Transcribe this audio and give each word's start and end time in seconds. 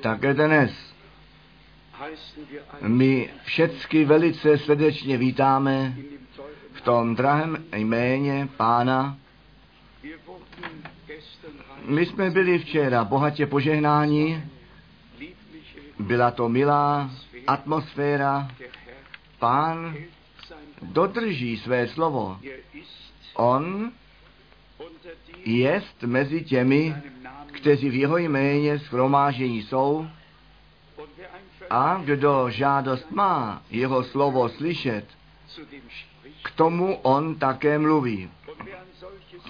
Také 0.00 0.34
dnes 0.34 0.96
my 2.80 3.30
všecky 3.44 4.04
velice 4.04 4.58
srdečně 4.58 5.16
vítáme 5.16 5.94
v 6.72 6.80
tom 6.80 7.16
drahém 7.16 7.64
jméně 7.74 8.48
Pána. 8.56 9.18
My 11.82 12.06
jsme 12.06 12.30
byli 12.30 12.58
včera 12.58 13.04
bohatě 13.04 13.46
požehnáni, 13.46 14.42
byla 15.98 16.30
to 16.30 16.48
milá 16.48 17.10
atmosféra. 17.46 18.48
Pán 19.38 19.96
dodrží 20.82 21.56
své 21.56 21.88
slovo. 21.88 22.40
On 23.34 23.92
jest 25.44 26.02
mezi 26.02 26.44
těmi, 26.44 26.96
kteří 27.52 27.90
v 27.90 27.94
jeho 27.94 28.18
jméně 28.18 28.78
schromážení 28.78 29.62
jsou 29.62 30.06
a 31.70 32.00
kdo 32.04 32.50
žádost 32.50 33.10
má 33.10 33.62
jeho 33.70 34.04
slovo 34.04 34.48
slyšet, 34.48 35.04
k 36.42 36.50
tomu 36.50 36.96
on 36.96 37.34
také 37.34 37.78
mluví. 37.78 38.30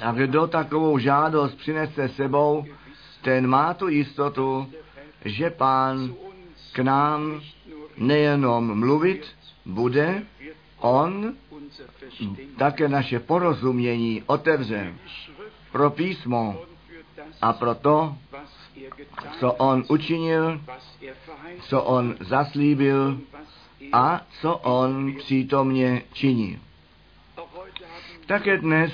A 0.03 0.13
kdo 0.13 0.47
takovou 0.47 0.99
žádost 0.99 1.55
přinese 1.55 2.09
sebou, 2.09 2.65
ten 3.23 3.47
má 3.47 3.75
tu 3.75 3.89
jistotu, 3.89 4.73
že 5.25 5.51
pán 5.51 6.15
k 6.73 6.79
nám 6.79 7.41
nejenom 7.97 8.79
mluvit 8.79 9.27
bude, 9.67 10.23
on 10.79 11.35
také 12.59 12.89
naše 12.89 13.19
porozumění 13.21 14.23
otevře 14.27 14.95
pro 15.73 15.91
písmo 15.91 16.59
a 17.43 17.53
pro 17.53 17.75
to, 17.75 18.17
co 19.41 19.53
on 19.53 19.85
učinil, 19.89 20.61
co 21.61 21.83
on 21.83 22.17
zaslíbil 22.21 23.21
a 23.93 24.27
co 24.41 24.57
on 24.57 25.15
přítomně 25.19 26.03
činí. 26.13 26.59
Také 28.27 28.59
dnes 28.59 28.93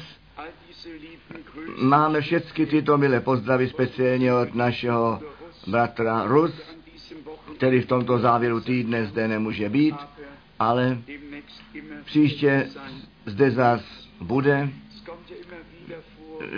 máme 1.76 2.20
všechny 2.20 2.66
tyto 2.66 2.98
milé 2.98 3.20
pozdravy 3.20 3.68
speciálně 3.68 4.34
od 4.34 4.54
našeho 4.54 5.20
bratra 5.66 6.24
Rus, 6.26 6.54
který 7.56 7.80
v 7.80 7.86
tomto 7.86 8.18
závěru 8.18 8.60
týdne 8.60 9.06
zde 9.06 9.28
nemůže 9.28 9.68
být, 9.68 9.96
ale 10.58 10.98
příště 12.04 12.68
zde 13.26 13.50
zas 13.50 13.82
bude. 14.20 14.68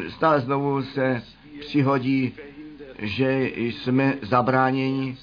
Stále 0.08 0.40
znovu 0.40 0.82
se 0.82 1.22
přihodí, 1.60 2.34
že 2.98 3.50
jsme 3.54 4.14
zabráněni. 4.22 5.16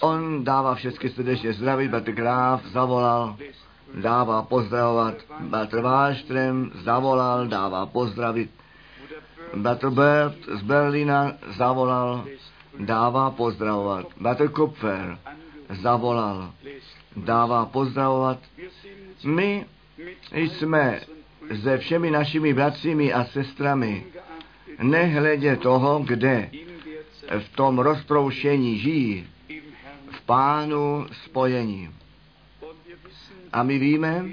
On 0.00 0.44
dává 0.44 0.74
všechny 0.74 1.10
srdečně 1.10 1.52
zdraví, 1.52 1.88
Bratr 1.88 2.12
Graf 2.12 2.64
zavolal, 2.64 3.36
dává 3.94 4.42
pozdravovat, 4.42 5.14
Bratr 5.40 5.80
Wallström 5.80 6.70
zavolal, 6.74 7.46
dává 7.46 7.86
pozdravit, 7.86 8.50
Bratr 9.54 9.90
Bert 9.90 10.36
z 10.54 10.62
Berlína 10.62 11.32
zavolal, 11.56 12.24
dává 12.78 13.30
pozdravovat, 13.30 14.06
Bratr 14.20 14.48
Kupfer 14.48 15.18
zavolal, 15.70 16.52
dává 17.16 17.66
pozdravovat. 17.66 18.38
My 19.24 19.66
jsme 20.32 21.00
se 21.62 21.78
všemi 21.78 22.10
našimi 22.10 22.54
bratřími 22.54 23.12
a 23.12 23.24
sestrami, 23.24 24.06
nehledě 24.82 25.56
toho, 25.56 26.02
kde 26.06 26.50
v 27.38 27.56
tom 27.56 27.78
rozproušení 27.78 28.78
žijí, 28.78 29.26
v 30.10 30.20
pánu 30.20 31.06
spojení. 31.24 31.90
A 33.52 33.62
my 33.62 33.78
víme, 33.78 34.24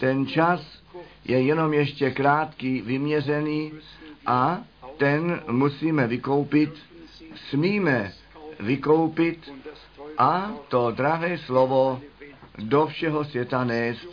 ten 0.00 0.26
čas 0.26 0.82
je 1.24 1.42
jenom 1.42 1.72
ještě 1.72 2.10
krátký, 2.10 2.80
vyměřený 2.80 3.72
a 4.26 4.60
ten 4.96 5.42
musíme 5.50 6.06
vykoupit, 6.06 6.70
smíme 7.50 8.12
vykoupit 8.60 9.52
a 10.18 10.52
to 10.68 10.90
drahé 10.90 11.38
slovo 11.38 12.00
do 12.58 12.86
všeho 12.86 13.24
světa 13.24 13.64
nést. 13.64 14.08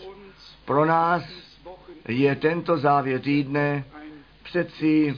Pro 0.65 0.85
nás 0.85 1.23
je 2.07 2.35
tento 2.35 2.77
závěr 2.77 3.21
týdne 3.21 3.85
přeci 4.43 5.15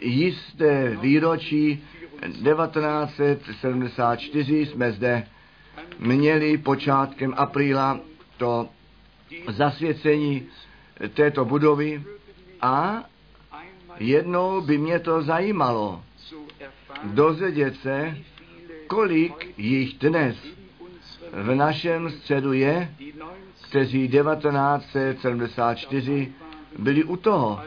jisté 0.00 0.96
výročí 1.00 1.84
1974 2.20 4.66
jsme 4.66 4.92
zde 4.92 5.26
měli 5.98 6.58
počátkem 6.58 7.34
apríla 7.36 8.00
to 8.36 8.68
zasvěcení 9.48 10.46
této 11.14 11.44
budovy 11.44 12.02
a 12.60 13.04
jednou 13.98 14.60
by 14.60 14.78
mě 14.78 14.98
to 14.98 15.22
zajímalo 15.22 16.02
dozvědět 17.04 17.76
se, 17.76 18.16
kolik 18.86 19.58
jich 19.58 19.98
dnes 19.98 20.36
v 21.32 21.54
našem 21.54 22.10
středu 22.10 22.52
je, 22.52 22.94
kteří 23.68 24.08
1974 24.08 26.32
byli 26.78 27.04
u 27.04 27.16
toho, 27.16 27.60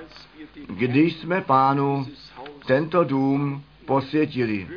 když 0.70 1.16
jsme 1.16 1.42
pánu 1.42 2.08
tento 2.66 3.04
dům 3.04 3.64
posvětili. 3.86 4.68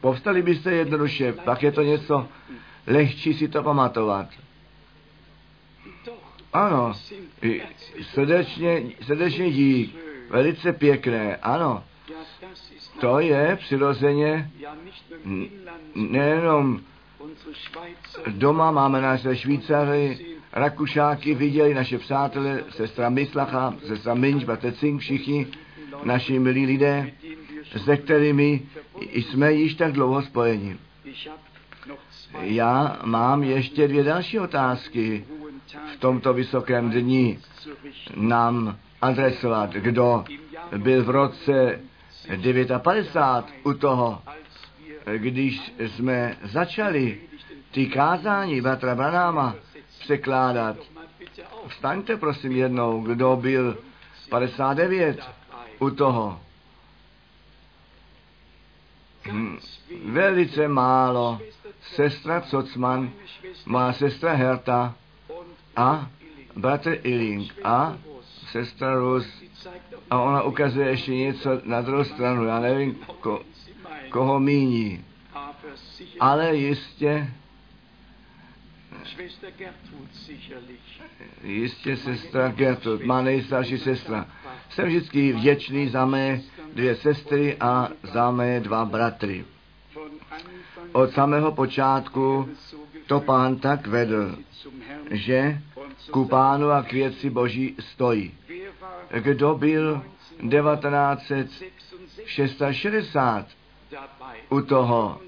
Povstali 0.00 0.42
byste 0.42 0.72
jednoduše, 0.72 1.32
pak 1.32 1.62
je 1.62 1.72
to 1.72 1.82
něco 1.82 2.28
lehčí 2.86 3.34
si 3.34 3.48
to 3.48 3.62
pamatovat. 3.62 4.28
Ano, 6.52 6.92
srdečně, 8.02 8.82
srdečně 9.02 9.50
dík, 9.50 9.96
velice 10.30 10.72
pěkné, 10.72 11.36
ano. 11.36 11.84
To 13.00 13.20
je 13.20 13.56
přirozeně 13.56 14.50
nejenom 15.94 16.80
doma 18.26 18.70
máme 18.70 19.00
naše 19.00 19.36
Švýcary, 19.36 20.31
Rakušáky, 20.52 21.34
viděli 21.34 21.74
naše 21.74 21.98
přátelé, 21.98 22.64
sestra 22.70 23.10
Mislacha, 23.10 23.74
sestra 23.86 24.14
Minč, 24.14 24.44
bratr 24.44 24.72
Cink, 24.72 25.00
všichni 25.00 25.46
naši 26.04 26.38
milí 26.38 26.66
lidé, 26.66 27.12
se 27.76 27.96
kterými 27.96 28.62
jsme 29.12 29.52
již 29.52 29.74
tak 29.74 29.92
dlouho 29.92 30.22
spojeni. 30.22 30.76
Já 32.40 33.00
mám 33.04 33.42
ještě 33.42 33.88
dvě 33.88 34.04
další 34.04 34.38
otázky 34.38 35.24
v 35.94 36.00
tomto 36.00 36.34
vysokém 36.34 36.90
dni 36.90 37.38
nám 38.16 38.78
adresovat. 39.00 39.72
Kdo 39.72 40.24
byl 40.76 41.04
v 41.04 41.10
roce 41.10 41.80
59 42.78 43.44
u 43.64 43.72
toho, 43.72 44.22
když 45.16 45.72
jsme 45.78 46.36
začali 46.42 47.20
ty 47.70 47.86
kázání 47.86 48.60
bratra 48.60 48.94
Branáma 48.94 49.54
překládat. 50.02 50.76
Vstaňte 51.66 52.16
prosím 52.16 52.52
jednou, 52.52 53.02
kdo 53.02 53.36
byl 53.36 53.78
59 54.30 55.20
u 55.78 55.90
toho. 55.90 56.40
Hm, 59.30 59.58
velice 60.04 60.68
málo. 60.68 61.40
Sestra 61.82 62.40
Cocman, 62.40 63.10
má 63.66 63.92
sestra 63.92 64.32
Herta 64.32 64.94
a 65.76 66.10
bratr 66.56 66.98
Illing 67.02 67.52
a 67.64 67.96
sestra 68.52 68.94
Rus. 68.94 69.26
A 70.10 70.20
ona 70.20 70.42
ukazuje 70.42 70.88
ještě 70.88 71.14
něco 71.14 71.60
na 71.64 71.80
druhou 71.80 72.04
stranu. 72.04 72.44
Já 72.44 72.60
nevím, 72.60 72.94
ko, 73.20 73.40
koho 74.10 74.40
míní. 74.40 75.04
Ale 76.20 76.56
jistě 76.56 77.34
Jistě 81.42 81.96
sestra 81.96 82.48
Gertrud, 82.48 83.04
má 83.04 83.22
nejstarší 83.22 83.78
sestra. 83.78 84.26
Jsem 84.70 84.86
vždycky 84.86 85.32
vděčný 85.32 85.88
za 85.88 86.06
mé 86.06 86.40
dvě 86.74 86.96
sestry 86.96 87.56
a 87.60 87.88
za 88.02 88.30
mé 88.30 88.60
dva 88.60 88.84
bratry. 88.84 89.44
Od 90.92 91.12
samého 91.12 91.52
počátku 91.52 92.48
to 93.06 93.20
pán 93.20 93.56
tak 93.56 93.86
vedl, 93.86 94.36
že 95.10 95.58
ku 96.10 96.24
pánu 96.24 96.70
a 96.70 96.82
k 96.82 96.92
věci 96.92 97.30
boží 97.30 97.76
stojí. 97.80 98.34
Kdo 99.20 99.54
byl 99.54 100.02
1966 100.50 103.16
u 104.50 104.60
toho 104.60 105.20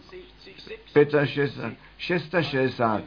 65, 0.92 1.76
660, 1.98 3.02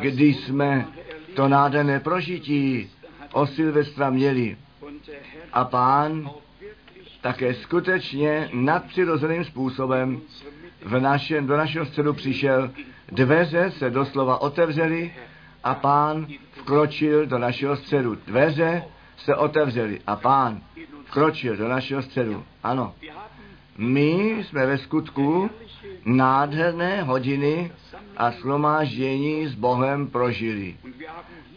když 0.00 0.36
jsme 0.36 0.86
to 1.34 1.48
nádherné 1.48 2.00
prožití 2.00 2.90
o 3.32 3.46
Silvestra 3.46 4.10
měli. 4.10 4.56
A 5.52 5.64
pán 5.64 6.30
také 7.20 7.54
skutečně 7.54 8.50
nadpřirozeným 8.52 9.44
způsobem 9.44 10.20
v 10.84 11.00
našem, 11.00 11.46
do 11.46 11.56
našeho 11.56 11.86
středu 11.86 12.12
přišel, 12.14 12.70
dveře 13.12 13.70
se 13.70 13.90
doslova 13.90 14.40
otevřely 14.40 15.14
a 15.64 15.74
pán 15.74 16.26
vkročil 16.52 17.26
do 17.26 17.38
našeho 17.38 17.76
středu. 17.76 18.14
Dveře 18.26 18.84
se 19.16 19.34
otevřely 19.34 20.00
a 20.06 20.16
pán 20.16 20.60
vkročil 21.04 21.56
do 21.56 21.68
našeho 21.68 22.02
středu. 22.02 22.44
Ano, 22.62 22.94
my 23.78 24.44
jsme 24.44 24.66
ve 24.66 24.78
skutku 24.78 25.50
nádherné 26.04 27.02
hodiny 27.02 27.72
a 28.16 28.30
shromáždění 28.30 29.46
s 29.46 29.54
Bohem 29.54 30.06
prožili. 30.06 30.76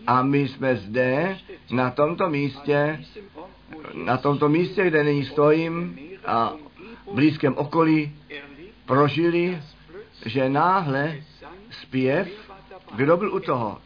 A 0.08 0.22
my 0.24 0.48
jsme 0.48 0.76
zde, 0.76 1.38
na 1.72 1.92
tomto 1.92 2.30
místě, 2.30 3.06
na 3.94 4.18
tomto 4.18 4.50
místě, 4.50 4.88
kde 4.88 5.04
nyní 5.04 5.26
stojím 5.26 6.00
a 6.26 6.54
v 7.12 7.16
blízkém 7.16 7.58
okolí, 7.58 8.16
prožili, 8.86 9.62
že 10.26 10.50
náhle 10.50 11.16
zpěv, 11.70 12.28
kdo 12.96 13.18
byl 13.18 13.34
u 13.34 13.40
toho, 13.40 13.78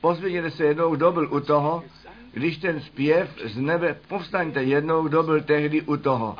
pozvěděte 0.00 0.50
se 0.50 0.64
jednou, 0.64 0.96
kdo 0.96 1.12
byl 1.12 1.28
u 1.32 1.40
toho, 1.40 1.84
když 2.32 2.56
ten 2.56 2.80
zpěv 2.80 3.38
z 3.44 3.56
nebe, 3.56 3.96
povstaňte 4.08 4.62
jednou, 4.62 5.08
kdo 5.08 5.22
byl 5.22 5.40
tehdy 5.40 5.82
u 5.82 5.96
toho. 5.96 6.36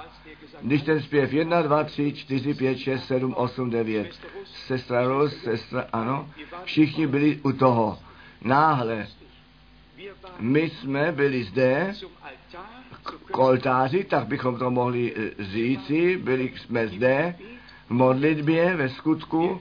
Když 0.63 0.83
ten 0.83 1.03
zpěv 1.03 1.33
1, 1.33 1.63
2, 1.63 1.85
3, 1.85 2.13
4, 2.13 2.55
5, 2.55 2.79
6, 2.79 3.05
7, 3.05 3.35
8, 3.35 3.71
9, 3.71 4.21
sestra 4.45 5.05
Ros, 5.09 5.37
sestra, 5.37 5.87
ano, 5.93 6.31
všichni 6.65 7.07
byli 7.07 7.41
u 7.43 7.53
toho. 7.53 7.99
Náhle. 8.45 9.07
My 10.39 10.71
jsme 10.71 11.13
byli 11.13 11.45
zde 11.45 11.95
k 13.27 13.39
oltáři, 13.39 14.05
tak 14.05 14.27
bychom 14.27 14.59
to 14.59 14.71
mohli 14.71 15.15
e, 15.17 15.45
říci, 15.45 16.17
byli 16.17 16.53
jsme 16.57 16.89
zde 16.89 17.35
v 17.87 17.91
modlitbě, 17.91 18.77
ve 18.77 18.89
skutku, 18.89 19.61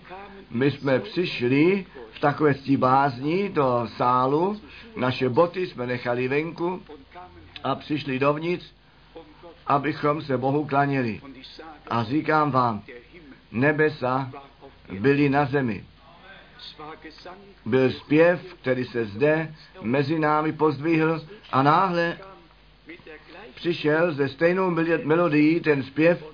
my 0.52 0.72
jsme 0.72 1.00
přišli 1.00 1.86
v 2.12 2.20
takové 2.20 2.54
bázní 2.78 3.50
do 3.50 3.88
sálu, 3.98 4.62
naše 4.96 5.30
boty 5.30 5.68
jsme 5.68 5.88
nechali 5.88 6.28
venku 6.28 6.82
a 7.64 7.76
přišli 7.76 8.20
dovnitř, 8.20 8.66
abychom 9.70 10.22
se 10.22 10.38
Bohu 10.38 10.66
klaněli. 10.66 11.22
A 11.90 12.04
říkám 12.04 12.52
vám, 12.52 12.84
nebesa 13.52 14.32
byly 15.00 15.30
na 15.30 15.46
zemi. 15.46 15.86
Byl 17.66 17.92
zpěv, 17.92 18.54
který 18.62 18.86
se 18.86 19.06
zde 19.06 19.54
mezi 19.82 20.20
námi 20.20 20.52
pozdvihl 20.52 21.22
a 21.52 21.64
náhle 21.64 22.18
přišel 23.56 24.14
ze 24.14 24.30
stejnou 24.30 24.76
melodií 25.04 25.60
ten 25.60 25.84
zpěv 25.84 26.26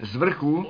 z 0.00 0.16
vrchu 0.16 0.66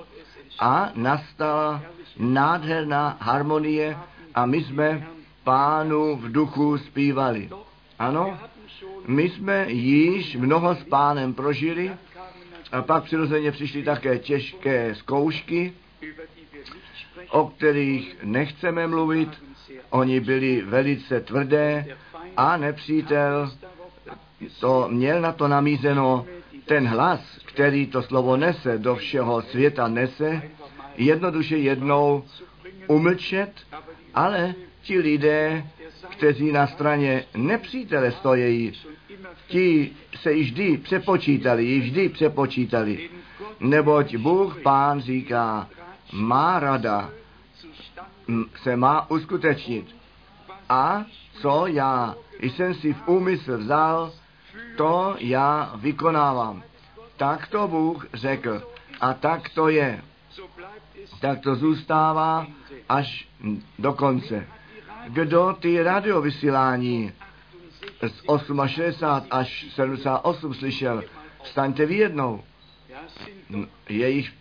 a 0.59 0.91
nastala 0.94 1.82
nádherná 2.19 3.17
harmonie 3.20 3.97
a 4.35 4.47
my 4.47 4.64
jsme 4.64 5.06
pánu 5.44 6.17
v 6.17 6.32
duchu 6.32 6.79
zpívali. 6.79 7.50
Ano, 7.99 8.38
my 9.06 9.29
jsme 9.29 9.73
již 9.73 10.37
mnoho 10.37 10.75
s 10.75 10.84
pánem 10.84 11.34
prožili 11.34 11.90
a 12.73 12.82
pak 12.82 13.05
přirozeně 13.05 13.52
přišly 13.52 13.82
také 13.82 14.19
těžké 14.19 14.94
zkoušky, 14.94 15.73
o 17.31 17.46
kterých 17.46 18.17
nechceme 18.23 18.87
mluvit. 18.87 19.29
Oni 19.90 20.20
byli 20.20 20.62
velice 20.62 21.20
tvrdé 21.20 21.87
a 22.37 22.56
nepřítel 22.56 23.50
to 24.61 24.88
měl 24.90 25.20
na 25.20 25.32
to 25.32 25.49
namízeno 25.49 26.26
ten 26.67 26.87
hlas, 26.87 27.38
který 27.44 27.87
to 27.87 28.02
slovo 28.02 28.37
nese, 28.37 28.78
do 28.78 28.94
všeho 28.94 29.43
světa 29.43 29.88
nese, 29.88 30.43
jednoduše 30.96 31.56
jednou 31.56 32.25
umlčet, 32.87 33.52
ale 34.14 34.55
ti 34.82 34.99
lidé, 34.99 35.64
kteří 36.10 36.52
na 36.52 36.66
straně 36.66 37.25
nepřítele 37.34 38.12
stojí, 38.12 38.72
ti 39.49 39.93
se 40.16 40.32
již 40.32 40.50
vždy 40.50 40.78
přepočítali, 40.78 41.64
již 41.64 41.84
vždy 41.84 42.08
přepočítali. 42.08 43.10
Neboť 43.60 44.16
Bůh 44.16 44.62
Pán 44.62 45.00
říká, 45.00 45.69
má 46.12 46.60
rada 46.60 47.10
se 48.62 48.76
má 48.76 49.10
uskutečnit. 49.10 49.96
A 50.69 51.04
co 51.40 51.66
já 51.66 52.14
jsem 52.40 52.75
si 52.75 52.93
v 52.93 53.08
úmysl 53.08 53.58
vzal, 53.58 54.12
to 54.76 55.16
já 55.19 55.72
vykonávám. 55.76 56.62
Tak 57.16 57.46
to 57.46 57.69
Bůh 57.69 58.06
řekl. 58.14 58.62
A 59.00 59.14
tak 59.14 59.49
to 59.49 59.69
je. 59.69 60.02
Tak 61.20 61.40
to 61.40 61.54
zůstává 61.54 62.46
až 62.88 63.28
do 63.78 63.93
konce. 63.93 64.46
Kdo 65.08 65.56
ty 65.60 65.82
radiovysílání 65.82 67.12
z 68.08 68.22
68 68.66 69.31
až 69.31 69.66
78 69.75 70.54
slyšel, 70.54 71.02
staňte 71.44 71.87
vy 71.87 71.94
jednou. 71.94 72.43
Je 73.88 74.10
jich, 74.10 74.32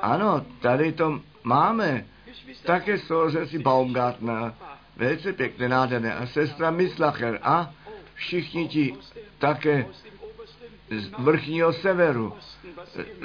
ano, 0.00 0.46
tady 0.60 0.92
to 0.92 1.20
máme. 1.44 2.06
Také 2.64 2.98
si 3.44 3.58
Baumgartner, 3.58 4.54
velice 4.96 5.32
pěkné, 5.32 5.68
nádherné, 5.68 6.14
a 6.14 6.26
sestra 6.26 6.70
Mislacher 6.70 7.38
a 7.42 7.70
všichni 8.14 8.68
ti 8.68 8.94
také 9.38 9.86
z 10.90 11.10
vrchního 11.18 11.72
severu, 11.72 12.32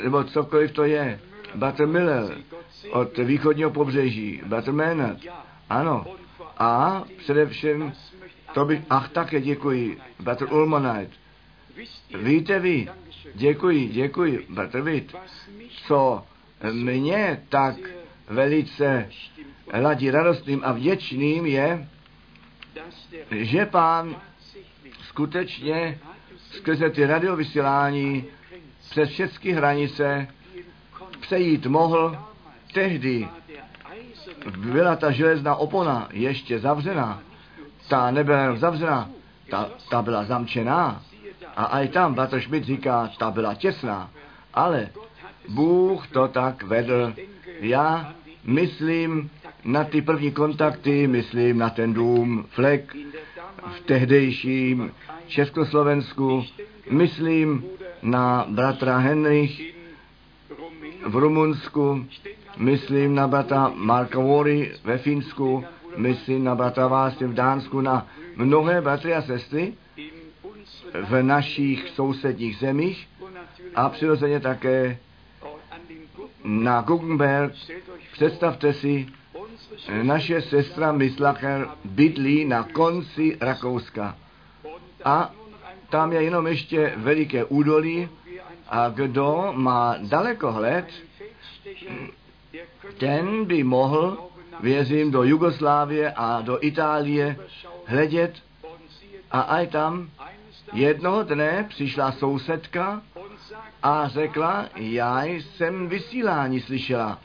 nebo 0.04 0.24
cokoliv 0.24 0.72
to 0.72 0.84
je, 0.84 1.20
Butter 1.56 1.88
Miller 1.88 2.38
od 2.92 3.18
východního 3.18 3.70
pobřeží, 3.70 4.42
Maynard, 4.72 5.18
ano, 5.70 6.06
a 6.58 7.04
především 7.18 7.94
to 8.54 8.66
bych, 8.66 8.82
ach 8.90 9.10
také 9.10 9.42
děkuji, 9.42 9.98
Butter 10.20 10.54
Ulmonite, 10.54 11.12
víte 12.24 12.60
vy, 12.60 12.88
děkuji, 13.34 13.88
děkuji, 13.88 14.46
Butter 14.50 14.82
Witt, 14.82 15.16
co 15.88 16.24
mě 16.72 17.44
tak 17.50 17.76
velice 18.28 19.10
ladí 19.82 20.12
radostným 20.12 20.62
a 20.64 20.72
vděčným 20.72 21.46
je, 21.46 21.88
že 23.32 23.66
pán 23.66 24.16
skutečně 25.00 26.00
skrze 26.52 26.90
ty 26.90 27.06
radiovysílání 27.06 28.26
přes 28.90 29.10
všechny 29.10 29.52
hranice 29.52 30.28
přejít 31.20 31.66
mohl. 31.66 32.18
Tehdy 32.74 33.28
byla 34.58 34.96
ta 34.96 35.12
železná 35.12 35.56
opona 35.56 36.08
ještě 36.12 36.60
zavřená. 36.60 37.22
Ta 37.90 38.12
nebyla 38.12 38.56
zavřená, 38.56 39.10
ta, 39.50 39.70
ta 39.90 40.02
byla 40.02 40.24
zamčená. 40.24 41.02
A 41.56 41.80
i 41.80 41.88
tam 41.88 42.14
Bater 42.14 42.42
Schmidt 42.42 42.64
říká, 42.64 43.10
ta 43.18 43.32
byla 43.32 43.54
těsná. 43.54 44.10
Ale 44.54 44.90
Bůh 45.50 46.08
to 46.08 46.28
tak 46.28 46.64
vedl. 46.64 47.14
Já 47.60 48.14
myslím 48.44 49.30
na 49.64 49.84
ty 49.84 50.02
první 50.02 50.32
kontakty, 50.32 51.08
myslím 51.08 51.58
na 51.58 51.70
ten 51.70 51.94
dům, 51.94 52.46
flek 52.50 52.96
v 53.68 53.80
tehdejším 53.80 54.92
Československu, 55.28 56.46
myslím 56.90 57.66
na 58.02 58.46
bratra 58.50 58.98
Henrich 58.98 59.62
v 61.06 61.16
Rumunsku, 61.16 62.06
myslím 62.58 63.16
na 63.16 63.28
bratra 63.28 63.72
Marka 63.76 64.20
Vory 64.20 64.72
ve 64.84 64.98
Finsku, 64.98 65.64
myslím 65.98 66.44
na 66.44 66.56
bratra 66.56 66.88
Vásy 66.88 67.26
v 67.26 67.34
Dánsku, 67.34 67.82
na 67.82 68.08
mnohé 68.36 68.82
bratry 68.82 69.14
a 69.14 69.22
sestry 69.22 69.74
v 70.94 71.24
našich 71.24 71.90
sousedních 71.90 72.58
zemích 72.58 73.08
a 73.76 73.90
přirozeně 73.90 74.40
také 74.40 74.98
na 76.44 76.82
Guggenberg. 76.82 77.54
Představte 78.12 78.74
si, 78.74 79.08
naše 80.04 80.42
sestra 80.42 80.92
Mislacher 80.92 81.68
bydlí 81.86 82.46
na 82.46 82.64
konci 82.64 83.38
Rakouska. 83.42 84.18
A 85.06 85.32
tam 85.90 86.14
je 86.14 86.24
jenom 86.24 86.48
ještě 86.48 86.94
veliké 86.98 87.46
údolí 87.46 88.10
a 88.70 88.90
kdo 88.90 89.54
má 89.56 89.96
dalekohled, 90.02 90.86
ten 92.98 93.46
by 93.46 93.64
mohl, 93.64 94.18
věřím, 94.62 95.12
do 95.12 95.24
Jugoslávie 95.24 96.12
a 96.12 96.42
do 96.42 96.58
Itálie 96.62 97.38
hledět 97.86 98.34
a 99.32 99.42
aj 99.42 99.68
tam 99.68 100.10
jednoho 100.74 101.24
dne 101.24 101.66
přišla 101.70 102.12
sousedka 102.12 103.02
a 103.84 104.08
řekla, 104.08 104.66
já 104.76 105.24
jsem 105.24 105.88
vysílání 105.88 106.62
slyšela. 106.62 107.20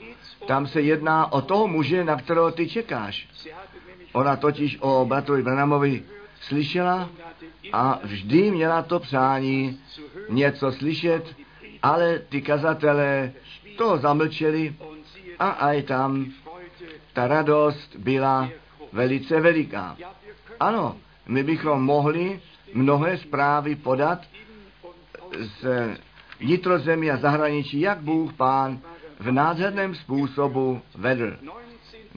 Tam 0.46 0.66
se 0.66 0.80
jedná 0.80 1.32
o 1.32 1.40
toho 1.40 1.68
muže, 1.68 2.04
na 2.04 2.16
kterého 2.16 2.50
ty 2.50 2.68
čekáš. 2.68 3.28
Ona 4.12 4.36
totiž 4.36 4.78
o 4.80 5.04
bratrovi 5.04 5.42
Branamovi 5.42 6.04
slyšela 6.40 7.08
a 7.72 8.00
vždy 8.02 8.50
měla 8.50 8.82
to 8.82 8.98
přání 8.98 9.80
něco 10.28 10.72
slyšet 10.72 11.36
Ale 11.82 12.18
ty 12.18 12.42
kazatelé 12.42 13.32
to 13.76 13.98
zamlčeli 13.98 14.74
a 15.38 15.48
aj 15.48 15.82
tam 15.82 16.26
ta 17.12 17.26
radost 17.26 17.96
byla 17.96 18.48
velice 18.92 19.40
veliká. 19.40 19.96
Ano, 20.60 20.96
my 21.26 21.42
bychom 21.42 21.82
mohli 21.82 22.40
mnohé 22.74 23.18
zprávy 23.18 23.76
podat 23.76 24.18
z 25.38 25.66
vnitrozemí 26.40 27.10
a 27.10 27.16
zahraničí, 27.16 27.80
jak 27.80 27.98
Bůh 27.98 28.32
Pán 28.32 28.78
v 29.18 29.32
nádherném 29.32 29.94
způsobu 29.94 30.82
vedl. 30.94 31.36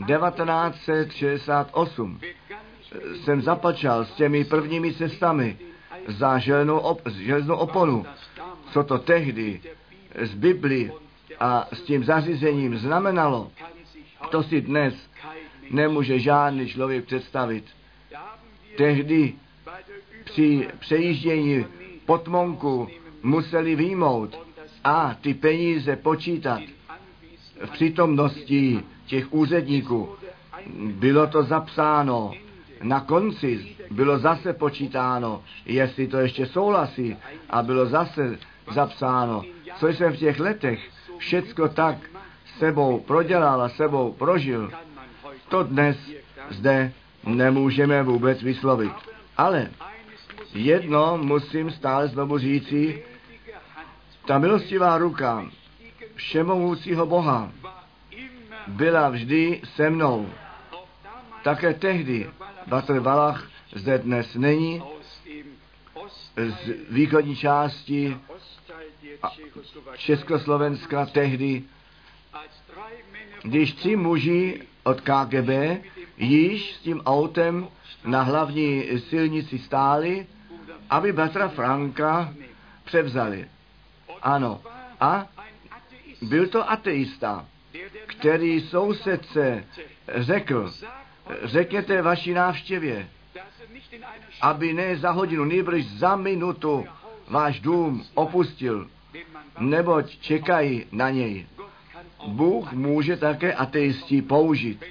1968 0.06 2.20
jsem 3.16 3.42
zapačal 3.42 4.06
s 4.06 4.12
těmi 4.12 4.46
prvními 4.46 4.94
cestami 4.94 5.58
za 6.08 6.38
železnou, 6.38 6.78
op, 6.78 7.08
železnou 7.08 7.56
oponu. 7.56 8.06
Co 8.72 8.84
to 8.84 8.98
tehdy 8.98 9.62
z 10.22 10.34
Bibli 10.34 10.92
a 11.40 11.68
s 11.74 11.82
tím 11.82 12.04
zařízením 12.04 12.78
znamenalo, 12.78 13.52
to 14.30 14.44
si 14.44 14.62
dnes 14.62 14.94
nemůže 15.70 16.20
žádný 16.20 16.68
člověk 16.68 17.06
představit. 17.06 17.66
Tehdy 18.78 19.34
při 20.24 20.68
přejíždění 20.80 21.66
potmonku 22.06 22.88
museli 23.24 23.76
výjmout 23.76 24.40
a 24.84 25.16
ty 25.22 25.34
peníze 25.34 25.96
počítat 25.96 26.62
v 27.66 27.72
přítomnosti 27.72 28.84
těch 29.06 29.34
úředníků. 29.34 30.10
Bylo 30.76 31.28
to 31.28 31.44
zapsáno. 31.44 32.34
Na 32.84 33.00
konci 33.00 33.76
bylo 33.92 34.20
zase 34.20 34.54
počítáno, 34.54 35.44
jestli 35.66 36.08
to 36.08 36.18
ještě 36.18 36.46
souhlasí 36.46 37.18
a 37.50 37.64
bylo 37.64 37.86
zase 37.86 38.40
zapsáno. 38.72 39.44
Co 39.78 39.88
jsem 39.88 40.14
v 40.14 40.18
těch 40.18 40.40
letech 40.40 40.90
všecko 41.22 41.70
tak 41.70 41.98
sebou 42.58 43.00
prodělal 43.00 43.62
a 43.62 43.70
sebou 43.70 44.12
prožil, 44.12 44.72
to 45.50 45.64
dnes 45.64 45.98
zde 46.50 46.94
nemůžeme 47.26 48.04
vůbec 48.04 48.42
vyslovit. 48.42 48.92
Ale 49.38 49.70
jedno 50.54 51.18
musím 51.18 51.72
stále 51.72 52.08
znovu 52.08 52.38
říci, 52.38 53.04
ta 54.26 54.40
milostivá 54.40 54.98
ruka 54.98 55.46
všemohoucího 56.16 57.06
Boha 57.06 57.52
byla 58.68 59.10
vždy 59.10 59.62
se 59.76 59.90
mnou. 59.90 60.30
Také 61.44 61.74
tehdy 61.74 62.30
Batr 62.68 63.00
Valach 63.00 63.48
zde 63.76 63.98
dnes 63.98 64.36
není, 64.36 64.84
z 66.38 66.70
východní 66.90 67.36
části 67.36 68.18
Československa 69.98 71.06
tehdy, 71.06 71.64
když 73.44 73.74
tři 73.74 73.96
muži 73.96 74.62
od 74.84 75.02
KGB 75.02 75.50
již 76.18 76.76
s 76.76 76.80
tím 76.80 77.02
autem 77.06 77.68
na 78.06 78.22
hlavní 78.22 79.00
silnici 79.00 79.60
stáli, 79.60 80.28
aby 80.90 81.14
bratra 81.14 81.48
Franka 81.48 82.34
převzali. 82.84 83.48
Ano. 84.22 84.62
A 85.00 85.28
byl 86.22 86.48
to 86.48 86.72
ateista, 86.72 87.46
který 88.06 88.62
sousedce 88.62 89.64
řekl, 90.16 90.74
řekněte 91.44 92.02
vaší 92.02 92.34
návštěvě, 92.34 93.10
aby 94.42 94.74
ne 94.74 94.98
za 94.98 95.12
hodinu, 95.12 95.46
nejbrž 95.46 95.86
za 95.86 96.16
minutu 96.16 96.86
váš 97.28 97.60
dům 97.60 98.06
opustil, 98.14 98.90
neboť 99.70 100.20
čekají 100.20 100.86
na 100.92 101.10
něj. 101.10 101.46
Bůh 102.28 102.74
může 102.74 103.18
také 103.18 103.54
ateistí 103.54 104.22
použít, 104.22 104.84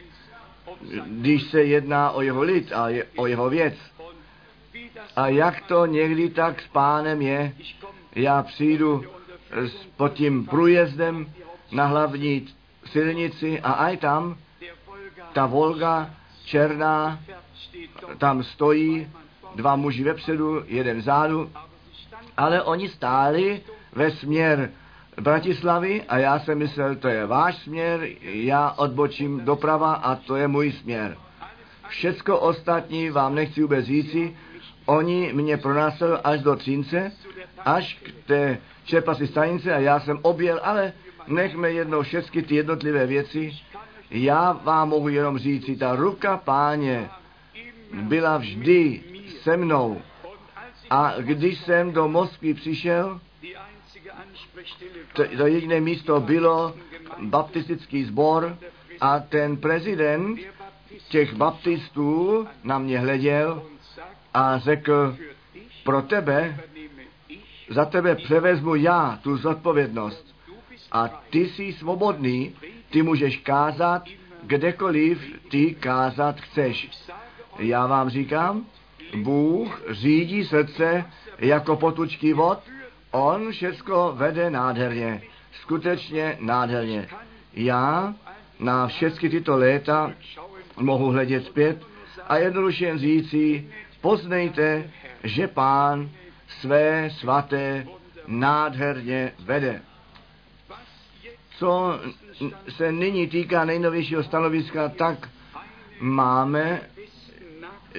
když 1.06 1.42
se 1.42 1.62
jedná 1.62 2.10
o 2.10 2.22
jeho 2.22 2.42
lid 2.42 2.72
a 2.72 2.88
je, 2.88 3.06
o 3.16 3.26
jeho 3.26 3.50
věc. 3.50 3.74
A 5.16 5.28
jak 5.28 5.60
to 5.66 5.86
někdy 5.86 6.30
tak 6.30 6.62
s 6.62 6.68
pánem 6.68 7.22
je, 7.22 7.52
já 8.14 8.42
přijdu 8.42 9.04
s, 9.50 9.72
pod 9.96 10.12
tím 10.12 10.46
průjezdem 10.46 11.32
na 11.72 11.86
hlavní 11.86 12.48
silnici 12.86 13.60
a 13.60 13.72
aj 13.72 13.96
tam 13.96 14.36
ta 15.32 15.46
Volga 15.46 16.10
černá, 16.44 17.18
tam 18.18 18.42
stojí 18.42 19.10
dva 19.54 19.76
muži 19.76 20.04
vepředu, 20.04 20.62
jeden 20.66 20.98
vzadu, 20.98 21.50
ale 22.36 22.62
oni 22.62 22.88
stáli 22.88 23.60
ve 23.92 24.10
směr 24.10 24.70
Bratislavy 25.20 26.02
a 26.02 26.18
já 26.18 26.38
jsem 26.38 26.58
myslel, 26.58 26.96
to 26.96 27.08
je 27.08 27.26
váš 27.26 27.56
směr, 27.56 28.08
já 28.22 28.70
odbočím 28.70 29.40
doprava 29.44 29.94
a 29.94 30.14
to 30.14 30.36
je 30.36 30.48
můj 30.48 30.72
směr. 30.72 31.16
Všecko 31.88 32.38
ostatní 32.38 33.10
vám 33.10 33.34
nechci 33.34 33.62
vůbec 33.62 33.84
říci, 33.84 34.36
oni 34.86 35.32
mě 35.32 35.56
pronásledili 35.56 36.20
až 36.24 36.40
do 36.40 36.56
Třince, 36.56 37.12
až 37.64 37.98
k 38.02 38.26
té 38.26 38.58
čerpací 38.84 39.26
stanice 39.26 39.74
a 39.74 39.78
já 39.78 40.00
jsem 40.00 40.18
objel, 40.22 40.60
ale 40.62 40.92
nechme 41.26 41.70
jednou 41.70 42.02
všechny 42.02 42.42
ty 42.42 42.54
jednotlivé 42.54 43.06
věci. 43.06 43.52
Já 44.10 44.52
vám 44.52 44.88
mohu 44.88 45.08
jenom 45.08 45.38
říci, 45.38 45.76
ta 45.76 45.94
ruka 45.94 46.36
páně 46.36 47.10
byla 47.92 48.36
vždy 48.36 49.02
se 49.42 49.56
mnou. 49.56 50.00
A 50.90 51.14
když 51.18 51.58
jsem 51.58 51.92
do 51.92 52.08
Moskvy 52.08 52.54
přišel, 52.54 53.20
to, 55.12 55.24
to 55.36 55.46
jediné 55.46 55.80
místo 55.80 56.20
bylo 56.20 56.74
baptistický 57.18 58.04
sbor 58.04 58.56
a 59.00 59.18
ten 59.18 59.56
prezident 59.56 60.38
těch 61.08 61.34
baptistů 61.34 62.46
na 62.64 62.78
mě 62.78 62.98
hleděl 62.98 63.62
a 64.34 64.58
řekl, 64.58 65.16
pro 65.84 66.02
tebe, 66.02 66.60
za 67.68 67.84
tebe 67.84 68.14
převezmu 68.14 68.74
já 68.74 69.18
tu 69.22 69.36
zodpovědnost. 69.36 70.34
A 70.92 71.08
ty 71.08 71.48
jsi 71.48 71.72
svobodný, 71.72 72.54
ty 72.90 73.02
můžeš 73.02 73.36
kázat 73.36 74.02
kdekoliv 74.42 75.18
ty 75.50 75.74
kázat 75.74 76.40
chceš. 76.40 76.88
Já 77.58 77.86
vám 77.86 78.10
říkám, 78.10 78.66
Bůh 79.16 79.82
řídí 79.90 80.44
srdce 80.44 81.04
jako 81.38 81.76
potučký 81.76 82.32
vod, 82.32 82.58
On 83.10 83.52
všecko 83.52 84.12
vede 84.16 84.50
nádherně, 84.50 85.22
skutečně 85.52 86.36
nádherně. 86.40 87.08
Já 87.54 88.14
na 88.60 88.86
všechny 88.86 89.28
tyto 89.28 89.56
léta 89.56 90.12
mohu 90.76 91.10
hledět 91.10 91.44
zpět 91.44 91.86
a 92.28 92.36
jednoduše 92.36 92.86
jen 92.86 92.98
říci, 92.98 93.68
poznejte, 94.00 94.90
že 95.24 95.48
Pán 95.48 96.10
své 96.60 97.10
svaté 97.10 97.86
nádherně 98.26 99.32
vede. 99.38 99.82
Co 101.58 102.00
se 102.68 102.92
nyní 102.92 103.26
týká 103.28 103.64
nejnovějšího 103.64 104.22
stanoviska, 104.22 104.88
tak 104.88 105.28
máme 106.00 106.80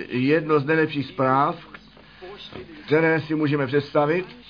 jedno 0.07 0.59
z 0.59 0.65
nejlepších 0.65 1.05
zpráv, 1.05 1.55
které 2.85 3.21
si 3.21 3.35
můžeme 3.35 3.67
představit. 3.67 4.40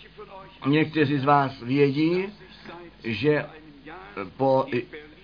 Někteří 0.65 1.17
z 1.17 1.25
vás 1.25 1.61
vědí, 1.61 2.25
že 3.03 3.45
po 4.37 4.65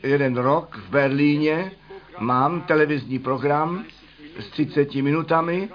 jeden 0.04 0.38
rok 0.38 0.78
v 0.88 0.90
Berlíně 0.90 1.72
mám 2.20 2.62
televizní 2.62 3.20
program 3.20 3.86
s 4.40 4.50
30 4.50 4.96
minutami. 4.96 5.70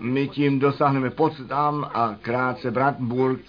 My 0.00 0.28
tím 0.28 0.58
dosáhneme 0.58 1.10
Potsdam 1.10 1.90
a 1.94 2.16
krátce 2.22 2.70
Brandenburg 2.70 3.40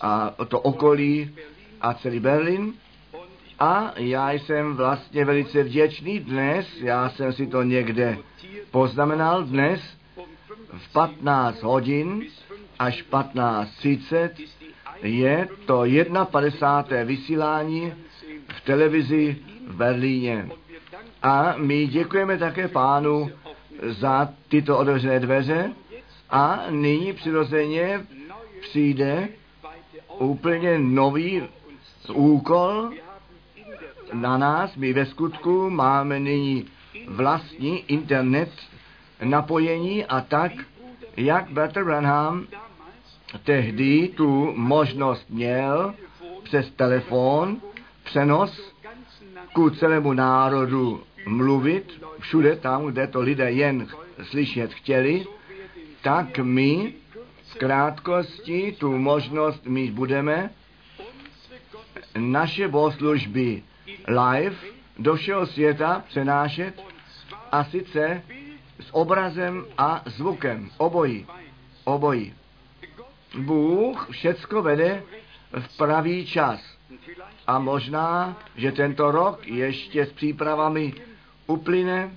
a 0.00 0.34
to 0.48 0.60
okolí 0.60 1.34
a 1.80 1.94
celý 1.94 2.20
Berlín. 2.20 2.74
A 3.58 3.92
já 3.96 4.32
jsem 4.32 4.76
vlastně 4.76 5.24
velice 5.24 5.62
vděčný 5.62 6.18
dnes, 6.18 6.66
já 6.80 7.10
jsem 7.10 7.32
si 7.32 7.46
to 7.46 7.62
někde 7.62 8.18
poznamenal 8.70 9.42
dnes 9.42 9.80
v 10.72 10.92
15 10.92 11.62
hodin 11.62 12.24
až 12.78 13.04
15.30 13.10 14.30
je 15.02 15.48
to 15.66 15.82
51. 16.30 17.04
vysílání 17.04 17.92
v 18.48 18.60
televizi 18.60 19.36
v 19.66 19.76
Berlíně. 19.76 20.48
A 21.22 21.54
my 21.56 21.86
děkujeme 21.86 22.38
také 22.38 22.68
pánu 22.68 23.30
za 23.82 24.28
tyto 24.48 24.78
otevřené 24.78 25.20
dveře 25.20 25.72
a 26.30 26.64
nyní 26.70 27.12
přirozeně 27.12 28.06
přijde 28.60 29.28
úplně 30.18 30.78
nový 30.78 31.42
úkol 32.12 32.90
na 34.12 34.38
nás. 34.38 34.76
My 34.76 34.92
ve 34.92 35.06
skutku 35.06 35.70
máme 35.70 36.20
nyní 36.20 36.64
vlastní 37.08 37.78
internet 37.78 38.50
napojení 39.24 40.04
a 40.04 40.20
tak, 40.20 40.52
jak 41.16 41.50
Bertrand 41.50 41.86
Branham 41.86 42.46
tehdy 43.44 44.08
tu 44.08 44.52
možnost 44.56 45.30
měl 45.30 45.94
přes 46.42 46.70
telefon, 46.70 47.56
přenos 48.04 48.74
ku 49.52 49.70
celému 49.70 50.12
národu 50.12 51.02
mluvit, 51.26 52.04
všude 52.18 52.56
tam, 52.56 52.86
kde 52.86 53.06
to 53.06 53.20
lidé 53.20 53.50
jen 53.50 53.86
slyšet 54.22 54.72
chtěli, 54.72 55.26
tak 56.02 56.38
my 56.38 56.94
v 57.42 57.54
krátkosti 57.54 58.76
tu 58.78 58.98
možnost 58.98 59.66
mít 59.66 59.90
budeme 59.90 60.50
naše 62.18 62.68
bohoslužby 62.68 63.62
live 64.08 64.56
do 64.98 65.14
všeho 65.14 65.46
světa 65.46 66.04
přenášet 66.08 66.82
a 67.52 67.64
sice 67.64 68.22
s 68.80 68.94
obrazem 68.94 69.64
a 69.78 70.02
zvukem. 70.06 70.70
Obojí. 70.78 71.26
Obojí. 71.84 72.34
Bůh 73.38 74.08
všecko 74.10 74.62
vede 74.62 75.02
v 75.52 75.76
pravý 75.76 76.26
čas. 76.26 76.60
A 77.46 77.58
možná, 77.58 78.36
že 78.56 78.72
tento 78.72 79.10
rok 79.10 79.46
ještě 79.46 80.06
s 80.06 80.12
přípravami 80.12 80.94
uplyne 81.46 82.10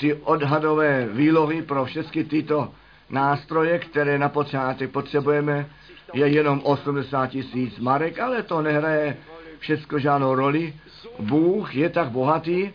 ty 0.00 0.14
odhadové 0.14 1.08
výlohy 1.12 1.62
pro 1.62 1.84
všechny 1.84 2.24
tyto 2.24 2.72
nástroje, 3.10 3.78
které 3.78 4.18
na 4.18 4.28
počátek 4.28 4.90
potřebujeme, 4.90 5.70
je 6.12 6.28
jenom 6.28 6.60
80 6.64 7.26
tisíc 7.26 7.78
marek, 7.78 8.18
ale 8.18 8.42
to 8.42 8.62
nehraje 8.62 9.16
všechno 9.58 9.98
žádnou 9.98 10.34
roli. 10.34 10.74
Bůh 11.18 11.74
je 11.74 11.88
tak 11.88 12.08
bohatý 12.08 12.70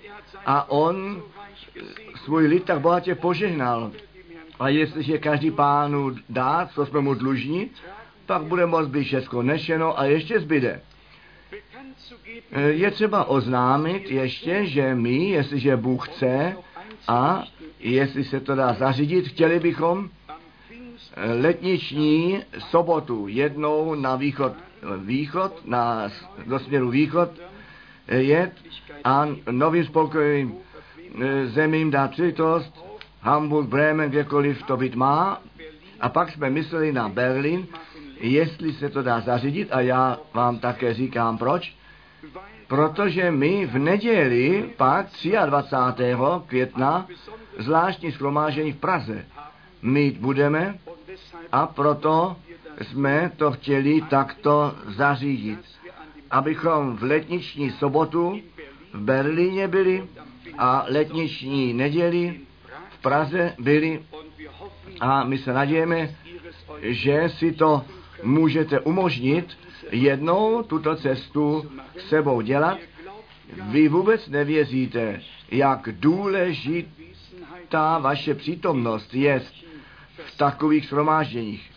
a 0.45 0.69
on 0.69 1.23
svůj 2.15 2.47
lid 2.47 2.63
tak 2.63 2.79
bohatě 2.79 3.15
požehnal. 3.15 3.91
A 4.59 4.69
jestliže 4.69 5.17
každý 5.17 5.51
pánu 5.51 6.15
dá, 6.29 6.69
co 6.73 6.85
jsme 6.85 7.01
mu 7.01 7.13
dlužní, 7.13 7.71
pak 8.25 8.43
bude 8.43 8.65
moct 8.65 8.87
být 8.87 9.03
všechno 9.03 9.41
nešeno 9.41 9.99
a 9.99 10.03
ještě 10.05 10.39
zbyde. 10.39 10.81
Je 12.67 12.91
třeba 12.91 13.25
oznámit 13.25 14.11
ještě, 14.11 14.65
že 14.65 14.95
my, 14.95 15.29
jestliže 15.29 15.77
Bůh 15.77 16.09
chce 16.09 16.57
a 17.07 17.43
jestli 17.79 18.23
se 18.23 18.39
to 18.39 18.55
dá 18.55 18.73
zařídit, 18.73 19.27
chtěli 19.27 19.59
bychom 19.59 20.09
letniční 21.41 22.43
sobotu 22.59 23.27
jednou 23.27 23.95
na 23.95 24.15
východ, 24.15 24.53
východ 24.97 25.61
na, 25.65 26.09
do 26.45 26.59
směru 26.59 26.89
východ 26.89 27.29
jet 28.07 28.51
a 29.03 29.27
novým 29.51 29.85
spolkovým 29.85 30.55
e, 31.21 31.47
zemím 31.47 31.91
dát 31.91 32.11
příležitost, 32.11 32.84
Hamburg, 33.25 33.69
Bremen, 33.69 34.09
kdekoliv 34.09 34.63
to 34.63 34.77
být 34.77 34.95
má. 34.95 35.41
A 35.99 36.09
pak 36.09 36.31
jsme 36.31 36.49
mysleli 36.49 36.93
na 36.93 37.09
Berlin, 37.09 37.67
jestli 38.19 38.73
se 38.73 38.89
to 38.89 39.01
dá 39.01 39.19
zařídit 39.19 39.69
a 39.71 39.81
já 39.81 40.17
vám 40.33 40.59
také 40.59 40.93
říkám 40.93 41.37
proč. 41.37 41.75
Protože 42.67 43.31
my 43.31 43.65
v 43.65 43.77
neděli 43.77 44.69
pak 44.77 45.07
23. 45.45 46.03
května 46.47 47.07
zvláštní 47.57 48.11
schromážení 48.11 48.71
v 48.71 48.77
Praze 48.77 49.25
mít 49.81 50.17
budeme 50.17 50.77
a 51.51 51.67
proto 51.67 52.35
jsme 52.81 53.31
to 53.37 53.51
chtěli 53.51 54.01
takto 54.09 54.75
zařídit, 54.87 55.59
abychom 56.31 56.97
v 56.97 57.03
letniční 57.03 57.71
sobotu 57.71 58.39
v 58.93 58.99
Berlíně 58.99 59.67
byli 59.67 60.07
a 60.57 60.85
letniční 60.87 61.73
neděli 61.73 62.39
Praze 63.05 63.53
byli 63.59 64.03
a 64.99 65.23
my 65.23 65.37
se 65.37 65.53
nadějeme, 65.53 66.15
že 66.81 67.29
si 67.29 67.51
to 67.51 67.85
můžete 68.23 68.79
umožnit 68.79 69.57
jednou 69.91 70.63
tuto 70.63 70.95
cestu 70.95 71.71
sebou 72.09 72.41
dělat. 72.41 72.77
Vy 73.69 73.87
vůbec 73.87 74.29
nevěříte, 74.29 75.21
jak 75.51 75.89
důležitá 75.91 76.97
vaše 77.99 78.33
přítomnost 78.33 79.13
je 79.13 79.39
v 80.25 80.37
takových 80.37 80.85
shromážděních. 80.85 81.71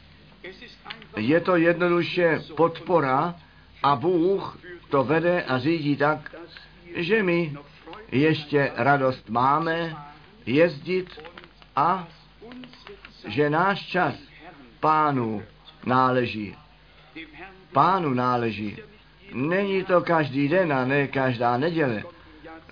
Je 1.16 1.40
to 1.40 1.56
jednoduše 1.56 2.40
podpora 2.56 3.34
a 3.82 3.96
Bůh 3.96 4.58
to 4.88 5.04
vede 5.04 5.42
a 5.42 5.58
řídí 5.58 5.96
tak, 5.96 6.34
že 6.94 7.22
my 7.22 7.56
ještě 8.12 8.72
radost 8.76 9.30
máme 9.30 9.96
jezdit 10.48 11.20
a 11.78 12.08
že 13.26 13.50
náš 13.50 13.86
čas 13.86 14.14
pánu 14.80 15.42
náleží. 15.86 16.56
Pánu 17.72 18.14
náleží. 18.14 18.76
Není 19.32 19.84
to 19.84 20.00
každý 20.00 20.48
den 20.48 20.72
a 20.72 20.84
ne 20.84 21.06
každá 21.06 21.56
neděle. 21.56 22.02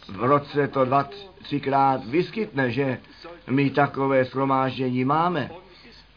V 0.08 0.24
roce 0.24 0.68
to 0.68 0.84
dva, 0.84 1.08
třikrát 1.42 2.04
vyskytne, 2.04 2.70
že 2.70 2.98
my 3.46 3.70
takové 3.70 4.24
shromáždění 4.24 5.04
máme. 5.04 5.50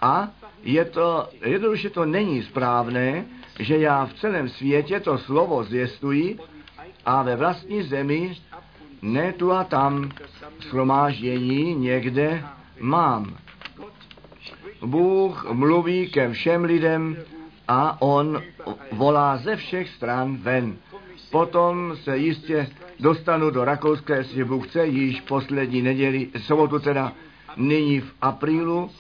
A 0.02 0.30
je 0.64 0.86
to, 0.86 1.30
jednoduše 1.46 1.90
to 1.90 2.06
není 2.06 2.44
správné, 2.44 3.26
že 3.60 3.78
já 3.78 4.06
v 4.06 4.14
celém 4.14 4.50
světě 4.50 5.00
to 5.00 5.18
slovo 5.18 5.64
zvěstuji 5.64 6.40
a 7.06 7.24
ve 7.24 7.36
vlastní 7.36 7.84
zemi 7.84 8.38
ne 9.02 9.34
tu 9.34 9.52
a 9.52 9.64
tam 9.64 10.10
shromáždění 10.62 11.76
někde 11.76 12.44
mám. 12.80 13.38
Bůh 14.86 15.52
mluví 15.52 16.10
ke 16.10 16.32
všem 16.32 16.64
lidem 16.64 17.18
a 17.68 18.02
on 18.02 18.44
volá 18.92 19.38
ze 19.38 19.56
všech 19.56 19.90
stran 19.90 20.38
ven. 20.38 20.78
Potom 21.32 21.96
se 22.04 22.18
jistě 22.18 22.70
dostanu 23.00 23.50
do 23.50 23.66
Rakouska, 23.66 24.16
jestli 24.16 24.44
Bůh 24.44 24.68
chce, 24.68 24.88
již 24.88 25.22
poslední 25.22 25.82
neděli, 25.82 26.28
sobotu 26.38 26.80
teda, 26.80 27.12
nyní 27.58 28.00
v 28.00 28.14
aprílu, 28.22 28.92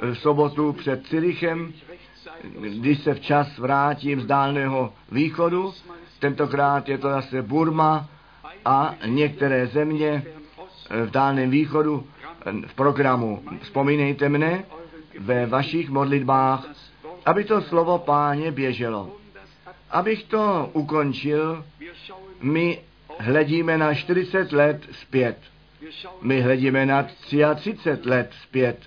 v 0.00 0.14
sobotu 0.14 0.72
před 0.72 1.06
Cirichem, 1.06 1.72
když 2.58 2.98
se 2.98 3.14
včas 3.14 3.58
vrátím 3.58 4.20
z 4.20 4.26
dálného 4.26 4.92
východu, 5.12 5.74
tentokrát 6.18 6.88
je 6.88 6.98
to 6.98 7.08
zase 7.08 7.42
Burma 7.42 8.08
a 8.64 8.94
některé 9.06 9.66
země 9.66 10.24
v 11.04 11.10
dálném 11.10 11.50
východu 11.50 12.06
v 12.66 12.74
programu. 12.74 13.42
Vzpomínejte 13.62 14.28
mne 14.28 14.64
ve 15.18 15.46
vašich 15.46 15.90
modlitbách, 15.90 16.66
aby 17.26 17.44
to 17.44 17.62
slovo 17.62 17.98
páně 17.98 18.52
běželo. 18.52 19.10
Abych 19.90 20.24
to 20.24 20.70
ukončil, 20.72 21.64
my 22.40 22.78
hledíme 23.18 23.78
na 23.78 23.94
40 23.94 24.52
let 24.52 24.82
zpět. 24.92 25.38
My 26.22 26.40
hledíme 26.40 26.86
na 26.86 27.02
33 27.02 28.08
let 28.08 28.30
zpět. 28.42 28.78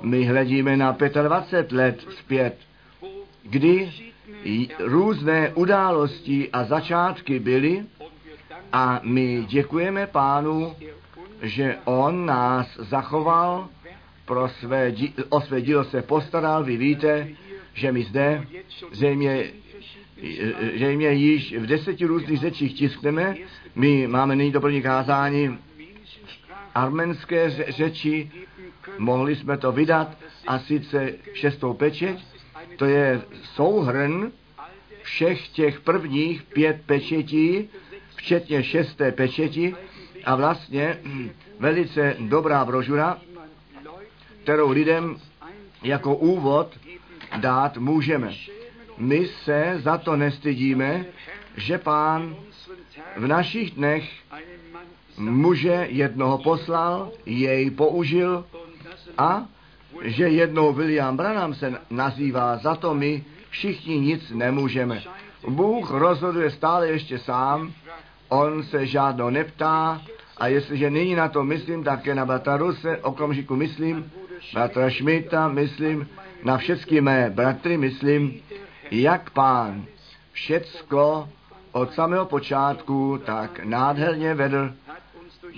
My 0.00 0.24
hledíme 0.24 0.76
na 0.76 0.96
25 1.22 1.72
let 1.72 2.06
zpět, 2.10 2.56
kdy 3.42 3.92
různé 4.78 5.52
události 5.54 6.50
a 6.52 6.64
začátky 6.64 7.38
byly 7.38 7.84
a 8.72 9.00
my 9.02 9.44
děkujeme 9.48 10.06
pánu, 10.06 10.76
že 11.42 11.76
on 11.84 12.26
nás 12.26 12.76
zachoval, 12.78 13.68
pro 14.24 14.48
své, 14.48 14.92
o 15.28 15.40
své 15.40 15.60
dílo 15.60 15.84
se 15.84 16.02
postaral. 16.02 16.64
Vy 16.64 16.76
víte, 16.76 17.28
že 17.74 17.92
my 17.92 18.02
zde 18.02 18.46
zřejmě 18.92 19.44
že 20.72 20.96
mě 20.96 21.12
již 21.12 21.54
v 21.58 21.66
deseti 21.66 22.04
různých 22.04 22.40
řečích 22.40 22.74
tiskneme. 22.74 23.34
My 23.74 24.06
máme 24.06 24.36
nyní 24.36 24.52
doplní 24.52 24.82
kázání 24.82 25.58
arménské 26.74 27.50
řeči, 27.68 28.30
mohli 28.98 29.36
jsme 29.36 29.58
to 29.58 29.72
vydat 29.72 30.18
a 30.46 30.58
sice 30.58 31.12
šestou 31.34 31.74
pečeť, 31.74 32.24
to 32.76 32.84
je 32.84 33.22
souhrn 33.42 34.32
všech 35.02 35.48
těch 35.48 35.80
prvních 35.80 36.42
pět 36.42 36.82
pečetí, 36.86 37.68
včetně 38.16 38.62
šesté 38.62 39.12
pečeti 39.12 39.74
a 40.24 40.36
vlastně 40.36 40.98
velice 41.58 42.16
dobrá 42.20 42.64
brožura, 42.64 43.18
kterou 44.42 44.70
lidem 44.70 45.16
jako 45.82 46.14
úvod 46.14 46.78
dát 47.36 47.76
můžeme. 47.76 48.32
My 48.98 49.26
se 49.26 49.74
za 49.82 49.98
to 49.98 50.16
nestydíme, 50.16 51.04
že 51.56 51.78
pán 51.78 52.36
v 53.16 53.26
našich 53.26 53.70
dnech 53.70 54.10
muže 55.18 55.86
jednoho 55.90 56.38
poslal, 56.38 57.12
jej 57.26 57.70
použil 57.70 58.44
a 59.18 59.46
že 60.02 60.28
jednou 60.28 60.72
William 60.72 61.16
Branham 61.16 61.54
se 61.54 61.74
nazývá, 61.90 62.56
za 62.56 62.74
to 62.74 62.94
my 62.94 63.24
všichni 63.50 64.00
nic 64.00 64.30
nemůžeme. 64.30 65.02
Bůh 65.48 65.90
rozhoduje 65.90 66.50
stále 66.50 66.88
ještě 66.88 67.18
sám, 67.18 67.72
on 68.32 68.62
se 68.62 68.86
žádnou 68.86 69.30
neptá 69.30 70.02
a 70.36 70.46
jestliže 70.46 70.90
nyní 70.90 71.14
na 71.14 71.28
to 71.28 71.44
myslím, 71.44 71.84
také 71.84 72.14
na 72.14 72.26
bratra 72.26 72.56
Ruse 72.56 72.96
okamžiku 72.96 73.56
myslím, 73.56 74.12
bratra 74.52 74.90
Šmita 74.90 75.48
myslím, 75.48 76.08
na 76.44 76.56
všechny 76.58 77.00
mé 77.00 77.30
bratry 77.30 77.76
myslím, 77.76 78.40
jak 78.90 79.30
pán 79.30 79.84
všecko 80.32 81.28
od 81.72 81.92
samého 81.92 82.26
počátku 82.26 83.20
tak 83.24 83.64
nádherně 83.64 84.34
vedl 84.34 84.72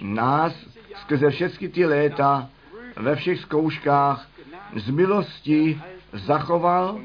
nás 0.03 0.67
skrze 0.95 1.31
všechny 1.31 1.69
ty 1.69 1.87
léta 1.87 2.49
ve 2.97 3.17
všech 3.17 3.41
zkouškách 3.41 4.29
z 4.77 4.91
milosti 4.91 5.81
zachoval 6.13 6.99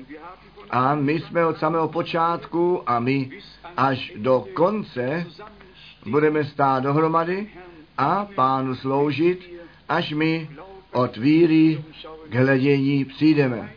a 0.70 0.96
my 0.96 1.14
jsme 1.20 1.46
od 1.46 1.58
samého 1.58 1.88
počátku 1.88 2.90
a 2.90 3.00
my 3.00 3.30
až 3.78 4.12
do 4.16 4.46
konce 4.54 5.26
budeme 6.06 6.46
stát 6.46 6.84
dohromady 6.84 7.48
a 7.98 8.28
pánu 8.36 8.76
sloužit, 8.76 9.52
až 9.90 10.14
my 10.14 10.50
od 10.92 11.18
víry 11.18 11.84
k 12.30 12.36
hledění 12.36 13.06
přijdeme. 13.06 13.74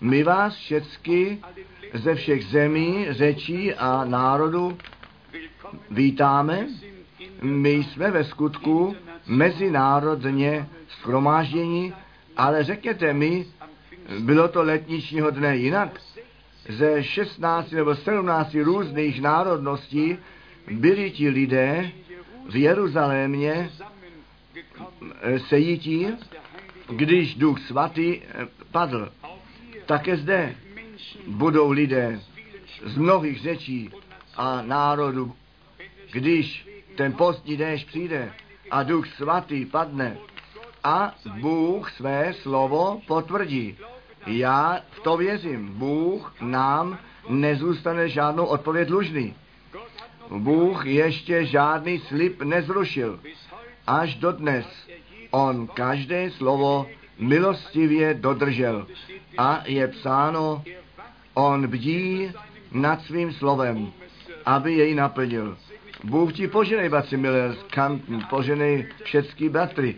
My 0.00 0.22
vás 0.22 0.54
všechny 0.54 1.38
ze 1.94 2.14
všech 2.14 2.44
zemí, 2.44 3.06
řečí 3.10 3.74
a 3.74 4.04
národů 4.04 4.78
vítáme. 5.90 6.66
My 7.42 7.70
jsme 7.70 8.10
ve 8.10 8.24
skutku 8.24 8.96
mezinárodně 9.26 10.68
schromáždění, 10.88 11.94
ale 12.36 12.64
řekněte 12.64 13.12
mi, 13.12 13.46
bylo 14.18 14.48
to 14.48 14.62
letničního 14.62 15.30
dne 15.30 15.56
jinak? 15.56 16.00
Ze 16.68 17.02
16 17.02 17.70
nebo 17.70 17.94
17 17.94 18.54
různých 18.54 19.22
národností 19.22 20.18
byli 20.70 21.10
ti 21.10 21.28
lidé 21.28 21.90
v 22.48 22.56
Jeruzalémě 22.56 23.70
sejítí, 25.48 26.06
když 26.90 27.34
Duch 27.34 27.60
Svatý 27.60 28.20
padl. 28.72 29.12
Také 29.86 30.16
zde 30.16 30.54
budou 31.26 31.70
lidé 31.70 32.20
z 32.84 32.96
mnohých 32.96 33.40
řečí 33.40 33.90
a 34.36 34.62
národů, 34.62 35.34
když 36.12 36.68
ten 36.96 37.12
postní 37.12 37.56
déšť 37.56 37.86
přijde 37.86 38.32
a 38.70 38.82
Duch 38.82 39.06
Svatý 39.06 39.64
padne 39.64 40.16
a 40.84 41.14
Bůh 41.40 41.90
své 41.90 42.34
slovo 42.34 43.00
potvrdí. 43.06 43.78
Já 44.26 44.80
v 44.90 45.00
to 45.00 45.16
věřím. 45.16 45.68
Bůh 45.68 46.34
nám 46.40 46.98
nezůstane 47.28 48.08
žádnou 48.08 48.44
odpověď 48.44 48.88
dlužný. 48.88 49.34
Bůh 50.30 50.86
ještě 50.86 51.44
žádný 51.44 51.98
slib 51.98 52.42
nezrušil. 52.42 53.20
Až 53.86 54.14
do 54.14 54.32
dnes 54.32 54.66
on 55.30 55.66
každé 55.66 56.30
slovo 56.30 56.86
milostivě 57.18 58.14
dodržel. 58.14 58.86
A 59.38 59.62
je 59.66 59.88
psáno, 59.88 60.62
on 61.34 61.66
bdí 61.66 62.32
nad 62.72 63.02
svým 63.02 63.32
slovem, 63.32 63.92
aby 64.44 64.72
jej 64.72 64.94
naplnil. 64.94 65.56
Bůh 66.04 66.32
ti 66.32 66.48
poženej, 66.48 66.90
milé, 67.16 67.56
Kanten, 67.70 68.26
poženej 68.30 68.86
všecký 69.04 69.48
bratry, 69.48 69.96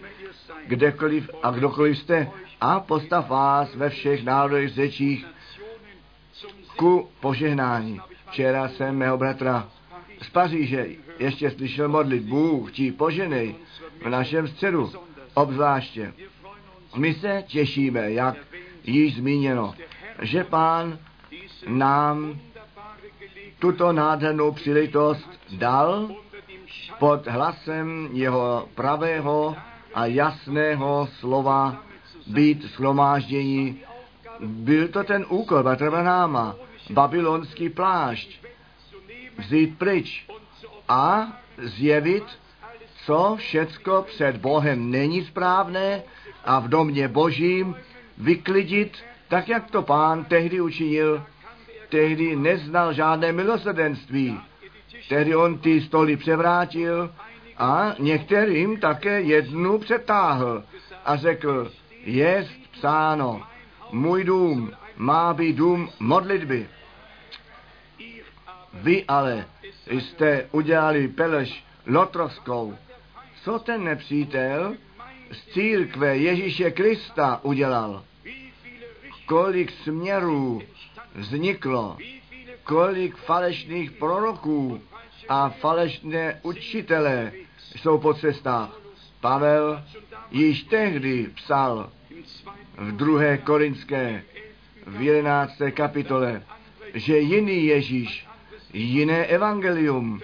kdekoliv 0.67 1.31
a 1.43 1.51
kdokoliv 1.51 1.99
jste, 1.99 2.31
a 2.61 2.81
postav 2.81 3.29
vás 3.29 3.75
ve 3.75 3.91
všech 3.91 4.25
národech 4.25 4.69
řečích 4.69 5.27
ku 6.77 7.09
požehnání. 7.21 8.01
Včera 8.31 8.69
jsem 8.69 8.97
mého 8.97 9.19
bratra 9.19 9.69
z 10.23 10.31
Paříže 10.31 10.87
ještě 11.19 11.51
slyšel 11.51 11.89
modlit 11.89 12.23
Bůh, 12.23 12.73
ti 12.73 12.93
poženej 12.93 13.55
v 14.05 14.09
našem 14.09 14.49
středu, 14.49 14.93
obzvláště. 15.35 16.13
My 16.97 17.15
se 17.15 17.45
těšíme, 17.47 18.13
jak 18.13 18.37
již 18.85 19.17
zmíněno, 19.17 19.75
že 20.23 20.45
pán 20.45 20.99
nám 21.69 22.41
tuto 23.59 23.93
nádhernou 23.93 24.53
příležitost 24.53 25.31
dal 25.53 26.09
pod 26.99 27.27
hlasem 27.27 28.09
jeho 28.13 28.69
pravého 28.75 29.57
a 29.95 30.07
jasného 30.07 31.09
slova 31.21 31.83
být 32.27 32.71
schromáždění. 32.71 33.81
Byl 34.41 34.89
to 34.89 35.05
ten 35.05 35.27
úkol 35.29 35.63
Batrvanáma, 35.63 36.57
babylonský 36.91 37.69
plášť, 37.69 38.48
vzít 39.39 39.79
pryč 39.79 40.27
a 40.89 41.33
zjevit, 41.59 42.25
co 43.05 43.37
všecko 43.39 44.05
před 44.07 44.37
Bohem 44.37 44.91
není 44.91 45.25
správné 45.25 46.03
a 46.45 46.59
v 46.59 46.69
domě 46.69 47.09
božím 47.09 47.77
vyklidit, 48.19 48.99
tak 49.29 49.49
jak 49.49 49.71
to 49.71 49.83
pán 49.83 50.25
tehdy 50.25 50.61
učinil. 50.61 51.23
Tehdy 51.89 52.37
neznal 52.37 52.93
žádné 52.93 53.33
milosrdenství. 53.33 54.41
Tehdy 55.09 55.37
on 55.37 55.59
ty 55.59 55.81
stoly 55.81 56.17
převrátil 56.17 57.15
a 57.59 57.95
některým 57.99 58.81
také 58.81 59.21
jednu 59.21 59.79
přetáhl 59.79 60.65
a 61.05 61.17
řekl, 61.17 61.73
jest 62.05 62.51
psáno, 62.73 63.43
můj 63.93 64.25
dům 64.25 64.73
má 64.97 65.35
být 65.35 65.57
dům 65.57 65.89
modlitby. 66.01 66.69
Vy 68.75 69.05
ale 69.05 69.47
jste 69.91 70.49
udělali 70.53 71.09
peleš 71.09 71.65
lotrovskou. 71.87 72.77
Co 73.45 73.59
ten 73.59 73.85
nepřítel 73.85 74.75
z 75.33 75.47
církve 75.53 76.17
Ježíše 76.17 76.71
Krista 76.71 77.41
udělal? 77.43 78.05
Kolik 79.27 79.71
směrů 79.71 80.63
vzniklo, 81.15 81.97
kolik 82.65 83.17
falešných 83.17 83.91
proroků 83.91 84.81
a 85.29 85.49
falešné 85.49 86.41
učitele 86.43 87.33
jsou 87.77 87.99
po 87.99 88.15
cestách. 88.15 88.81
Pavel 89.21 89.83
již 90.31 90.63
tehdy 90.63 91.31
psal 91.35 91.91
v 92.77 92.93
druhé 92.93 93.39
korinské 93.39 94.23
v 94.87 95.03
jedenácté 95.03 95.71
kapitole, 95.71 96.43
že 96.95 97.19
jiný 97.19 97.67
Ježíš, 97.67 98.28
jiné 98.73 99.27
evangelium 99.27 100.21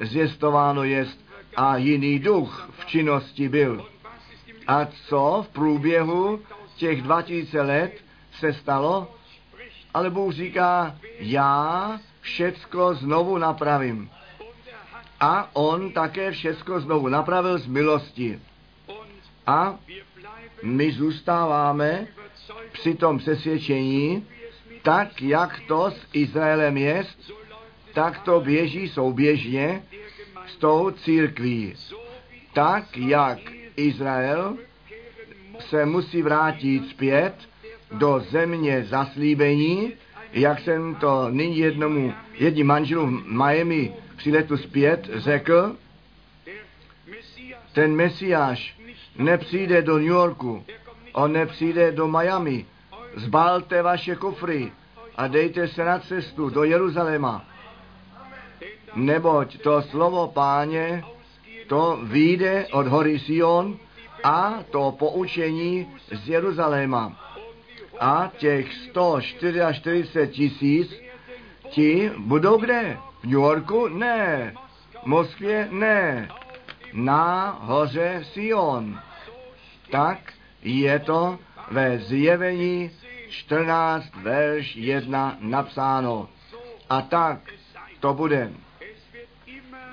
zjistováno 0.00 0.84
jest 0.84 1.20
a 1.56 1.76
jiný 1.76 2.18
duch 2.18 2.68
v 2.78 2.86
činnosti 2.86 3.48
byl. 3.48 3.86
A 4.66 4.86
co 5.08 5.44
v 5.48 5.52
průběhu 5.52 6.40
těch 6.76 7.02
2000 7.02 7.62
let 7.62 7.92
se 8.32 8.52
stalo? 8.52 9.14
Ale 9.94 10.10
Bůh 10.10 10.32
říká, 10.32 10.96
já 11.18 12.00
všecko 12.20 12.94
znovu 12.94 13.38
napravím. 13.38 14.10
A 15.20 15.50
on 15.52 15.92
také 15.92 16.30
všecko 16.30 16.80
znovu 16.80 17.08
napravil 17.08 17.58
z 17.58 17.66
milosti. 17.66 18.40
A 19.46 19.74
my 20.62 20.92
zůstáváme 20.92 22.06
při 22.72 22.94
tom 22.94 23.18
přesvědčení, 23.18 24.26
tak 24.82 25.22
jak 25.22 25.60
to 25.68 25.90
s 25.90 26.06
Izraelem 26.12 26.76
je, 26.76 27.06
tak 27.94 28.18
to 28.18 28.40
běží 28.40 28.88
souběžně 28.88 29.82
s 30.46 30.56
tou 30.56 30.90
církví. 30.90 31.74
Tak 32.52 32.96
jak 32.96 33.38
Izrael 33.76 34.56
se 35.58 35.86
musí 35.86 36.22
vrátit 36.22 36.90
zpět 36.90 37.34
do 37.92 38.20
země 38.30 38.84
zaslíbení, 38.84 39.92
jak 40.32 40.60
jsem 40.60 40.94
to 40.94 41.28
nyní 41.30 41.58
jednomu, 41.58 42.14
jedním 42.34 42.66
manželům 42.66 43.24
Miami 43.26 43.92
při 44.16 44.32
letu 44.32 44.56
zpět 44.56 45.10
řekl, 45.14 45.76
ten 47.72 47.96
Mesiáš 47.96 48.76
nepřijde 49.18 49.82
do 49.82 49.98
New 49.98 50.06
Yorku, 50.06 50.64
on 51.12 51.32
nepřijde 51.32 51.92
do 51.92 52.08
Miami. 52.08 52.66
Zbalte 53.16 53.82
vaše 53.82 54.16
kufry 54.16 54.72
a 55.16 55.28
dejte 55.28 55.68
se 55.68 55.84
na 55.84 55.98
cestu 55.98 56.50
do 56.50 56.64
Jeruzaléma. 56.64 57.44
Neboť 58.94 59.62
to 59.62 59.82
slovo 59.82 60.28
páně, 60.28 61.04
to 61.68 61.98
vyjde 62.02 62.66
od 62.72 62.86
hory 62.86 63.18
Sion 63.18 63.78
a 64.24 64.58
to 64.70 64.92
poučení 64.98 65.86
z 66.12 66.28
Jeruzaléma. 66.28 67.16
A 68.00 68.30
těch 68.36 68.72
144 68.72 70.28
tisíc, 70.28 70.94
ti 71.70 72.10
budou 72.18 72.58
kde? 72.58 72.98
V 73.20 73.24
New 73.24 73.32
Yorku? 73.32 73.88
Ne. 73.88 74.54
V 75.02 75.06
Moskvě? 75.06 75.68
Ne. 75.70 76.28
Na 76.92 77.58
hoře 77.60 78.20
Sion 78.22 79.00
tak 79.90 80.18
je 80.62 80.98
to 80.98 81.38
ve 81.70 81.98
zjevení 81.98 82.90
14, 83.28 84.04
verš 84.22 84.76
1 84.76 85.36
napsáno. 85.40 86.28
A 86.90 87.02
tak 87.02 87.38
to 88.00 88.14
bude. 88.14 88.52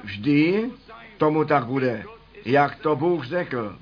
Vždy 0.07 0.71
tomu 1.17 1.45
tak 1.45 1.65
bude, 1.65 2.03
jak 2.45 2.75
to 2.75 2.95
Bůh 2.95 3.25
řekl. 3.25 3.77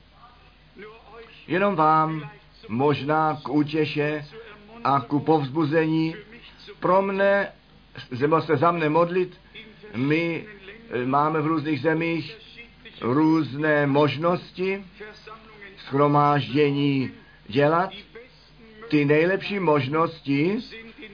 Jenom 1.47 1.75
vám 1.75 2.29
možná 2.67 3.41
k 3.43 3.49
útěše 3.49 4.25
a 4.83 5.01
ku 5.01 5.19
povzbuzení 5.19 6.15
pro 6.79 7.01
mne 7.01 7.51
nebo 8.19 8.41
se 8.41 8.57
za 8.57 8.71
mne 8.71 8.89
modlit. 8.89 9.37
My 9.95 10.45
eh, 10.89 11.05
máme 11.05 11.41
v 11.41 11.47
různých 11.47 11.81
zemích 11.81 12.37
různé 13.01 13.87
možnosti 13.87 14.85
schromáždění 15.77 17.11
dělat. 17.47 17.89
Ty 18.89 19.05
nejlepší 19.05 19.59
možnosti 19.59 20.57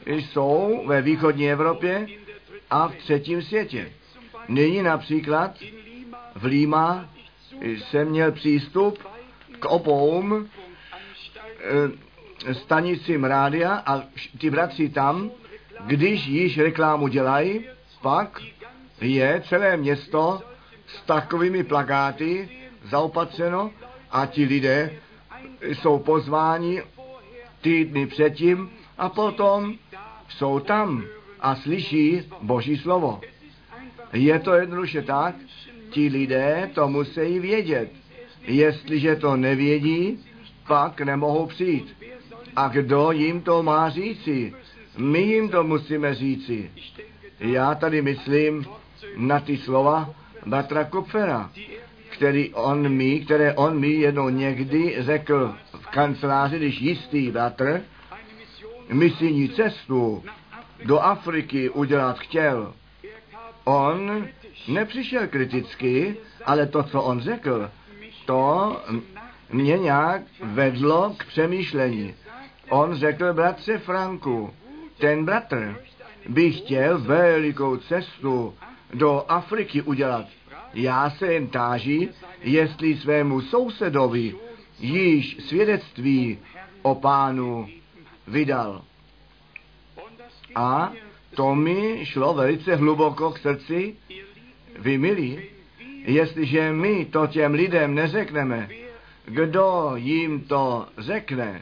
jsou 0.05 0.83
ve 0.87 1.01
východní 1.01 1.51
Evropě 1.51 2.07
a 2.69 2.87
v 2.87 2.95
třetím 2.95 3.41
světě. 3.41 3.91
Nyní 4.47 4.83
například 4.83 5.51
v 6.35 6.45
Líma 6.45 7.09
jsem 7.61 8.09
měl 8.09 8.31
přístup 8.31 8.99
k 9.59 9.65
obou 9.65 10.33
eh, 10.33 12.53
stanicím 12.53 13.23
rádia 13.23 13.83
a 13.85 14.03
ty 14.37 14.49
bratři 14.49 14.89
tam, 14.89 15.31
když 15.85 16.27
již 16.27 16.57
reklámu 16.57 17.07
dělají, 17.07 17.65
pak 18.01 18.41
je 19.01 19.43
celé 19.49 19.77
město 19.77 20.41
s 20.87 21.01
takovými 21.01 21.63
plakáty 21.63 22.49
zaopatřeno 22.83 23.71
a 24.11 24.25
ti 24.25 24.45
lidé 24.45 24.91
jsou 25.61 25.99
pozváni 25.99 26.83
týdny 27.61 28.07
předtím 28.07 28.69
a 28.97 29.09
potom 29.09 29.73
jsou 30.29 30.59
tam 30.59 31.03
a 31.39 31.55
slyší 31.55 32.21
Boží 32.41 32.77
slovo. 32.77 33.21
Je 34.13 34.39
to 34.39 34.53
jednoduše 34.53 35.01
tak, 35.01 35.35
ti 35.89 36.07
lidé 36.07 36.69
to 36.73 36.87
musí 36.87 37.39
vědět. 37.39 37.91
Jestliže 38.41 39.15
to 39.15 39.35
nevědí, 39.35 40.19
pak 40.67 41.01
nemohou 41.01 41.45
přijít. 41.45 41.97
A 42.55 42.67
kdo 42.67 43.11
jim 43.11 43.41
to 43.41 43.63
má 43.63 43.89
říci? 43.89 44.53
My 44.97 45.21
jim 45.21 45.49
to 45.49 45.63
musíme 45.63 46.15
říci. 46.15 46.71
Já 47.39 47.75
tady 47.75 48.01
myslím 48.01 48.65
na 49.17 49.39
ty 49.39 49.57
slova 49.57 50.09
Batra 50.45 50.83
Kupfera, 50.83 51.51
který 52.09 52.53
on 52.53 52.89
mi, 52.89 53.19
které 53.19 53.53
on 53.53 53.79
mi 53.79 53.89
jednou 53.89 54.29
někdy 54.29 54.95
řekl 54.99 55.55
v 55.81 55.87
kanceláři, 55.87 56.57
když 56.57 56.81
jistý 56.81 57.31
bratr 57.31 57.81
misijní 58.93 59.49
cestu 59.49 60.23
do 60.85 60.99
Afriky 60.99 61.69
udělat 61.69 62.19
chtěl. 62.19 62.73
On 63.63 64.27
nepřišel 64.67 65.27
kriticky, 65.27 66.17
ale 66.45 66.67
to, 66.67 66.83
co 66.83 67.01
on 67.01 67.19
řekl, 67.21 67.69
to 68.25 68.81
mě 69.49 69.77
nějak 69.77 70.21
vedlo 70.43 71.15
k 71.17 71.25
přemýšlení. 71.25 72.13
On 72.69 72.95
řekl 72.95 73.33
bratře 73.33 73.77
Franku, 73.77 74.53
ten 74.97 75.25
bratr 75.25 75.75
by 76.29 76.51
chtěl 76.51 76.99
velikou 76.99 77.77
cestu 77.77 78.53
do 78.93 79.25
Afriky 79.27 79.81
udělat. 79.81 80.25
Já 80.73 81.09
se 81.09 81.33
jen 81.33 81.47
táží, 81.47 82.09
jestli 82.41 82.97
svému 82.97 83.41
sousedovi 83.41 84.35
již 84.79 85.37
svědectví 85.47 86.39
o 86.81 86.95
pánu 86.95 87.67
vydal. 88.27 88.81
A 90.55 90.91
to 91.35 91.55
mi 91.55 92.05
šlo 92.05 92.33
velice 92.33 92.75
hluboko 92.75 93.31
k 93.31 93.37
srdci. 93.37 93.95
Vy 94.79 94.97
milí, 94.97 95.39
jestliže 96.05 96.71
my 96.71 97.05
to 97.05 97.27
těm 97.27 97.53
lidem 97.53 97.95
neřekneme, 97.95 98.69
kdo 99.25 99.91
jim 99.95 100.41
to 100.41 100.87
řekne, 100.97 101.61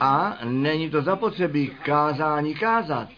a 0.00 0.38
není 0.44 0.90
to 0.90 1.02
zapotřebí 1.02 1.70
kázání 1.82 2.54
kázat, 2.54 3.08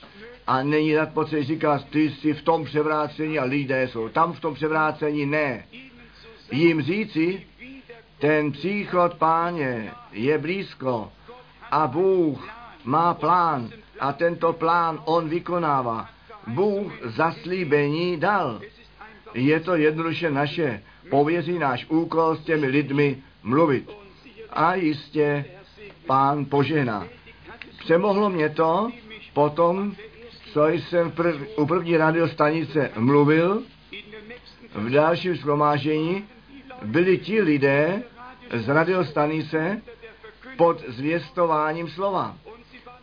a 0.46 0.62
není 0.62 0.94
zapotřebí 0.94 1.44
říkat, 1.44 1.84
ty 1.90 2.10
jsi 2.10 2.32
v 2.32 2.42
tom 2.42 2.64
převrácení 2.64 3.38
a 3.38 3.44
lidé 3.44 3.88
jsou 3.88 4.08
tam 4.08 4.32
v 4.32 4.40
tom 4.40 4.54
převrácení, 4.54 5.26
ne. 5.26 5.64
Jím 6.52 6.82
říci, 6.82 7.46
ten 8.18 8.52
příchod 8.52 9.14
páně 9.14 9.92
je 10.12 10.38
blízko 10.38 11.12
a 11.70 11.86
Bůh 11.86 12.48
má 12.84 13.14
plán 13.14 13.70
a 14.00 14.12
tento 14.12 14.52
plán 14.52 15.00
on 15.04 15.28
vykonává. 15.28 16.08
Bůh 16.46 16.92
zaslíbení 17.04 18.16
dal. 18.16 18.60
Je 19.34 19.60
to 19.60 19.76
jednoduše 19.76 20.30
naše 20.30 20.82
pověří, 21.10 21.58
náš 21.58 21.86
úkol 21.88 22.36
s 22.36 22.44
těmi 22.44 22.66
lidmi 22.66 23.22
mluvit. 23.42 23.90
A 24.50 24.74
jistě 24.74 25.44
pán 26.06 26.44
požehná. 26.44 27.06
Přemohlo 27.78 28.30
mě 28.30 28.48
to 28.48 28.90
potom, 29.32 29.94
co 30.52 30.68
jsem 30.68 31.10
prv, 31.10 31.36
u 31.56 31.66
první 31.66 31.96
radiostanice 31.96 32.90
mluvil, 32.96 33.62
v 34.74 34.90
dalším 34.90 35.36
shromážení 35.36 36.24
byli 36.82 37.18
ti 37.18 37.42
lidé 37.42 38.02
z 38.52 38.68
radiostanice 38.68 39.82
pod 40.56 40.84
zvěstováním 40.88 41.88
slova. 41.88 42.36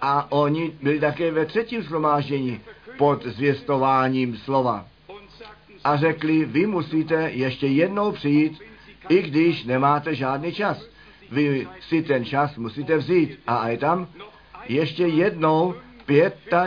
A 0.01 0.31
oni 0.31 0.71
byli 0.81 0.99
také 0.99 1.31
ve 1.31 1.45
třetím 1.45 1.83
shromáždění 1.83 2.59
pod 2.97 3.25
zvěstováním 3.25 4.37
slova. 4.37 4.85
A 5.83 5.97
řekli, 5.97 6.45
vy 6.45 6.67
musíte 6.67 7.29
ještě 7.33 7.67
jednou 7.67 8.11
přijít, 8.11 8.61
i 9.09 9.21
když 9.21 9.63
nemáte 9.63 10.15
žádný 10.15 10.53
čas. 10.53 10.85
Vy 11.31 11.67
si 11.79 12.03
ten 12.03 12.25
čas 12.25 12.55
musíte 12.57 12.97
vzít. 12.97 13.39
A 13.47 13.69
je 13.69 13.77
tam 13.77 14.07
ještě 14.67 15.07
jednou 15.07 15.75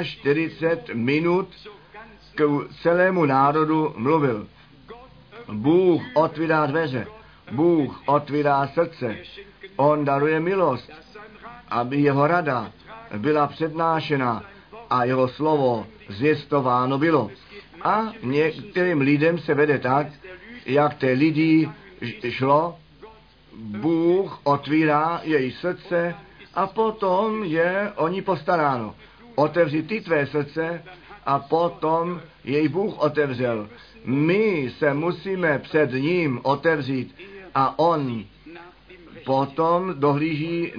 45 0.03 0.94
minut 0.94 1.49
k 2.35 2.68
celému 2.83 3.25
národu 3.25 3.94
mluvil. 3.97 4.47
Bůh 5.53 6.03
otvírá 6.14 6.66
dveře, 6.66 7.07
Bůh 7.53 8.03
otvírá 8.07 8.66
srdce, 8.66 9.16
On 9.77 10.05
daruje 10.05 10.40
milost, 10.40 10.90
aby 11.68 12.01
jeho 12.01 12.27
rada 12.27 12.73
byla 13.17 13.47
přednášena 13.47 14.43
a 14.90 15.05
jeho 15.05 15.29
slovo 15.29 15.87
zvěstováno 16.09 16.99
bylo. 16.99 17.31
A 17.83 18.12
některým 18.23 19.01
lidem 19.01 19.38
se 19.38 19.55
vede 19.55 19.79
tak, 19.79 20.07
jak 20.67 20.95
té 20.95 21.12
lidi 21.12 21.71
šlo, 22.29 22.79
Bůh 23.57 24.40
otvírá 24.45 25.21
její 25.25 25.53
srdce 25.53 26.14
a 26.55 26.67
potom 26.67 27.45
je 27.45 27.93
o 27.97 28.09
ní 28.09 28.23
postaráno. 28.23 28.95
Otevři 29.35 29.83
ty 29.83 30.01
tvé 30.01 30.27
srdce 30.27 30.83
a 31.27 31.38
potom 31.38 32.21
jej 32.45 32.69
Bůh 32.69 32.99
otevřel. 32.99 33.69
My 34.05 34.73
se 34.79 34.95
musíme 34.95 35.59
před 35.59 35.93
ním 35.93 36.40
otevřít 36.43 37.17
a 37.55 37.79
on 37.79 38.25
potom 39.25 39.95
dohlíží 39.97 40.73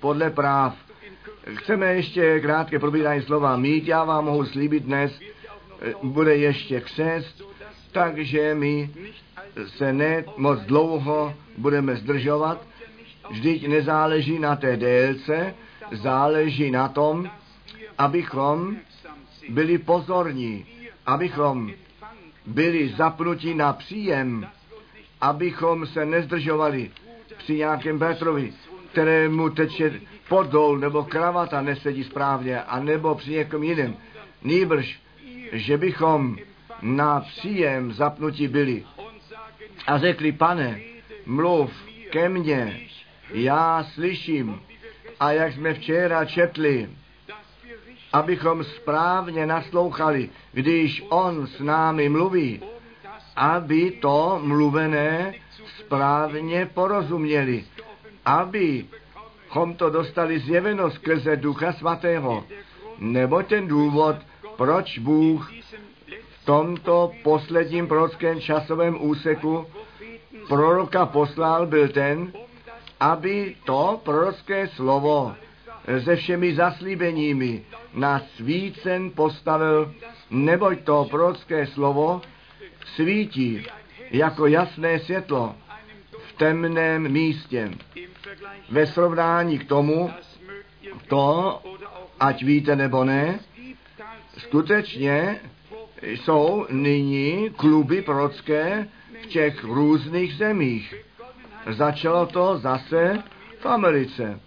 podle 0.00 0.30
práv. 0.30 0.74
Chceme 1.50 1.94
ještě 1.94 2.40
krátké 2.40 2.78
probírání 2.78 3.22
slova 3.22 3.56
mít, 3.56 3.88
já 3.88 4.04
vám 4.04 4.24
mohu 4.24 4.44
slíbit 4.44 4.82
dnes, 4.82 5.20
bude 6.02 6.36
ještě 6.36 6.80
křest, 6.80 7.42
takže 7.92 8.54
my 8.54 8.90
se 9.66 9.92
ne 9.92 10.24
moc 10.36 10.60
dlouho 10.60 11.34
budeme 11.58 11.96
zdržovat. 11.96 12.66
Vždyť 13.30 13.68
nezáleží 13.68 14.38
na 14.38 14.56
té 14.56 14.76
délce, 14.76 15.54
záleží 15.90 16.70
na 16.70 16.88
tom, 16.88 17.30
abychom 17.98 18.76
byli 19.48 19.78
pozorní, 19.78 20.66
abychom 21.06 21.72
byli 22.46 22.88
zapnutí 22.88 23.54
na 23.54 23.72
příjem, 23.72 24.48
abychom 25.20 25.86
se 25.86 26.06
nezdržovali 26.06 26.90
při 27.36 27.54
nějakém 27.54 27.98
Petrovi, 27.98 28.52
kterému 28.92 29.50
teče 29.50 30.00
podol 30.28 30.78
nebo 30.78 31.04
kravata 31.04 31.60
nesedí 31.60 32.04
správně, 32.04 32.62
a 32.62 32.80
nebo 32.80 33.14
při 33.14 33.30
někom 33.30 33.62
jiném. 33.62 33.96
Nýbrž, 34.42 35.00
že 35.52 35.78
bychom 35.78 36.36
na 36.82 37.20
příjem 37.20 37.92
zapnutí 37.92 38.48
byli 38.48 38.84
a 39.86 39.98
řekli, 39.98 40.32
pane, 40.32 40.80
mluv 41.26 41.72
ke 42.10 42.28
mně, 42.28 42.80
já 43.30 43.84
slyším. 43.84 44.60
A 45.20 45.32
jak 45.32 45.52
jsme 45.52 45.74
včera 45.74 46.24
četli, 46.24 46.88
abychom 48.12 48.64
správně 48.64 49.46
naslouchali, 49.46 50.30
když 50.52 51.04
on 51.08 51.46
s 51.46 51.60
námi 51.60 52.08
mluví, 52.08 52.62
aby 53.36 53.90
to 53.90 54.40
mluvené 54.42 55.34
správně 55.78 56.66
porozuměli, 56.66 57.64
abychom 59.52 59.74
to 59.74 59.90
dostali 59.90 60.38
zjeveno 60.38 60.90
skrze 60.90 61.36
Ducha 61.36 61.72
Svatého. 61.72 62.44
Nebo 62.98 63.42
ten 63.42 63.68
důvod, 63.68 64.16
proč 64.56 64.98
Bůh 64.98 65.52
v 66.30 66.44
tomto 66.44 67.12
posledním 67.22 67.86
prorockém 67.86 68.40
časovém 68.40 68.96
úseku 69.04 69.66
proroka 70.48 71.06
poslal, 71.06 71.66
byl 71.66 71.88
ten, 71.88 72.32
aby 73.00 73.56
to 73.64 74.00
prorocké 74.04 74.68
slovo 74.68 75.34
se 76.04 76.16
všemi 76.16 76.54
zaslíbeními 76.54 77.64
na 77.94 78.22
svícen 78.36 79.10
postavil, 79.10 79.94
neboť 80.30 80.80
to 80.84 81.06
prorocké 81.10 81.66
slovo 81.66 82.20
svítí 82.94 83.66
jako 84.10 84.46
jasné 84.46 84.98
světlo 84.98 85.54
temném 86.36 87.08
místě. 87.08 87.70
Ve 88.70 88.86
srovnání 88.86 89.58
k 89.58 89.68
tomu, 89.68 90.10
to, 91.08 91.60
ať 92.20 92.42
víte 92.42 92.76
nebo 92.76 93.04
ne, 93.04 93.40
skutečně 94.38 95.40
jsou 96.02 96.66
nyní 96.70 97.50
kluby 97.56 98.02
prorocké 98.02 98.88
v 99.22 99.26
těch 99.26 99.64
různých 99.64 100.34
zemích. 100.34 100.94
Začalo 101.70 102.26
to 102.26 102.58
zase 102.58 103.22
v 103.58 103.66
Americe. 103.66 104.40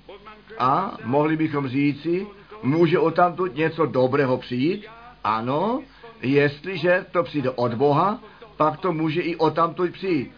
A 0.59 0.97
mohli 1.03 1.37
bychom 1.37 1.67
říci, 1.67 2.27
může 2.63 2.99
o 2.99 3.11
tamtud 3.11 3.55
něco 3.55 3.85
dobrého 3.85 4.37
přijít? 4.37 4.85
Ano, 5.23 5.81
jestliže 6.21 7.05
to 7.11 7.23
přijde 7.23 7.49
od 7.49 7.73
Boha, 7.73 8.19
pak 8.57 8.79
to 8.79 8.91
může 8.91 9.21
i 9.21 9.35
o 9.35 9.49
tamtud 9.49 9.91
přijít. 9.91 10.31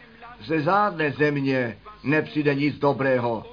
Ze 0.46 0.62
žádné 0.62 1.12
země 1.12 1.78
nepřijde 2.04 2.56
nic 2.56 2.80
dobrého. 2.80 3.46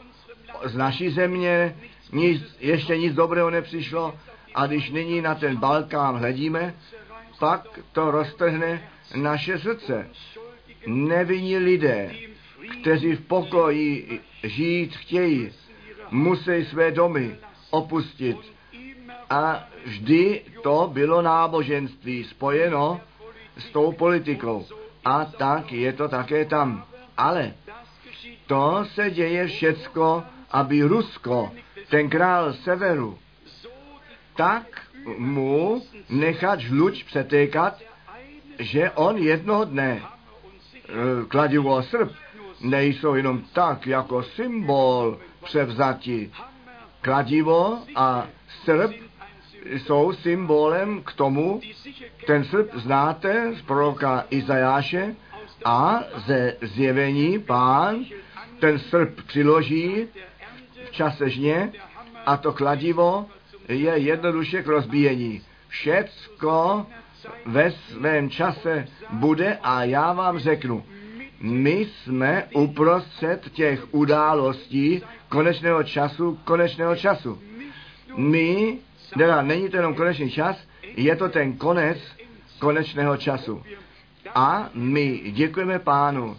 Z 0.64 0.76
naší 0.76 1.10
země 1.10 1.76
nic, 2.12 2.56
ještě 2.60 2.96
nic 2.96 3.14
dobrého 3.14 3.50
nepřišlo 3.50 4.14
a 4.54 4.66
když 4.66 4.90
nyní 4.90 5.20
na 5.20 5.34
ten 5.34 5.56
Balkán 5.56 6.16
hledíme, 6.16 6.74
pak 7.38 7.80
to 7.92 8.10
roztrhne 8.10 8.88
naše 9.16 9.58
srdce. 9.58 10.08
Nevinní 10.86 11.58
lidé, 11.58 12.10
kteří 12.80 13.12
v 13.12 13.20
pokoji 13.20 14.20
žít 14.42 14.96
chtějí, 14.96 15.50
musí 16.10 16.64
své 16.64 16.90
domy 16.90 17.36
opustit. 17.70 18.36
A 19.30 19.68
vždy 19.84 20.42
to 20.62 20.90
bylo 20.92 21.22
náboženství 21.22 22.24
spojeno 22.24 23.00
s 23.58 23.70
tou 23.70 23.92
politikou. 23.92 24.66
A 25.04 25.24
tak 25.24 25.72
je 25.72 25.92
to 25.92 26.08
také 26.08 26.44
tam. 26.44 26.84
Ale 27.16 27.52
to 28.46 28.84
se 28.94 29.10
děje 29.10 29.46
všecko, 29.46 30.22
aby 30.50 30.82
Rusko, 30.82 31.52
ten 31.90 32.10
král 32.10 32.52
severu, 32.52 33.18
tak 34.36 34.80
mu 35.18 35.82
nechat 36.08 36.60
žluč 36.60 37.02
přetékat, 37.02 37.78
že 38.58 38.90
on 38.90 39.18
jednoho 39.18 39.64
dne 39.64 40.02
e, 40.02 40.02
kladivo 41.28 41.76
a 41.76 41.82
Srb 41.82 42.12
nejsou 42.60 43.14
jenom 43.14 43.42
tak 43.52 43.86
jako 43.86 44.22
symbol 44.22 45.18
převzati. 45.44 46.30
Kladivo 47.00 47.78
a 47.94 48.26
Srb 48.64 48.90
jsou 49.64 50.12
symbolem 50.12 51.02
k 51.02 51.12
tomu, 51.12 51.60
ten 52.26 52.44
Srb 52.44 52.74
znáte 52.74 53.52
z 53.54 53.62
proroka 53.62 54.24
Izajáše 54.30 55.14
a 55.64 56.00
ze 56.26 56.56
zjevení 56.62 57.38
pán 57.38 58.04
ten 58.60 58.78
Srb 58.78 59.08
přiloží 59.26 60.08
v 60.84 60.90
čase 60.90 61.30
žně 61.30 61.72
a 62.26 62.36
to 62.36 62.52
kladivo 62.52 63.26
je 63.68 63.92
jednoduše 63.98 64.62
k 64.62 64.66
rozbíjení. 64.66 65.42
Všecko 65.68 66.86
ve 67.46 67.70
svém 67.70 68.30
čase 68.30 68.88
bude 69.10 69.58
a 69.62 69.84
já 69.84 70.12
vám 70.12 70.38
řeknu, 70.38 70.84
my 71.40 71.72
jsme 71.72 72.44
uprostřed 72.54 73.50
těch 73.52 73.94
událostí 73.94 75.02
konečného 75.28 75.82
času, 75.82 76.38
konečného 76.44 76.96
času. 76.96 77.38
My, 78.16 78.78
teda 79.18 79.42
není 79.42 79.68
to 79.68 79.76
jenom 79.76 79.94
konečný 79.94 80.30
čas, 80.30 80.56
je 80.96 81.16
to 81.16 81.28
ten 81.28 81.52
konec 81.52 81.98
konečného 82.58 83.16
času. 83.16 83.62
A 84.34 84.68
my 84.74 85.18
děkujeme 85.30 85.78
pánu, 85.78 86.36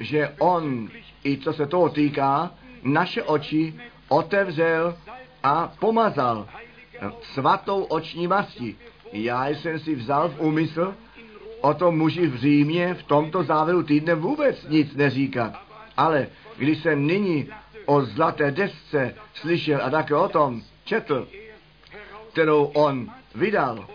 že 0.00 0.34
on, 0.38 0.88
i 1.24 1.38
co 1.38 1.52
se 1.52 1.66
toho 1.66 1.88
týká, 1.88 2.50
naše 2.82 3.22
oči 3.22 3.74
otevřel 4.08 4.96
a 5.42 5.72
pomazal 5.78 6.48
svatou 7.22 7.82
oční 7.82 8.26
masti. 8.26 8.76
Já 9.12 9.48
jsem 9.48 9.78
si 9.78 9.94
vzal 9.94 10.28
v 10.28 10.40
úmysl 10.40 10.94
o 11.60 11.74
tom 11.74 11.98
muži 11.98 12.26
v 12.26 12.36
Římě 12.36 12.94
v 12.94 13.02
tomto 13.02 13.42
závěru 13.42 13.82
týdne 13.82 14.14
vůbec 14.14 14.68
nic 14.68 14.96
neříkat. 14.96 15.52
Ale 15.96 16.26
když 16.56 16.78
jsem 16.78 17.06
nyní 17.06 17.48
o 17.86 18.02
zlaté 18.02 18.50
desce 18.50 19.14
slyšel 19.34 19.80
a 19.82 19.90
také 19.90 20.14
o 20.14 20.28
tom 20.28 20.62
četl, 20.84 21.28
kterou 22.34 22.64
on 22.64 23.10
vydal, 23.34 23.86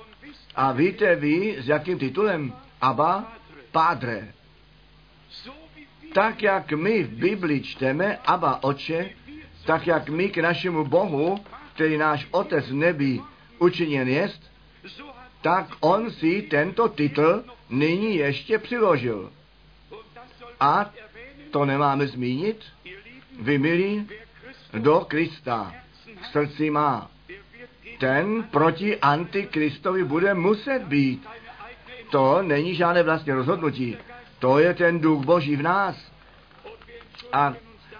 a 0.55 0.71
víte 0.71 1.15
vy, 1.15 1.57
s 1.59 1.67
jakým 1.67 1.99
titulem? 1.99 2.53
Abba 2.81 3.31
Padre. 3.71 4.33
Tak, 6.13 6.41
jak 6.43 6.71
my 6.71 7.03
v 7.03 7.09
Bibli 7.09 7.61
čteme 7.61 8.17
Abba 8.17 8.63
Oče, 8.63 9.09
tak, 9.65 9.87
jak 9.87 10.09
my 10.09 10.29
k 10.29 10.37
našemu 10.37 10.85
Bohu, 10.85 11.43
který 11.73 11.97
náš 11.97 12.27
Otec 12.31 12.71
v 12.71 12.73
nebi 12.73 13.19
učiněn 13.59 14.07
jest, 14.07 14.51
tak 15.41 15.67
on 15.79 16.11
si 16.11 16.41
tento 16.41 16.87
titul 16.87 17.43
nyní 17.69 18.15
ještě 18.15 18.57
přiložil. 18.59 19.31
A 20.59 20.91
to 21.51 21.65
nemáme 21.65 22.07
zmínit? 22.07 22.63
Vy, 23.39 23.57
milí, 23.57 24.07
do 24.73 24.99
Krista 24.99 25.75
v 26.21 26.27
srdci 26.27 26.69
má. 26.69 27.11
Ten 27.99 28.43
proti 28.43 28.99
antikristovi 28.99 30.03
bude 30.03 30.33
muset 30.33 30.83
být. 30.83 31.27
To 32.11 32.41
není 32.41 32.75
žádné 32.75 33.03
vlastní 33.03 33.33
rozhodnutí. 33.33 33.97
To 34.39 34.59
je 34.59 34.73
ten 34.73 34.99
duch 34.99 35.25
Boží 35.25 35.55
v 35.55 35.61
nás. 35.61 36.11
A 37.33 37.53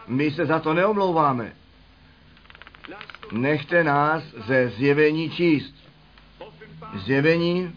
my 0.08 0.32
se 0.32 0.46
za 0.46 0.60
to 0.60 0.74
neomlouváme. 0.74 1.54
Nechte 3.32 3.84
nás 3.84 4.24
ze 4.24 4.70
zjevení 4.70 5.30
číst. 5.30 5.76
Zjevení 6.96 7.76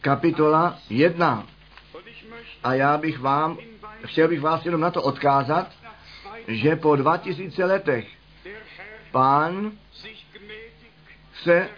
kapitola 0.00 0.78
1. 0.90 1.46
A 2.64 2.74
já 2.74 2.98
bych 2.98 3.18
vám, 3.18 3.58
chtěl 4.04 4.28
bych 4.28 4.40
vás 4.40 4.64
jenom 4.64 4.80
na 4.80 4.90
to 4.90 5.02
odkázat, 5.02 5.72
že 6.48 6.76
po 6.76 6.96
2000 6.96 7.64
letech 7.64 8.08
pán 9.10 9.72
se 11.44 11.68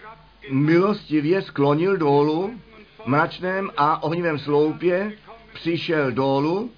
milostivě 0.51 1.43
sklonil 1.43 1.97
dolů, 1.97 2.61
mračném 3.07 3.71
a 3.77 4.03
ohnivém 4.03 4.39
sloupě 4.39 5.13
přišel 5.55 6.13
dolů 6.13 6.71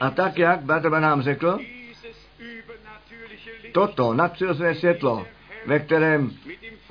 a 0.00 0.10
tak, 0.10 0.38
jak 0.38 0.60
Bratr 0.60 0.90
nám 0.90 1.22
řekl, 1.22 1.58
toto 3.72 4.14
nadpřirozené 4.14 4.74
světlo, 4.74 5.26
ve 5.66 5.78
kterém 5.78 6.30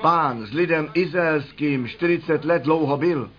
pán 0.01 0.45
s 0.45 0.53
lidem 0.53 0.91
izraelským 0.93 1.88
40 1.88 2.45
let 2.45 2.63
dlouho 2.63 2.97
byl, 2.97 3.31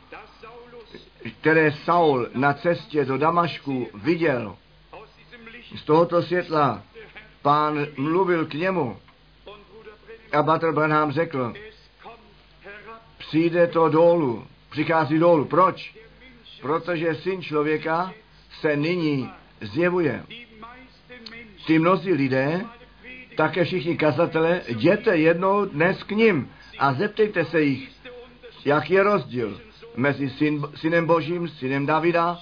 které 1.40 1.72
Saul 1.72 2.28
na 2.34 2.52
cestě 2.52 3.04
do 3.04 3.18
Damašku 3.18 3.88
viděl, 3.94 4.56
z 5.76 5.82
tohoto 5.82 6.22
světla 6.22 6.82
pán 7.42 7.86
mluvil 7.96 8.46
k 8.46 8.54
němu 8.54 8.96
a 10.32 10.42
Batr 10.42 10.72
Branham 10.72 11.12
řekl, 11.12 11.54
přijde 13.18 13.66
to 13.66 13.88
dolů, 13.88 14.46
přichází 14.70 15.18
dolů. 15.18 15.44
Proč? 15.44 15.94
Protože 16.60 17.14
syn 17.14 17.42
člověka 17.42 18.12
se 18.60 18.76
nyní 18.76 19.30
zjevuje. 19.60 20.22
Ty 21.66 21.78
mnozí 21.78 22.12
lidé, 22.12 22.64
také 23.36 23.64
všichni 23.64 23.96
kazatele, 23.96 24.60
jděte 24.68 25.16
jednou 25.16 25.64
dnes 25.64 26.02
k 26.02 26.10
ním 26.10 26.50
a 26.78 26.92
zeptejte 26.92 27.44
se 27.44 27.62
jich, 27.62 27.90
jak 28.64 28.90
je 28.90 29.02
rozdíl 29.02 29.60
mezi 29.96 30.30
syn, 30.30 30.62
synem 30.74 31.06
božím, 31.06 31.48
synem 31.48 31.86
Davida, 31.86 32.38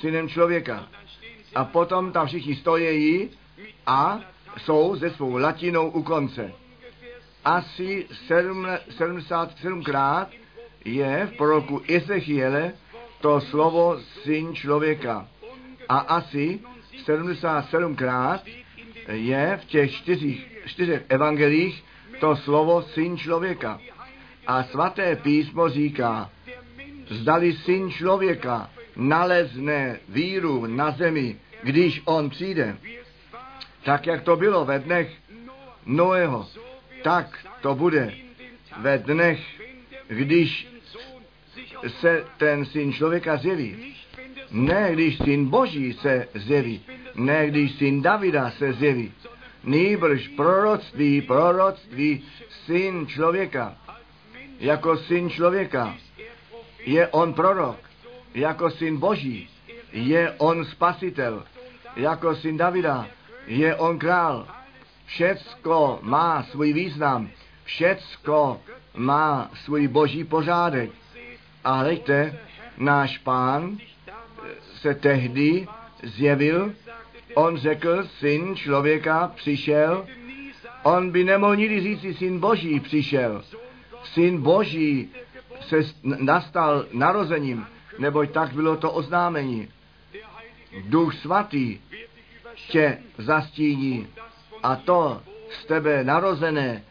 synem 0.00 0.28
člověka. 0.28 0.88
A 1.54 1.64
potom 1.64 2.12
tam 2.12 2.26
všichni 2.26 2.56
stojí 2.56 3.30
a 3.86 4.20
jsou 4.58 4.96
ze 4.96 5.10
svou 5.10 5.36
latinou 5.36 5.90
u 5.90 6.02
konce. 6.02 6.52
Asi 7.44 8.06
77krát 8.28 10.26
je 10.84 11.26
v 11.26 11.36
proroku 11.36 11.82
Ezechiele 11.88 12.72
to 13.20 13.40
slovo 13.40 13.98
syn 14.22 14.54
člověka. 14.54 15.28
A 15.88 15.98
asi 15.98 16.60
77krát 17.06 18.40
je 19.08 19.60
v 19.62 19.64
těch 19.64 19.92
čtyřích, 19.92 20.46
čtyřech 20.66 21.04
evangelích 21.08 21.84
to 22.20 22.36
slovo 22.36 22.82
syn 22.82 23.18
člověka. 23.18 23.80
A 24.46 24.62
svaté 24.64 25.16
písmo 25.16 25.68
říká, 25.68 26.30
zdali 27.10 27.52
syn 27.52 27.90
člověka 27.90 28.70
nalezne 28.96 30.00
víru 30.08 30.66
na 30.66 30.90
zemi, 30.90 31.36
když 31.62 32.02
on 32.04 32.30
přijde, 32.30 32.76
tak 33.82 34.06
jak 34.06 34.22
to 34.22 34.36
bylo 34.36 34.64
ve 34.64 34.78
dnech 34.78 35.12
Noého. 35.86 36.46
Tak 37.04 37.38
to 37.60 37.74
bude 37.74 38.14
ve 38.80 38.98
dnech, 38.98 39.40
když 40.08 40.68
se 42.00 42.24
ten 42.36 42.64
syn 42.64 42.92
člověka 42.92 43.36
zjeví. 43.36 43.94
Ne, 44.50 44.92
když 44.92 45.18
syn 45.18 45.48
Boží 45.48 45.92
se 45.92 46.28
zjeví. 46.34 46.84
Ne, 47.14 47.46
když 47.46 47.72
syn 47.72 48.02
Davida 48.02 48.50
se 48.50 48.72
zjeví. 48.72 49.12
Nýbrž 49.64 50.28
proroctví, 50.28 51.22
proroctví, 51.22 52.24
syn 52.66 53.06
člověka. 53.06 53.76
Jako 54.60 54.96
syn 54.96 55.30
člověka 55.30 55.96
je 56.86 57.08
on 57.08 57.34
prorok. 57.34 57.78
Jako 58.34 58.70
syn 58.70 58.96
Boží 58.96 59.48
je 59.92 60.34
on 60.38 60.64
spasitel. 60.64 61.44
Jako 61.96 62.34
syn 62.34 62.56
Davida 62.56 63.06
je 63.46 63.76
on 63.76 63.98
král. 63.98 64.63
Všecko 65.06 65.98
má 66.02 66.42
svůj 66.42 66.72
význam. 66.72 67.30
Všecko 67.64 68.60
má 68.96 69.50
svůj 69.54 69.88
boží 69.88 70.24
pořádek. 70.24 70.90
A 71.64 71.72
hleďte, 71.72 72.38
náš 72.76 73.18
pán 73.18 73.78
se 74.80 74.94
tehdy 74.94 75.68
zjevil, 76.02 76.72
on 77.34 77.56
řekl, 77.56 78.06
syn 78.18 78.56
člověka 78.56 79.32
přišel, 79.34 80.06
on 80.82 81.10
by 81.10 81.24
nemohl 81.24 81.56
nikdy 81.56 81.80
říct, 81.80 82.18
syn 82.18 82.40
boží 82.40 82.80
přišel. 82.80 83.44
Syn 84.02 84.42
boží 84.42 85.10
se 85.60 85.76
nastal 86.02 86.86
narozením, 86.92 87.66
neboť 87.98 88.30
tak 88.30 88.52
bylo 88.52 88.76
to 88.76 88.92
oznámení. 88.92 89.68
Duch 90.84 91.14
svatý 91.14 91.78
tě 92.68 92.98
zastíní 93.18 94.06
a 94.64 94.76
to 94.76 95.22
z 95.60 95.64
tebe 95.64 96.04
narozené 96.04 96.82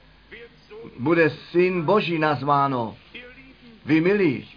bude 0.99 1.29
syn 1.29 1.81
Boží 1.81 2.19
nazváno. 2.19 2.97
Vy 3.85 4.01
milí, 4.01 4.49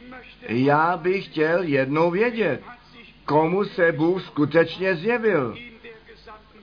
já 0.49 0.97
bych 0.97 1.25
chtěl 1.25 1.63
jednou 1.63 2.11
vědět, 2.11 2.63
komu 3.25 3.65
se 3.65 3.93
Bůh 3.93 4.23
skutečně 4.23 4.97
zjevil 4.97 5.57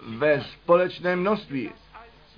ve 0.08 0.42
společném 0.42 1.20
množství. 1.20 1.70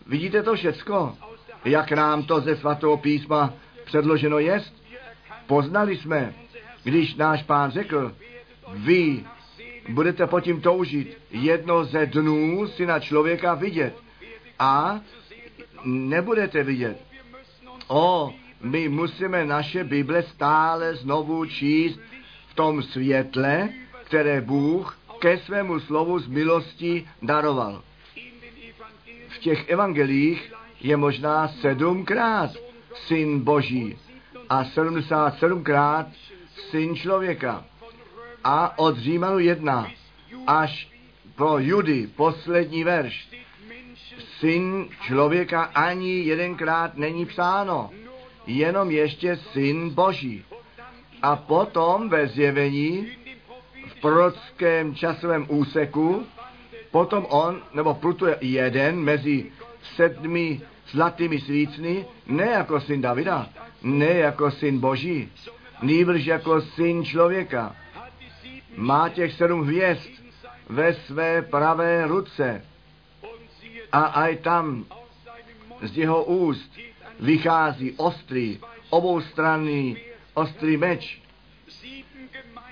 Vidíte 0.07 0.43
to 0.43 0.55
všecko? 0.55 1.17
Jak 1.65 1.91
nám 1.91 2.23
to 2.23 2.39
ze 2.39 2.55
svatého 2.55 2.97
písma 2.97 3.53
předloženo 3.85 4.39
jest? 4.39 4.83
Poznali 5.47 5.97
jsme, 5.97 6.33
když 6.83 7.15
náš 7.15 7.43
pán 7.43 7.71
řekl, 7.71 8.15
vy 8.73 9.25
budete 9.89 10.27
potím 10.27 10.61
toužit 10.61 11.17
jedno 11.31 11.85
ze 11.85 12.05
dnů 12.05 12.67
syna 12.67 12.99
člověka 12.99 13.53
vidět 13.53 14.04
a 14.59 14.99
nebudete 15.83 16.63
vidět. 16.63 17.01
O, 17.87 18.33
my 18.61 18.89
musíme 18.89 19.45
naše 19.45 19.83
Bible 19.83 20.23
stále 20.23 20.95
znovu 20.95 21.45
číst 21.45 21.99
v 22.47 22.53
tom 22.55 22.83
světle, 22.83 23.69
které 24.03 24.41
Bůh 24.41 24.99
ke 25.19 25.37
svému 25.37 25.79
slovu 25.79 26.19
z 26.19 26.27
milosti 26.27 27.07
daroval. 27.21 27.83
V 29.27 29.37
těch 29.37 29.69
evangelích 29.69 30.53
je 30.81 30.97
možná 30.97 31.47
sedmkrát 31.47 32.51
syn 32.95 33.39
Boží 33.39 33.97
a 34.49 34.63
77krát 34.63 36.05
syn 36.69 36.95
člověka. 36.95 37.65
A 38.43 38.79
od 38.79 38.97
Římanu 38.97 39.39
1 39.39 39.87
až 40.47 40.91
pro 41.35 41.59
Judy 41.59 42.07
poslední 42.15 42.83
verš 42.83 43.29
syn 44.39 44.87
člověka 45.01 45.61
ani 45.61 46.13
jedenkrát 46.13 46.97
není 46.97 47.25
psáno, 47.25 47.89
jenom 48.47 48.91
ještě 48.91 49.37
syn 49.37 49.89
Boží. 49.89 50.45
A 51.21 51.35
potom 51.35 52.09
ve 52.09 52.27
zjevení 52.27 53.07
v 53.87 54.01
prorockém 54.01 54.95
časovém 54.95 55.45
úseku, 55.49 56.25
potom 56.91 57.25
on, 57.29 57.61
nebo 57.73 57.93
plutuje 57.93 58.37
jeden 58.41 58.99
mezi 58.99 59.51
sedmi 59.95 60.61
zlatými 60.91 61.39
svícny, 61.39 62.05
ne 62.27 62.45
jako 62.45 62.81
syn 62.81 63.01
Davida, 63.01 63.49
ne 63.83 64.13
jako 64.13 64.51
syn 64.51 64.79
Boží, 64.79 65.31
nýbrž 65.81 66.25
jako 66.25 66.61
syn 66.61 67.05
člověka. 67.05 67.75
Má 68.75 69.09
těch 69.09 69.33
sedm 69.33 69.63
hvězd 69.63 70.09
ve 70.69 70.93
své 70.93 71.41
pravé 71.41 72.07
ruce 72.07 72.61
a 73.95 74.27
aj 74.27 74.43
tam 74.43 74.83
z 75.81 76.03
jeho 76.03 76.23
úst 76.23 76.67
vychází 77.19 77.95
ostrý, 77.95 78.59
oboustranný 78.89 79.97
ostrý 80.33 80.77
meč. 80.77 81.21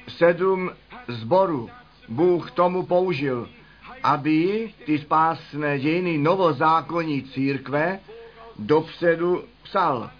Sedm 0.08 0.72
zborů 1.08 1.70
Bůh 2.10 2.52
tomu 2.52 2.84
použil, 2.84 3.50
aby 4.04 4.72
ty 4.86 5.00
spásné 5.00 5.80
dějiny 5.80 6.18
novozákonní 6.18 7.24
církve 7.24 8.00
dopředu 8.60 9.44
psal. 9.64 10.12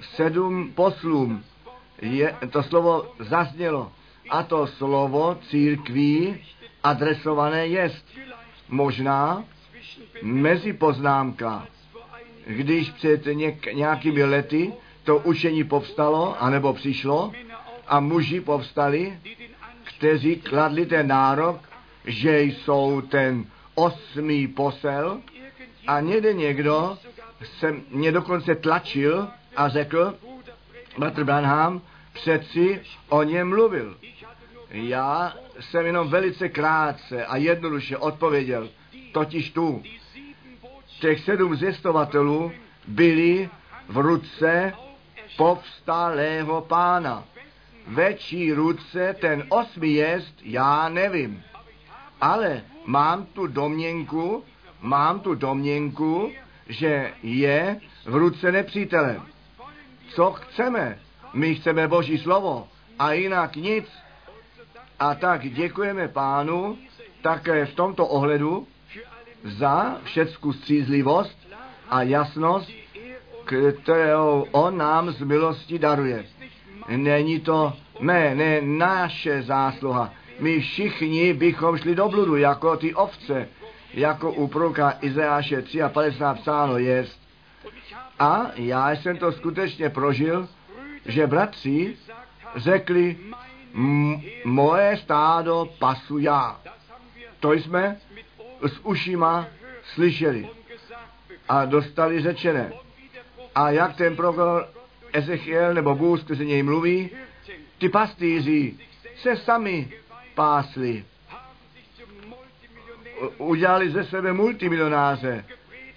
Sedm 0.00 0.72
poslům 0.74 1.44
je, 2.02 2.36
to 2.50 2.62
slovo 2.62 3.14
zaznělo 3.18 3.92
a 4.30 4.42
to 4.42 4.66
slovo 4.66 5.38
církví 5.48 6.44
adresované 6.82 7.66
jest. 7.66 8.04
Možná 8.68 9.44
mezi 10.22 10.72
poznámka, 10.72 11.66
když 12.46 12.90
před 12.90 13.26
něk, 13.26 13.74
nějakými 13.74 14.24
lety 14.24 14.72
to 15.04 15.18
učení 15.18 15.64
povstalo, 15.64 16.42
anebo 16.42 16.72
přišlo, 16.72 17.32
a 17.86 18.00
muži 18.00 18.40
povstali, 18.40 19.18
kteří 19.84 20.36
kladli 20.36 20.86
ten 20.86 21.06
nárok, 21.06 21.68
že 22.04 22.40
jsou 22.42 23.00
ten 23.00 23.44
osmý 23.74 24.48
posel 24.48 25.20
a 25.86 26.00
někde 26.00 26.32
někdo 26.32 26.98
se 27.58 27.74
mě 27.90 28.12
dokonce 28.12 28.54
tlačil 28.54 29.28
a 29.56 29.68
řekl, 29.68 30.14
Bratr 30.98 31.24
Branham 31.24 31.82
přeci 32.12 32.80
o 33.08 33.22
něm 33.22 33.48
mluvil. 33.48 33.96
Já 34.70 35.34
jsem 35.60 35.86
jenom 35.86 36.08
velice 36.08 36.48
krátce 36.48 37.26
a 37.26 37.36
jednoduše 37.36 37.96
odpověděl, 37.96 38.68
totiž 39.16 39.50
tu. 39.50 39.82
Těch 41.00 41.20
sedm 41.20 41.56
zjistovatelů 41.56 42.52
byli 42.86 43.50
v 43.88 43.96
ruce 43.96 44.72
povstalého 45.36 46.60
pána. 46.60 47.24
Večí 47.86 48.52
ruce 48.52 49.16
ten 49.20 49.44
osmi 49.48 49.88
jest, 49.88 50.34
já 50.42 50.88
nevím. 50.88 51.42
Ale 52.20 52.62
mám 52.86 53.26
tu 53.26 53.46
domněnku, 53.46 54.44
mám 54.80 55.20
tu 55.20 55.34
domněnku, 55.34 56.32
že 56.68 57.12
je 57.22 57.80
v 58.04 58.14
ruce 58.16 58.52
nepřítele. 58.52 59.20
Co 60.08 60.32
chceme? 60.32 60.98
My 61.32 61.54
chceme 61.54 61.88
Boží 61.88 62.18
slovo 62.18 62.68
a 62.98 63.12
jinak 63.12 63.56
nic. 63.56 63.88
A 64.98 65.14
tak 65.14 65.48
děkujeme 65.48 66.08
pánu 66.08 66.78
také 67.22 67.66
v 67.66 67.74
tomto 67.74 68.06
ohledu 68.06 68.66
za 69.44 69.96
všecku 70.04 70.52
střízlivost 70.52 71.38
a 71.88 72.02
jasnost, 72.02 72.70
kterou 73.82 74.46
on 74.50 74.76
nám 74.76 75.10
z 75.10 75.20
milosti 75.20 75.78
daruje. 75.78 76.24
Není 76.88 77.40
to 77.40 77.72
mé, 78.00 78.34
ne 78.34 78.60
naše 78.62 79.42
zásluha. 79.42 80.12
My 80.40 80.60
všichni 80.60 81.32
bychom 81.32 81.78
šli 81.78 81.94
do 81.94 82.08
bludu, 82.08 82.36
jako 82.36 82.76
ty 82.76 82.94
ovce, 82.94 83.48
jako 83.94 84.32
u 84.32 84.46
proroka 84.46 84.98
Izeáše 85.00 85.62
53 85.92 86.42
psáno 86.42 86.78
jest. 86.78 87.20
A 88.18 88.50
já 88.54 88.90
jsem 88.90 89.16
to 89.16 89.32
skutečně 89.32 89.90
prožil, 89.90 90.48
že 91.06 91.26
bratři 91.26 91.96
řekli, 92.56 93.16
moje 94.44 94.96
stádo 94.96 95.68
pasu 95.78 96.18
já. 96.18 96.60
To 97.40 97.52
jsme 97.52 97.96
s 98.62 98.80
ušima 98.82 99.46
slyšeli 99.94 100.48
a 101.48 101.64
dostali 101.64 102.20
řečené. 102.20 102.72
A 103.54 103.70
jak 103.70 103.96
ten 103.96 104.16
prorok 104.16 104.68
Ezechiel 105.12 105.74
nebo 105.74 105.94
Bůh, 105.94 106.24
kteří 106.24 106.46
něj 106.46 106.62
mluví, 106.62 107.10
ty 107.78 107.88
pastýři 107.88 108.74
se 109.16 109.36
sami 109.36 109.92
pásli. 110.34 111.04
Udělali 113.38 113.90
ze 113.90 114.04
sebe 114.04 114.32
multimilionáře, 114.32 115.44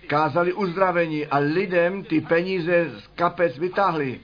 kázali 0.08 0.54
uzdravení 0.54 1.26
a 1.26 1.38
lidem 1.38 2.04
ty 2.04 2.22
peníze 2.22 2.92
z 3.00 3.08
kapec 3.08 3.58
vytáhli. 3.58 4.20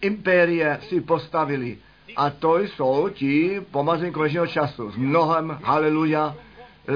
Impérie 0.00 0.78
si 0.88 1.00
postavili. 1.00 1.78
A 2.16 2.30
to 2.30 2.58
jsou 2.58 3.08
ti 3.08 3.60
pomazení 3.70 4.12
konečného 4.12 4.46
času. 4.46 4.90
S 4.90 4.96
mnohem, 4.96 5.58
haleluja, 5.62 6.36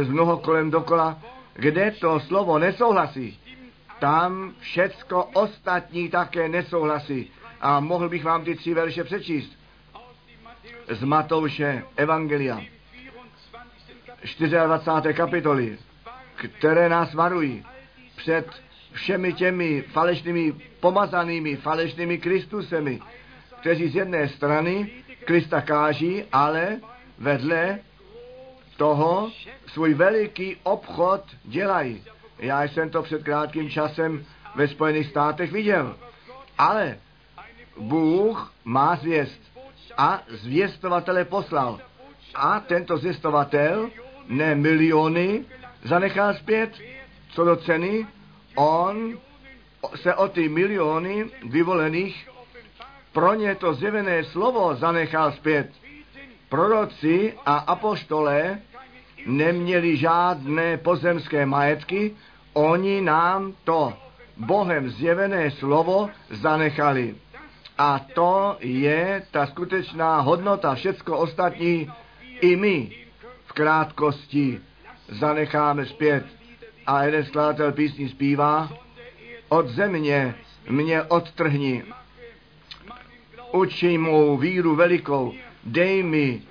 s 0.03 0.09
mnoho 0.09 0.37
kolem 0.37 0.71
dokola 0.71 1.19
kde 1.55 1.91
to 1.91 2.21
slovo 2.21 2.59
nesouhlasí, 2.59 3.39
tam 3.99 4.55
všecko 4.59 5.25
ostatní 5.25 6.09
také 6.09 6.49
nesouhlasí. 6.49 7.31
A 7.61 7.81
mohl 7.81 8.09
bych 8.09 8.25
vám 8.25 8.45
ty 8.45 8.55
tři 8.55 8.75
verše 8.75 9.05
přečíst. 9.05 9.59
Z 10.89 11.03
Matouše 11.05 11.83
Evangelia, 11.97 12.61
24. 14.67 15.15
kapitoly, 15.15 15.79
které 16.59 16.89
nás 16.89 17.15
varují 17.15 17.65
před 18.17 18.47
všemi 18.93 19.33
těmi 19.33 19.83
falešnými 19.83 20.53
pomazanými, 20.81 21.57
falešnými 21.57 22.19
Kristusemi, 22.19 23.01
kteří 23.61 23.89
z 23.89 23.95
jedné 23.95 24.29
strany 24.29 24.91
Krista 25.25 25.61
káží, 25.61 26.25
ale 26.33 26.81
vedle 27.19 27.79
toho 28.77 29.31
svůj 29.67 29.95
veliký 29.95 30.57
obchod 30.63 31.25
dělají. 31.45 32.05
Já 32.39 32.63
jsem 32.63 32.91
to 32.91 33.03
před 33.03 33.23
krátkým 33.23 33.71
časem 33.71 34.25
ve 34.55 34.69
Spojených 34.69 35.07
státech 35.07 35.53
viděl. 35.53 35.97
Ale 36.59 36.99
Bůh 37.79 38.53
má 38.65 38.97
zvěst 38.97 39.41
a 39.97 40.23
zvěstovatele 40.29 41.25
poslal. 41.25 41.81
A 42.35 42.61
tento 42.61 42.97
zvěstovatel 42.97 43.91
ne 44.29 44.55
miliony 44.55 45.45
zanechal 45.83 46.35
zpět, 46.35 46.73
co 47.29 47.45
do 47.45 47.57
ceny, 47.57 48.07
on 48.55 49.19
se 49.95 50.15
o 50.15 50.29
ty 50.29 50.49
miliony 50.49 51.31
vyvolených 51.49 52.29
pro 53.13 53.35
ně 53.35 53.55
to 53.55 53.75
zjevené 53.75 54.25
slovo 54.25 54.75
zanechal 54.75 55.33
zpět. 55.33 55.71
Proroci 56.55 57.35
a 57.47 57.57
apoštole 57.57 58.61
neměli 59.27 59.97
žádné 59.97 60.77
pozemské 60.77 61.47
majetky, 61.47 62.15
oni 62.53 63.01
nám 63.01 63.53
to 63.65 63.93
Bohem 64.37 64.91
zjevené 64.91 65.51
slovo 65.51 66.11
zanechali. 66.31 67.15
A 67.79 67.99
to 68.15 68.57
je 68.61 69.23
ta 69.31 69.47
skutečná 69.47 70.21
hodnota. 70.21 70.75
Všecko 70.75 71.19
ostatní 71.19 71.91
i 72.41 72.57
my 72.57 72.91
v 73.47 73.53
krátkosti 73.53 74.61
zanecháme 75.09 75.87
zpět. 75.87 76.25
A 76.87 77.03
jeden 77.03 77.25
skladatel 77.25 77.73
písní 77.73 78.09
zpívá, 78.09 78.69
od 79.49 79.69
země 79.69 80.35
mě 80.69 81.03
odtrhni, 81.03 81.85
učí 83.53 83.99
mou 83.99 84.37
víru 84.37 84.75
velikou, 84.77 85.35
dej 85.67 86.03
mi 86.03 86.43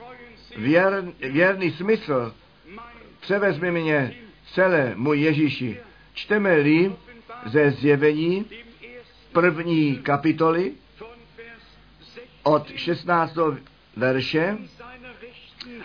věr, 0.58 1.04
věrný 1.20 1.72
smysl, 1.72 2.34
převezmi 3.20 3.72
mě 3.72 4.16
celé, 4.54 4.94
můj 4.96 5.22
Ježíši. 5.22 5.78
Čteme-li 6.14 6.96
ze 7.46 7.72
zjevení 7.72 8.46
první 9.32 9.98
kapitoly 9.98 10.72
od 12.44 12.72
16. 12.76 13.38
verše 13.98 14.58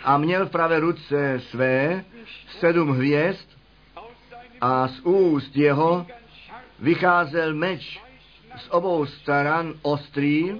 a 0.04 0.18
měl 0.18 0.46
v 0.46 0.50
pravé 0.50 0.80
ruce 0.80 1.40
své 1.40 2.04
sedm 2.58 2.90
hvězd 2.90 3.48
a 4.60 4.88
z 4.88 5.00
úst 5.00 5.56
jeho 5.56 6.06
vycházel 6.78 7.54
meč 7.54 8.00
z 8.56 8.68
obou 8.70 9.06
stran 9.06 9.74
ostrý 9.82 10.54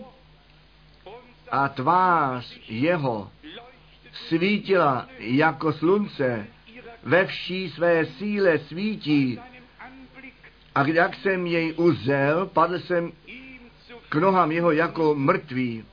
a 1.51 1.68
tvář 1.68 2.61
jeho 2.68 3.30
svítila 4.12 5.09
jako 5.18 5.72
slunce, 5.72 6.46
ve 7.03 7.26
vší 7.26 7.70
své 7.70 8.07
síle 8.07 8.59
svítí. 8.59 9.40
A 10.74 10.86
jak 10.86 11.14
jsem 11.14 11.46
jej 11.46 11.74
uzel, 11.76 12.46
padl 12.46 12.78
jsem 12.78 13.12
k 14.09 14.14
nohám 14.14 14.53
jeho 14.53 14.70
jako 14.70 15.14
mrtvý. 15.14 15.84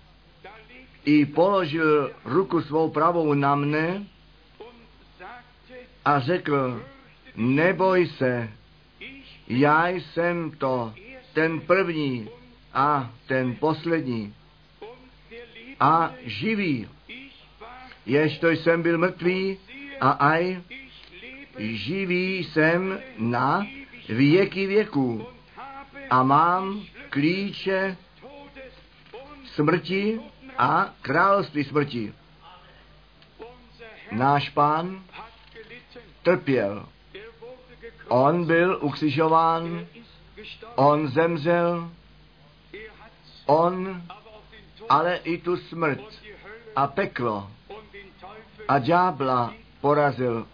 I 1.06 1.26
položil 1.26 2.12
ruku 2.26 2.62
svou 2.62 2.90
pravou 2.90 3.34
na 3.34 3.56
mne 3.56 4.04
a 6.06 6.20
řekl, 6.20 6.84
neboj 7.36 8.08
se, 8.08 8.50
já 9.48 9.88
jsem 9.88 10.52
to, 10.52 10.94
ten 11.34 11.62
první 11.62 12.30
a 12.74 13.12
ten 13.28 13.56
poslední 13.56 14.34
a 15.80 16.14
živý. 16.24 16.90
Jež 18.06 18.38
to 18.40 18.50
jsem 18.50 18.82
byl 18.82 18.98
mrtvý 18.98 19.58
a 20.02 20.10
aj 20.10 20.62
živý 21.58 22.44
jsem 22.44 23.00
na 23.18 23.68
věky 24.10 24.68
věků 24.68 25.28
a 26.10 26.24
mám 26.24 26.84
klíče 27.10 27.98
smrti 29.46 30.20
a 30.58 30.94
království 31.02 31.64
smrti. 31.64 32.14
Náš 34.12 34.50
pán 34.50 35.04
trpěl. 36.24 36.86
On 38.08 38.46
byl 38.46 38.80
ukřižován, 38.82 39.86
on 40.76 41.08
zemřel, 41.08 41.92
on 43.46 44.02
ale 44.90 45.16
i 45.24 45.38
tu 45.38 45.58
smrt 45.58 46.00
a 46.76 46.88
peklo 46.88 47.50
a 48.68 48.80
ďábla 48.80 49.54
porazil. 49.82 50.48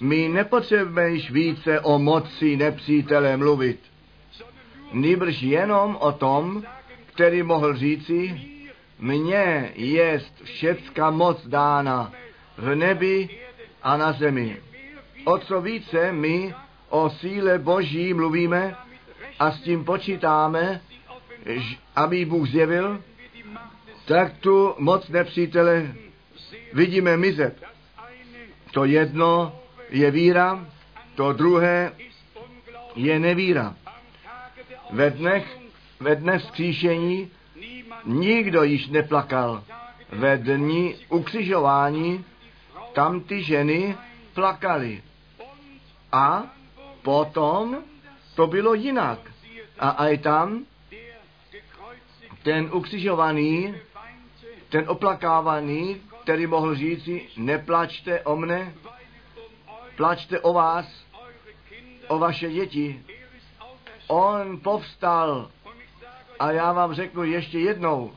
My 0.00 0.28
nepotřebujeme 0.28 1.10
již 1.10 1.30
více 1.30 1.80
o 1.80 1.98
moci 1.98 2.56
nepřítele 2.56 3.36
mluvit, 3.36 3.80
nýbrž 4.92 5.42
jenom 5.42 5.96
o 6.00 6.12
tom, 6.12 6.62
který 7.06 7.42
mohl 7.42 7.76
říci, 7.76 8.40
mně 8.98 9.72
jest 9.74 10.42
všecka 10.42 11.10
moc 11.10 11.46
dána 11.46 12.12
v 12.56 12.74
nebi 12.74 13.28
a 13.82 13.96
na 13.96 14.12
zemi. 14.12 14.60
O 15.24 15.38
co 15.38 15.60
více 15.60 16.12
my 16.12 16.54
o 16.88 17.10
síle 17.10 17.58
Boží 17.58 18.14
mluvíme 18.14 18.76
a 19.38 19.50
s 19.50 19.60
tím 19.60 19.84
počítáme, 19.84 20.80
aby 21.96 22.24
Bůh 22.24 22.48
zjevil, 22.48 23.02
tak 24.04 24.32
tu 24.40 24.74
moc 24.78 25.08
nepřítele 25.08 25.94
vidíme 26.72 27.16
mizet. 27.16 27.62
To 28.72 28.84
jedno 28.84 29.60
je 29.90 30.10
víra, 30.10 30.66
to 31.14 31.32
druhé 31.32 31.92
je 32.94 33.18
nevíra. 33.18 33.74
Ve 34.90 35.10
dnech, 35.10 35.58
ve 36.00 36.16
dnech 36.16 36.42
vzkříšení 36.42 37.30
nikdo 38.04 38.62
již 38.62 38.88
neplakal. 38.88 39.64
Ve 40.12 40.38
dní 40.38 40.94
ukřižování 41.08 42.24
tam 42.92 43.20
ty 43.20 43.42
ženy 43.42 43.96
plakali. 44.34 45.02
A 46.12 46.42
potom 47.02 47.76
to 48.34 48.46
bylo 48.46 48.74
jinak. 48.74 49.18
A 49.78 49.88
aj 49.88 50.18
tam 50.18 50.64
ten 52.42 52.70
ukřižovaný, 52.72 53.74
ten 54.68 54.84
oplakávaný, 54.88 56.00
který 56.22 56.46
mohl 56.46 56.74
říci, 56.74 57.28
neplačte 57.36 58.20
o 58.20 58.36
mne, 58.36 58.74
plačte 59.96 60.40
o 60.40 60.52
vás, 60.52 61.06
o 62.08 62.18
vaše 62.18 62.50
děti. 62.50 63.02
On 64.08 64.60
povstal 64.60 65.50
a 66.38 66.50
já 66.50 66.72
vám 66.72 66.94
řeknu 66.94 67.24
ještě 67.24 67.58
jednou, 67.58 68.12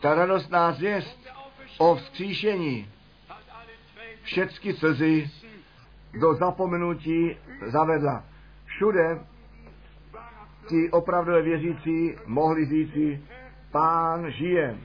ta 0.00 0.14
radostná 0.14 0.72
zvěst 0.72 1.18
o 1.78 1.96
vzkříšení 1.96 2.88
všechny 4.22 4.72
slzy 4.72 5.30
do 6.20 6.34
zapomenutí 6.34 7.36
zavedla. 7.66 8.24
Všude 8.66 9.20
ti 10.68 10.90
opravdu 10.90 11.32
věřící 11.42 12.16
mohli 12.26 12.66
říci, 12.66 13.22
pán 13.72 14.30
žije, 14.30 14.76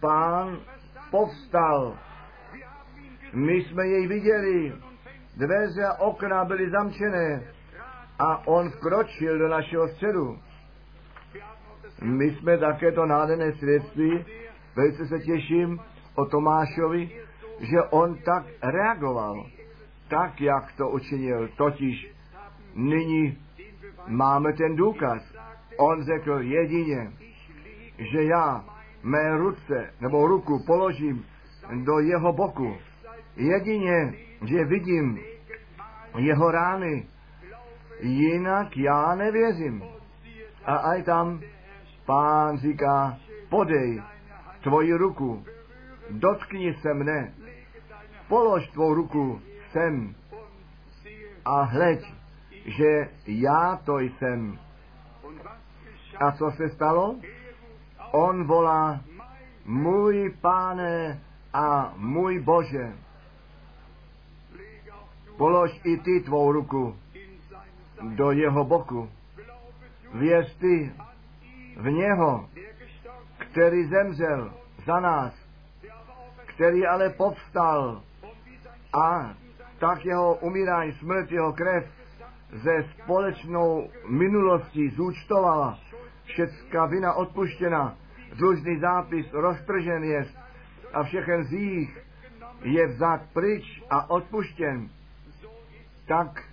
pán 0.00 0.58
povstal. 1.10 1.98
My 3.34 3.54
jsme 3.54 3.86
jej 3.86 4.06
viděli, 4.06 4.72
dveře 5.36 5.84
a 5.84 6.00
okna 6.00 6.44
byly 6.44 6.70
zamčené 6.70 7.52
a 8.18 8.46
on 8.46 8.70
vkročil 8.70 9.38
do 9.38 9.48
našeho 9.48 9.88
středu. 9.88 10.38
My 12.02 12.34
jsme 12.34 12.58
také 12.58 12.92
to 12.92 13.06
nádherné 13.06 13.52
svědectví, 13.52 14.24
velice 14.76 15.06
se 15.06 15.18
těším 15.18 15.78
o 16.14 16.24
Tomášovi, 16.24 17.10
že 17.60 17.82
on 17.90 18.18
tak 18.24 18.44
reagoval, 18.62 19.46
tak, 20.08 20.40
jak 20.40 20.72
to 20.76 20.88
učinil. 20.88 21.48
Totiž 21.56 22.12
nyní 22.74 23.38
máme 24.08 24.52
ten 24.52 24.76
důkaz. 24.76 25.22
On 25.78 26.04
řekl 26.04 26.38
jedině, 26.40 27.12
že 28.12 28.24
já 28.24 28.64
mé 29.02 29.36
ruce 29.36 29.94
nebo 30.00 30.26
ruku 30.26 30.64
položím 30.66 31.24
do 31.84 31.98
jeho 31.98 32.32
boku. 32.32 32.76
Jedině, 33.36 34.14
že 34.44 34.64
vidím 34.64 35.18
jeho 36.18 36.50
rány. 36.50 37.06
Jinak 38.00 38.76
já 38.76 39.14
nevěřím. 39.14 39.84
A 40.64 40.76
aj 40.76 41.02
tam 41.02 41.40
pán 42.06 42.58
říká, 42.58 43.18
podej 43.48 44.02
tvoji 44.62 44.94
ruku, 44.94 45.44
dotkni 46.10 46.74
se 46.74 46.94
mne, 46.94 47.32
polož 48.28 48.68
tvou 48.68 48.94
ruku 48.94 49.40
sem 49.72 50.14
a 51.44 51.62
hleď, 51.62 52.17
že 52.68 53.08
já 53.26 53.80
to 53.84 53.98
jsem. 53.98 54.58
A 56.20 56.32
co 56.32 56.50
se 56.50 56.68
stalo? 56.68 57.16
On 58.12 58.46
volá, 58.46 59.00
můj 59.64 60.36
páne 60.40 61.20
a 61.52 61.92
můj 61.96 62.40
Bože. 62.40 62.92
Polož 65.36 65.80
i 65.84 65.96
ty 65.96 66.20
tvou 66.20 66.52
ruku 66.52 66.96
do 68.02 68.30
jeho 68.30 68.64
boku. 68.64 69.10
Věř 70.14 70.56
ty 70.56 70.92
v 71.76 71.90
něho, 71.90 72.48
který 73.38 73.84
zemřel 73.84 74.54
za 74.86 75.00
nás, 75.00 75.34
který 76.46 76.86
ale 76.86 77.10
povstal 77.10 78.02
a 78.92 79.34
tak 79.78 80.04
jeho 80.04 80.34
umírání, 80.34 80.92
smrt, 80.92 81.32
jeho 81.32 81.52
krev 81.52 81.97
ze 82.52 82.84
společnou 82.94 83.90
minulostí 84.08 84.88
zúčtovala, 84.90 85.78
všecká 86.24 86.86
vina 86.86 87.14
odpuštěna, 87.14 87.96
dlužný 88.38 88.78
zápis 88.80 89.32
roztržen 89.32 90.04
je 90.04 90.26
a 90.92 91.02
všechen 91.02 91.44
z 91.44 91.52
jich 91.52 91.98
je 92.62 92.86
vzat 92.86 93.20
pryč 93.32 93.82
a 93.90 94.10
odpuštěn, 94.10 94.88
tak 96.06 96.44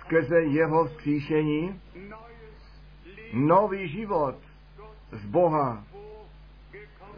skrze 0.00 0.40
jeho 0.40 0.84
vzkříšení 0.84 1.80
nový 3.32 3.88
život 3.88 4.36
z 5.12 5.24
Boha 5.24 5.84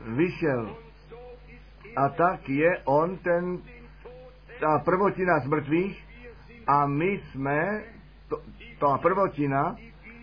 vyšel. 0.06 0.76
A 1.96 2.08
tak 2.08 2.48
je 2.48 2.78
on 2.84 3.16
ten, 3.16 3.58
ta 4.60 4.78
prvotina 4.78 5.40
z 5.40 5.46
mrtvých 5.46 6.04
a 6.66 6.86
my 6.86 7.20
jsme, 7.30 7.82
ta 8.78 8.98
prvotina, 8.98 9.76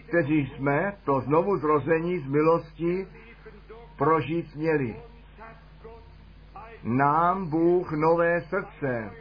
kteří 0.08 0.48
jsme 0.48 0.94
to 1.06 1.22
znovu 1.22 1.58
zrození 1.58 2.20
z 2.20 2.28
milosti 2.28 3.08
prožít 3.98 4.56
měli. 4.56 4.96
Nám 6.84 7.50
Bůh 7.50 7.92
nové 7.92 8.42
srdce, 8.42 9.12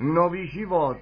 nový 0.00 0.46
život, 0.46 0.96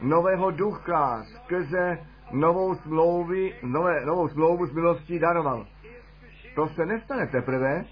nového 0.00 0.50
ducha 0.50 1.24
skrze 1.24 1.98
novou 2.32 2.74
smlouvy, 2.74 3.54
nové, 3.62 4.04
novou 4.04 4.28
smlouvu 4.28 4.66
s 4.66 4.72
milostí 4.72 5.18
daroval. 5.18 5.66
To 6.54 6.68
se 6.68 6.86
nestane 6.86 7.26
teprve, 7.26 7.84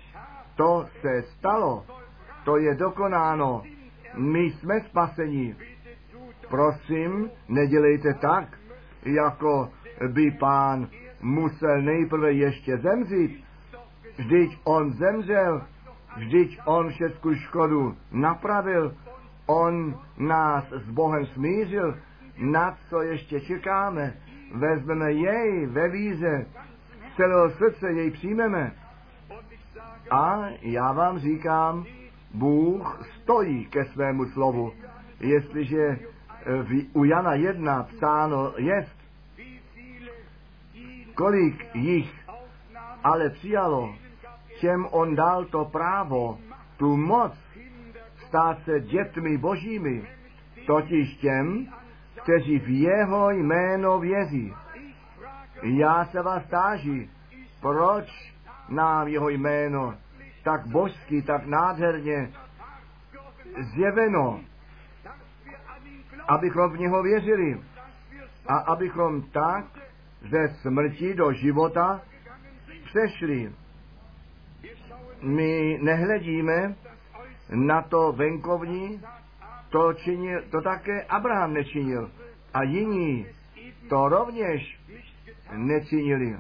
to 0.57 0.87
se 1.01 1.23
stalo, 1.23 1.87
to 2.45 2.57
je 2.57 2.75
dokonáno. 2.75 3.63
My 4.17 4.41
jsme 4.41 4.81
spaseni. 4.81 5.57
Prosím, 6.49 7.31
nedělejte 7.49 8.15
tak, 8.15 8.60
jako 9.05 9.69
by 10.09 10.31
pán 10.31 10.89
musel 11.23 11.83
nejprve 11.83 12.33
ještě 12.33 12.77
zemřít. 12.77 13.45
Vždyť 14.19 14.59
on 14.65 14.93
zemřel, 14.93 15.63
vždyť 16.17 16.59
on 16.65 16.91
všechnu 16.91 17.35
škodu 17.35 17.97
napravil, 18.13 18.95
on 19.47 20.01
nás 20.19 20.65
s 20.73 20.91
Bohem 20.91 21.27
smířil, 21.27 21.99
na 22.39 22.79
co 22.89 23.03
ještě 23.03 23.41
čekáme, 23.41 24.15
vezmeme 24.55 25.13
jej 25.13 25.67
ve 25.67 25.89
víze, 25.89 26.47
celého 27.17 27.51
srdce 27.51 27.93
jej 27.93 28.11
přijmeme. 28.11 28.73
A 30.11 30.45
já 30.63 30.93
vám 30.93 31.19
říkám, 31.19 31.85
Bůh 32.35 33.07
stojí 33.23 33.67
ke 33.67 33.85
svému 33.85 34.25
slovu. 34.25 34.73
Jestliže 35.21 35.99
v, 36.47 36.91
u 36.93 37.05
Jana 37.05 37.35
1 37.35 37.83
psáno 37.83 38.53
jest, 38.57 38.97
kolik 41.15 41.75
jich 41.75 42.21
ale 43.05 43.31
přijalo, 43.31 43.95
těm 44.61 44.87
on 44.91 45.15
dal 45.15 45.45
to 45.45 45.65
právo, 45.65 46.39
tu 46.77 46.97
moc 46.97 47.33
stát 48.27 48.59
se 48.65 48.81
dětmi 48.81 49.39
božími, 49.39 50.09
totiž 50.67 51.17
těm, 51.17 51.73
kteří 52.23 52.59
v 52.59 52.69
jeho 52.69 53.31
jméno 53.31 53.99
věří. 53.99 54.55
Já 55.63 56.05
se 56.05 56.23
vás 56.23 56.43
táží, 56.47 57.11
proč 57.61 58.35
nám 58.69 59.09
jeho 59.09 59.29
jméno 59.29 59.95
tak 60.45 60.67
božsky, 60.67 61.23
tak 61.23 61.47
nádherně 61.47 62.31
zjeveno, 63.75 64.41
abychom 66.29 66.71
v 66.71 66.79
něho 66.79 67.03
věřili 67.03 67.61
a 68.47 68.57
abychom 68.57 69.23
tak 69.23 69.65
ze 70.31 70.49
smrti 70.49 71.15
do 71.15 71.33
života 71.33 72.03
přešli. 72.85 73.53
My 75.23 75.79
nehledíme 75.83 76.75
na 77.51 77.83
to 77.83 78.13
venkovní, 78.13 79.03
to, 79.71 79.93
činil, 79.93 80.43
to 80.51 80.61
také 80.61 81.03
Abraham 81.03 81.55
nečinil. 81.55 82.11
A 82.55 82.63
jiní 82.63 83.27
to 83.89 84.09
rovněž 84.09 84.81
nečinili. 85.57 86.37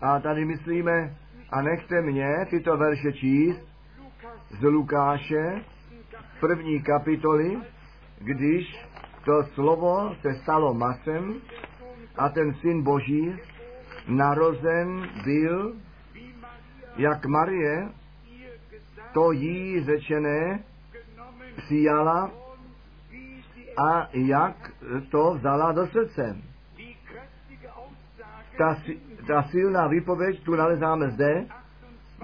A 0.00 0.20
tady 0.20 0.44
myslíme, 0.44 1.16
a 1.50 1.62
nechte 1.62 2.02
mě 2.02 2.46
tyto 2.50 2.76
verše 2.76 3.12
číst 3.12 3.66
z 4.60 4.62
Lukáše, 4.62 5.64
první 6.40 6.82
kapitoly, 6.82 7.58
když 8.24 8.76
to 9.24 9.42
slovo 9.54 10.14
se 10.20 10.34
stalo 10.42 10.74
masem 10.74 11.34
a 12.18 12.28
ten 12.28 12.54
syn 12.54 12.82
Boží 12.82 13.34
narozen 14.08 15.08
byl, 15.24 15.76
jak 16.96 17.26
Marie 17.26 17.88
to 19.14 19.32
jí 19.32 19.84
řečené 19.84 20.64
přijala 21.56 22.30
a 23.76 24.08
jak 24.12 24.72
to 25.10 25.34
vzala 25.34 25.72
do 25.72 25.86
srdce. 25.86 26.36
Ta, 28.58 28.76
ta 29.26 29.42
silná 29.42 29.86
výpověď 29.86 30.44
tu 30.44 30.54
nalezáme 30.54 31.10
zde 31.10 31.46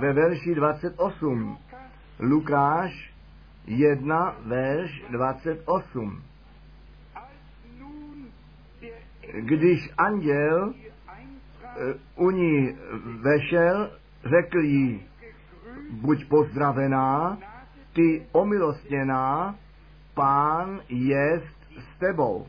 ve 0.01 0.13
verši 0.13 0.55
28. 0.55 1.59
Lukáš 2.21 3.08
1, 3.69 4.37
verš 4.47 5.03
28. 5.11 6.23
Když 9.41 9.91
anděl 9.99 10.75
eh, 10.75 11.95
u 12.16 12.31
ní 12.31 12.79
vešel, 13.23 13.91
řekl 14.25 14.59
jí, 14.59 15.03
buď 15.91 16.29
pozdravená, 16.29 17.39
ty 17.93 18.27
omilostněná, 18.33 19.55
pán 20.14 20.81
jest 20.89 21.57
s 21.79 21.99
tebou. 21.99 22.47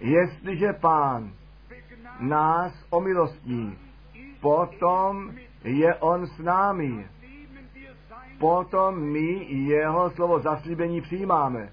Jestliže 0.00 0.72
pán 0.72 1.32
nás 2.20 2.86
omilostní, 2.90 3.78
potom 4.40 5.34
je 5.64 5.94
on 5.94 6.26
s 6.26 6.38
námi. 6.38 7.06
Potom 8.38 9.00
my 9.00 9.46
jeho 9.50 10.10
slovo 10.10 10.40
zaslíbení 10.40 11.00
přijímáme. 11.00 11.68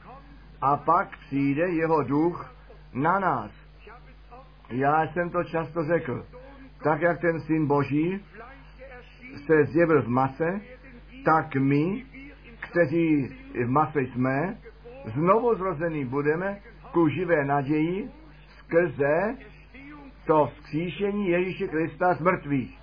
A 0.62 0.78
pak 0.78 1.18
přijde 1.18 1.70
jeho 1.70 2.04
duch 2.04 2.56
na 2.94 3.20
nás. 3.20 3.52
Já 4.70 5.08
jsem 5.08 5.30
to 5.30 5.44
často 5.44 5.84
řekl. 5.84 6.26
Tak 6.84 7.02
jak 7.02 7.22
ten 7.22 7.40
syn 7.40 7.68
Boží 7.68 8.26
se 9.46 9.66
zjevil 9.66 10.02
v 10.02 10.08
mase, 10.08 10.62
tak 11.26 11.56
my, 11.56 12.06
kteří 12.60 13.36
v 13.66 13.68
mase 13.68 14.02
jsme, 14.02 14.58
znovu 15.06 15.56
zrození 15.56 16.06
budeme 16.06 16.60
ku 16.92 17.08
živé 17.10 17.46
naději 17.46 18.12
skrze 18.58 19.36
to 20.26 20.52
vzkříšení 20.54 21.28
Ježíše 21.28 21.68
Krista 21.68 22.14
z 22.14 22.20
mrtvých. 22.20 22.80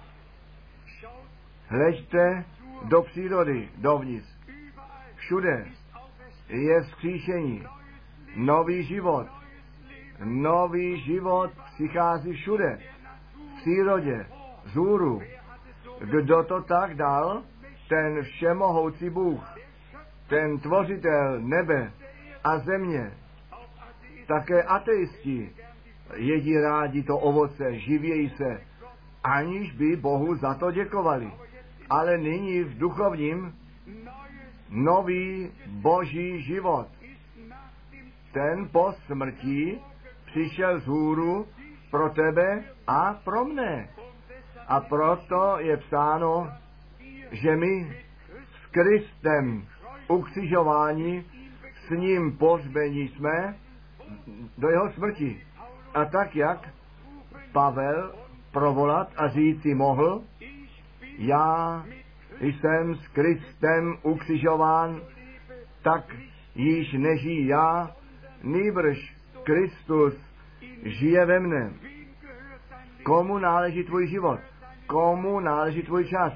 Hleďte 1.69 2.45
do 2.85 3.03
přírody, 3.03 3.69
dovnitř. 3.77 4.29
Všude 5.17 5.67
je 6.49 6.81
vzkříšení, 6.83 7.67
nový 8.37 8.83
život. 8.83 9.27
Nový 10.25 11.01
život 11.01 11.51
přichází 11.75 12.33
všude. 12.33 12.79
V 13.35 13.61
přírodě, 13.61 14.27
zůru. 14.65 15.23
Kdo 16.01 16.45
to 16.45 16.63
tak 16.63 16.95
dal? 16.95 17.43
Ten 17.89 18.23
všemohoucí 18.23 19.11
Bůh. 19.11 19.59
Ten 20.29 20.59
tvořitel 20.59 21.41
nebe 21.41 21.93
a 22.45 22.59
země. 22.59 23.13
Také 24.27 24.63
ateisti 24.63 25.55
jedí 26.15 26.59
rádi 26.59 27.03
to 27.03 27.19
ovoce, 27.19 27.79
živějí 27.79 28.31
se, 28.31 28.61
aniž 29.25 29.73
by 29.73 29.97
Bohu 29.97 30.35
za 30.35 30.55
to 30.55 30.71
děkovali. 30.71 31.33
Ale 31.91 32.19
nyní 32.19 32.63
v 32.63 32.79
duchovním 32.79 33.55
nový 34.69 35.51
boží 35.67 36.43
život. 36.43 36.89
Ten 38.33 38.69
po 38.73 38.93
smrti 39.07 39.79
přišel 40.27 40.81
z 40.81 40.87
hůru 40.87 41.47
pro 41.91 42.11
tebe 42.11 42.65
a 42.87 43.15
pro 43.25 43.45
mne. 43.45 43.89
A 44.69 44.81
proto 44.81 45.57
je 45.59 45.77
psáno, 45.77 46.51
že 47.31 47.57
my 47.57 47.97
s 48.63 48.67
Kristem 48.71 49.67
ukřižování 50.09 51.25
s 51.87 51.91
ním 51.91 52.37
pohřbení 52.37 53.09
jsme 53.09 53.57
do 54.59 54.69
jeho 54.69 54.93
smrti. 54.93 55.47
A 55.95 56.05
tak 56.05 56.37
jak 56.37 56.69
Pavel 57.53 58.15
provolat 58.53 59.09
a 59.17 59.29
říci 59.29 59.75
mohl, 59.75 60.23
já 61.19 61.85
jsem 62.41 62.95
s 62.95 63.09
Kristem 63.09 63.97
ukřižován, 64.03 65.01
tak 65.83 66.05
již 66.55 66.93
nežijí 66.93 67.47
já, 67.47 67.91
nýbrž 68.43 69.17
Kristus 69.43 70.15
žije 70.85 71.27
ve 71.27 71.41
mne. 71.41 71.73
Komu 73.03 73.39
náleží 73.39 73.85
tvůj 73.85 74.07
život? 74.07 74.41
Komu 74.87 75.41
náleží 75.41 75.83
tvůj 75.83 76.05
čas? 76.05 76.33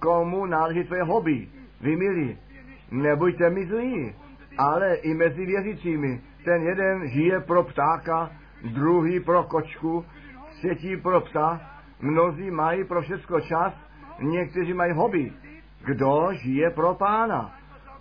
Komu 0.00 0.46
náleží 0.46 0.84
tvoje 0.84 1.02
hobby? 1.02 1.48
Vy 1.80 1.96
milí, 1.96 2.38
nebuďte 2.90 3.50
mi 3.50 3.66
zlí, 3.66 4.14
ale 4.58 4.94
i 4.94 5.14
mezi 5.14 5.46
věřícími. 5.46 6.20
Ten 6.44 6.62
jeden 6.62 7.08
žije 7.08 7.40
pro 7.40 7.64
ptáka, 7.64 8.30
druhý 8.72 9.20
pro 9.20 9.44
kočku, 9.44 10.04
třetí 10.58 10.96
pro 10.96 11.20
psa, 11.20 11.60
mnozí 12.00 12.50
mají 12.50 12.84
pro 12.84 13.02
všechno 13.02 13.40
čas, 13.40 13.74
někteří 14.20 14.74
mají 14.74 14.92
hobby. 14.92 15.32
Kdo 15.84 16.28
žije 16.32 16.70
pro 16.70 16.94
pána? 16.94 17.54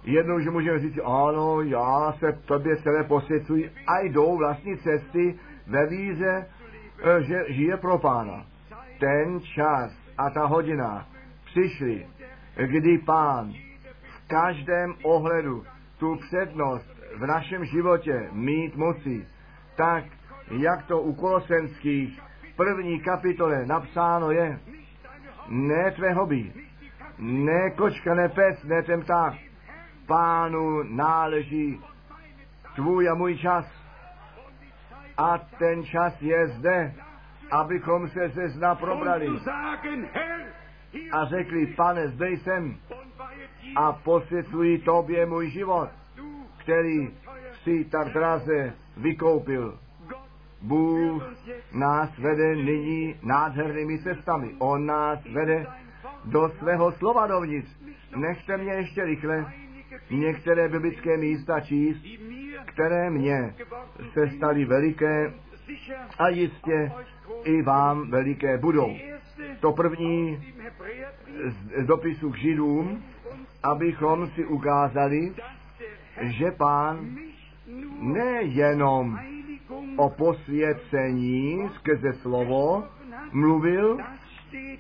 Jednou, 0.03 0.39
že 0.39 0.49
můžeme 0.49 0.79
říct, 0.79 0.99
ano, 1.05 1.61
já 1.61 2.13
se 2.19 2.39
tobě 2.45 2.77
celé 2.77 3.03
posvěcuji 3.03 3.71
a 3.87 3.99
jdou 4.01 4.37
vlastní 4.37 4.77
cesty 4.77 5.39
ve 5.67 5.87
víze, 5.87 6.47
e, 7.03 7.23
že 7.23 7.43
žije 7.47 7.77
pro 7.77 7.97
pána. 7.97 8.45
Ten 8.99 9.39
čas 9.41 9.91
a 10.17 10.29
ta 10.29 10.45
hodina 10.45 11.07
přišli, 11.45 12.07
kdy 12.55 12.97
pán 12.97 13.53
v 14.03 14.27
každém 14.27 14.93
ohledu 15.03 15.63
tu 15.99 16.15
přednost 16.15 16.99
v 17.17 17.25
našem 17.25 17.65
životě 17.65 18.29
mít 18.31 18.75
musí, 18.75 19.25
tak 19.75 20.03
jak 20.51 20.85
to 20.85 21.01
u 21.01 21.13
Kolosenských 21.13 22.21
první 22.55 22.99
kapitole 22.99 23.65
napsáno 23.65 24.31
je, 24.31 24.59
ne 25.49 25.91
tvé 25.91 26.13
hobby, 26.13 26.53
ne 27.19 27.69
kočka, 27.69 28.13
ne 28.13 28.29
pes, 28.29 28.63
ne 28.63 28.83
ten 28.83 29.01
pták, 29.01 29.33
pánu 30.07 30.83
náleží 30.83 31.81
tvůj 32.75 33.09
a 33.09 33.13
můj 33.13 33.37
čas. 33.37 33.65
A 35.17 35.37
ten 35.37 35.83
čas 35.83 36.21
je 36.21 36.47
zde, 36.47 36.93
abychom 37.51 38.09
se 38.09 38.29
ze 38.29 38.49
zna 38.49 38.75
probrali. 38.75 39.27
A 41.11 41.25
řekli, 41.25 41.67
pane, 41.67 42.07
zde 42.07 42.29
jsem 42.29 42.77
a 43.75 43.91
posvěcuji 43.91 44.77
tobě 44.77 45.25
můj 45.25 45.49
život, 45.49 45.89
který 46.57 47.09
si 47.63 47.85
tak 47.85 48.13
draze 48.13 48.73
vykoupil. 48.97 49.79
Bůh 50.61 51.23
nás 51.73 52.17
vede 52.17 52.55
nyní 52.55 53.15
nádhernými 53.23 53.99
cestami. 53.99 54.55
On 54.59 54.85
nás 54.85 55.19
vede 55.33 55.65
do 56.25 56.49
svého 56.49 56.91
slova 56.91 57.27
dovnitř. 57.27 57.69
Nechte 58.15 58.57
mě 58.57 58.73
ještě 58.73 59.05
rychle 59.05 59.53
některé 60.09 60.69
biblické 60.69 61.17
místa 61.17 61.59
číst, 61.59 62.05
které 62.65 63.09
mě 63.09 63.55
se 64.13 64.29
staly 64.29 64.65
veliké 64.65 65.33
a 66.19 66.29
jistě 66.29 66.91
i 67.43 67.61
vám 67.61 68.09
veliké 68.09 68.57
budou. 68.57 68.95
To 69.59 69.71
první 69.71 70.43
z 71.77 71.85
dopisu 71.85 72.31
k 72.31 72.37
Židům, 72.37 73.03
abychom 73.63 74.27
si 74.27 74.45
ukázali, 74.45 75.33
že 76.21 76.51
pán 76.51 77.17
nejenom 77.99 79.19
o 79.97 80.09
posvěcení 80.09 81.69
skrze 81.75 82.13
slovo 82.13 82.83
mluvil, 83.31 83.97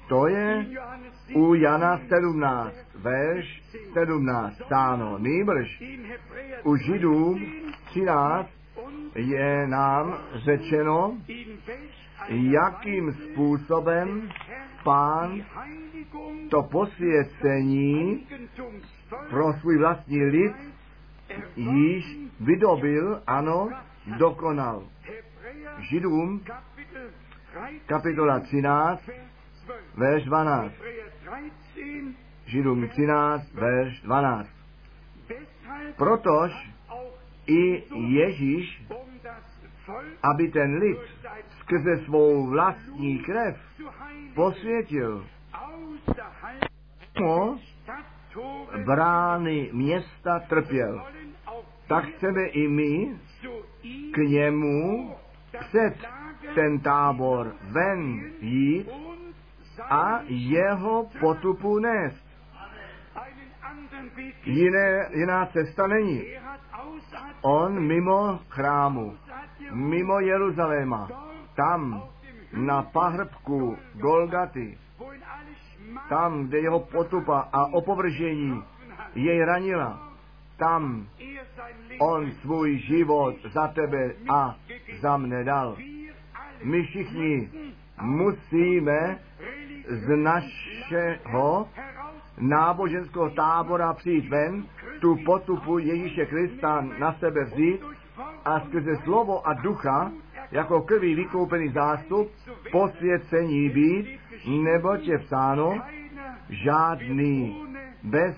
to 0.09 0.27
je 0.27 0.65
u 1.35 1.53
Jana 1.53 1.99
17, 2.07 2.75
verš 2.95 3.63
17, 3.93 4.55
stáno. 4.65 5.17
Nýbrž 5.17 5.83
u 6.63 6.75
Židů 6.75 7.39
13 7.85 8.49
je 9.15 9.67
nám 9.67 10.17
řečeno, 10.33 11.17
jakým 12.29 13.13
způsobem 13.13 14.29
pán 14.83 15.41
to 16.49 16.63
posvěcení 16.63 18.27
pro 19.29 19.53
svůj 19.53 19.77
vlastní 19.77 20.23
lid 20.23 20.53
již 21.55 22.17
vydobil, 22.39 23.21
ano, 23.27 23.69
dokonal. 24.17 24.83
Židům 25.79 26.43
kapitola 27.85 28.39
13, 28.39 29.09
verš 29.97 30.23
12. 30.23 30.73
Židům 32.45 32.87
13, 32.87 33.53
verš 33.53 34.01
12. 34.01 34.49
Protož 35.97 36.51
i 37.47 37.83
Ježíš, 37.95 38.83
aby 40.23 40.47
ten 40.47 40.75
lid 40.75 40.99
skrze 41.59 41.97
svou 42.05 42.49
vlastní 42.49 43.19
krev 43.19 43.57
posvětil 44.35 45.25
brány 48.85 49.69
města 49.73 50.39
trpěl. 50.39 51.05
Tak 51.87 52.05
chceme 52.05 52.45
i 52.47 52.67
my 52.67 53.15
k 54.13 54.17
němu 54.17 55.15
před 55.59 55.93
ten 56.55 56.79
tábor 56.79 57.55
ven 57.61 58.31
jít 58.39 58.89
a 59.89 60.19
jeho 60.27 61.09
potupu 61.19 61.79
nést. 61.79 62.29
Jiné, 64.45 65.09
jiná 65.13 65.45
cesta 65.45 65.87
není. 65.87 66.23
On 67.41 67.87
mimo 67.87 68.39
chrámu, 68.49 69.17
mimo 69.71 70.19
Jeruzaléma, 70.19 71.09
tam 71.55 72.03
na 72.53 72.83
pahrbku 72.83 73.77
Golgaty, 73.93 74.77
tam, 76.09 76.47
kde 76.47 76.59
jeho 76.59 76.79
potupa 76.79 77.49
a 77.53 77.65
opovržení 77.65 78.63
jej 79.15 79.45
ranila, 79.45 80.09
tam 80.57 81.07
on 81.99 82.31
svůj 82.31 82.77
život 82.77 83.35
za 83.53 83.67
tebe 83.67 84.13
a 84.29 84.55
za 85.01 85.17
mne 85.17 85.43
dal. 85.43 85.77
My 86.63 86.83
všichni 86.83 87.49
musíme 88.01 89.19
z 89.87 90.07
našeho 90.15 91.67
náboženského 92.37 93.29
tábora 93.29 93.93
přijít 93.93 94.29
ven, 94.29 94.63
tu 94.99 95.17
potupu 95.25 95.79
Ježíše 95.79 96.25
Krista 96.25 96.81
na 96.99 97.13
sebe 97.13 97.43
vzít 97.43 97.81
a 98.45 98.59
skrze 98.59 98.95
slovo 99.03 99.47
a 99.47 99.53
ducha 99.53 100.11
jako 100.51 100.81
krví 100.81 101.15
vykoupený 101.15 101.69
zástup 101.69 102.31
posvěcení 102.71 103.69
být, 103.69 104.19
neboť 104.47 105.07
je 105.07 105.17
psáno, 105.17 105.81
žádný 106.49 107.65
bez 108.03 108.35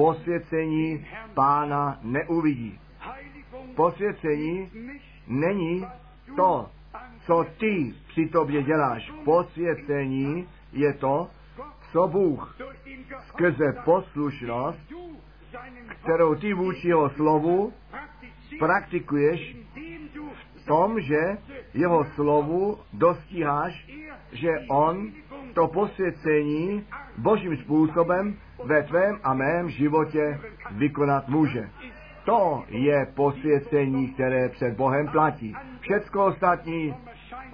posvěcení 0.00 1.06
pána 1.34 1.98
neuvidí. 2.02 2.80
Posvěcení 3.76 4.70
není 5.26 5.86
to, 6.36 6.70
co 7.26 7.46
ty 7.58 7.94
při 8.08 8.26
tobě 8.26 8.62
děláš. 8.62 9.12
Posvěcení 9.24 10.48
je 10.72 10.92
to, 10.92 11.30
co 11.92 12.08
Bůh 12.08 12.56
skrze 13.28 13.72
poslušnost, 13.84 14.92
kterou 16.02 16.34
ty 16.34 16.54
vůči 16.54 16.88
jeho 16.88 17.10
slovu 17.10 17.72
praktikuješ 18.58 19.56
v 20.62 20.66
tom, 20.66 21.00
že 21.00 21.20
jeho 21.74 22.04
slovu 22.04 22.78
dostíháš, 22.92 23.86
že 24.32 24.50
on 24.68 25.08
to 25.54 25.68
posvěcení 25.68 26.86
božím 27.18 27.56
způsobem 27.56 28.36
ve 28.64 28.82
tvém 28.82 29.18
a 29.22 29.34
mém 29.34 29.70
životě 29.70 30.40
vykonat 30.70 31.28
může. 31.28 31.70
To 32.24 32.64
je 32.68 33.06
posvěcení, 33.14 34.08
které 34.08 34.48
před 34.48 34.76
Bohem 34.76 35.08
platí. 35.08 35.56
Všecko 35.80 36.24
ostatní 36.24 36.94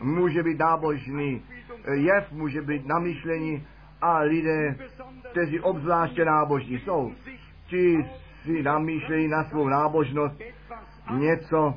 může 0.00 0.42
být 0.42 0.58
nábožný, 0.58 1.42
jev 1.94 2.32
může 2.32 2.62
být 2.62 2.86
namyšlení 2.86 3.66
a 4.02 4.18
lidé, 4.18 4.76
kteří 5.30 5.60
obzvláště 5.60 6.24
nábožní 6.24 6.78
jsou, 6.78 7.12
ti 7.66 8.06
si 8.44 8.62
namýšlejí 8.62 9.28
na 9.28 9.44
svou 9.44 9.68
nábožnost 9.68 10.40
něco 11.10 11.74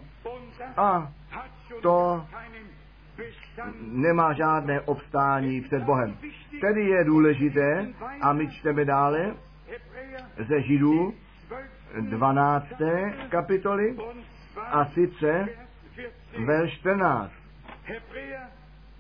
a 0.77 1.11
to 1.81 2.25
nemá 3.81 4.33
žádné 4.33 4.81
obstání 4.81 5.61
před 5.61 5.83
Bohem. 5.83 6.17
Tedy 6.61 6.81
je 6.81 7.03
důležité, 7.03 7.87
a 8.21 8.33
my 8.33 8.47
čteme 8.51 8.85
dále 8.85 9.35
ze 10.47 10.61
Židů 10.61 11.13
12. 12.01 12.65
kapitoly 13.29 13.95
a 14.71 14.85
sice 14.85 15.49
ve 16.45 16.69
14. 16.69 17.31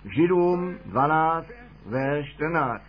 Židům 0.05 0.77
12, 0.85 1.47
ve 1.85 2.23
14. 2.23 2.83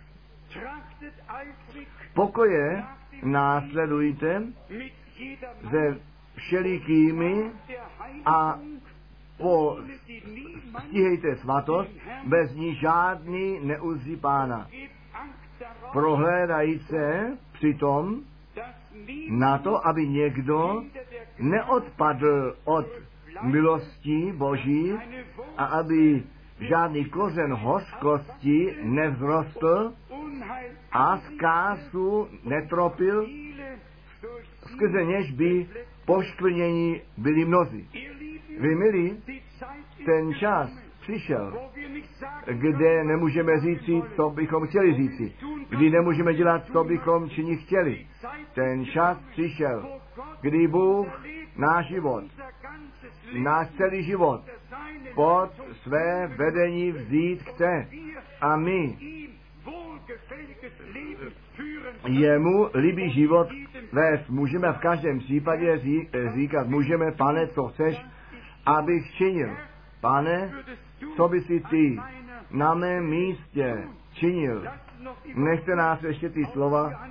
Pokoje 2.13 2.83
následujte 3.23 4.43
se 5.69 5.97
všelikými 6.35 7.51
a 8.25 8.59
po 9.41 9.77
stíhejte 10.87 11.35
svatost, 11.35 11.91
bez 12.25 12.55
ní 12.55 12.75
žádný 12.75 13.59
neuzí 13.63 14.15
pána. 14.15 14.67
Prohlédají 15.91 16.79
se 16.79 17.37
přitom 17.53 18.21
na 19.29 19.57
to, 19.57 19.87
aby 19.87 20.07
někdo 20.07 20.83
neodpadl 21.39 22.55
od 22.63 22.85
milostí 23.41 24.31
Boží 24.31 24.93
a 25.57 25.65
aby 25.65 26.23
žádný 26.59 27.05
kořen 27.05 27.53
hořkosti 27.53 28.75
nevzrostl 28.81 29.93
a 30.91 31.17
zkázu 31.17 32.27
netropil, 32.43 33.27
skrze 34.73 35.05
něž 35.05 35.31
by 35.31 35.67
poškvrnění 36.05 37.01
byli 37.17 37.45
mnozí. 37.45 38.10
Vy, 38.59 38.75
milí, 38.75 39.23
ten 40.05 40.33
čas 40.33 40.69
přišel, 41.01 41.69
kde 42.51 43.03
nemůžeme 43.03 43.59
říci, 43.59 44.01
co 44.15 44.29
bychom 44.29 44.67
chtěli 44.67 44.93
říci, 44.93 45.33
kdy 45.69 45.89
nemůžeme 45.89 46.33
dělat, 46.33 46.65
co 46.65 46.83
bychom 46.83 47.29
činit 47.29 47.59
chtěli. 47.59 48.07
Ten 48.53 48.85
čas 48.85 49.17
přišel, 49.31 49.99
kdy 50.41 50.67
Bůh 50.67 51.07
náš 51.57 51.87
život, 51.87 52.23
náš 53.33 53.69
celý 53.77 54.03
život 54.03 54.41
pod 55.15 55.49
své 55.83 56.27
vedení 56.27 56.91
vzít 56.91 57.43
chce. 57.43 57.87
A 58.41 58.55
my 58.55 58.97
jemu 62.07 62.69
líbí 62.73 63.11
život 63.11 63.47
vést. 63.91 64.29
Můžeme 64.29 64.73
v 64.73 64.77
každém 64.77 65.19
případě 65.19 65.81
říkat, 66.33 66.67
můžeme, 66.67 67.11
pane, 67.11 67.47
co 67.47 67.63
chceš, 67.63 68.01
abych 68.65 69.13
činil. 69.15 69.57
Pane, 70.01 70.51
co 71.15 71.27
by 71.27 71.41
si 71.41 71.59
ty 71.69 71.99
na 72.51 72.73
mém 72.73 73.09
místě 73.09 73.83
činil? 74.13 74.65
Nechte 75.35 75.75
nás 75.75 76.03
ještě 76.03 76.29
ty 76.29 76.45
slova 76.45 77.07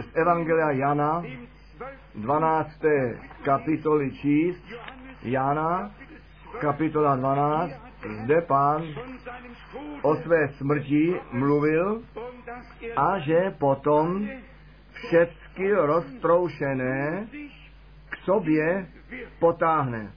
z 0.00 0.16
Evangelia 0.16 0.70
Jana, 0.70 1.22
12. 2.14 2.70
kapitoly 3.42 4.10
číst. 4.10 4.64
Jana, 5.22 5.90
kapitola 6.60 7.16
12, 7.16 7.72
zde 8.24 8.40
pán 8.40 8.82
o 10.02 10.16
své 10.16 10.48
smrti 10.48 11.20
mluvil 11.32 12.02
a 12.96 13.18
že 13.18 13.54
potom 13.58 14.28
všechny 14.92 15.72
roztroušené 15.72 17.26
k 18.10 18.16
sobě 18.16 18.86
potáhne. 19.38 20.12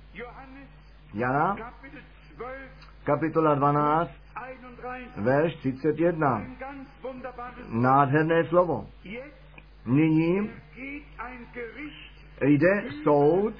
Jana, 1.16 1.56
kapitola 3.04 3.56
12, 3.56 4.12
verš 5.18 5.56
31. 5.56 6.46
Nádherné 7.70 8.44
slovo. 8.46 8.90
Nyní 9.86 10.52
jde 12.42 12.84
soud 13.04 13.54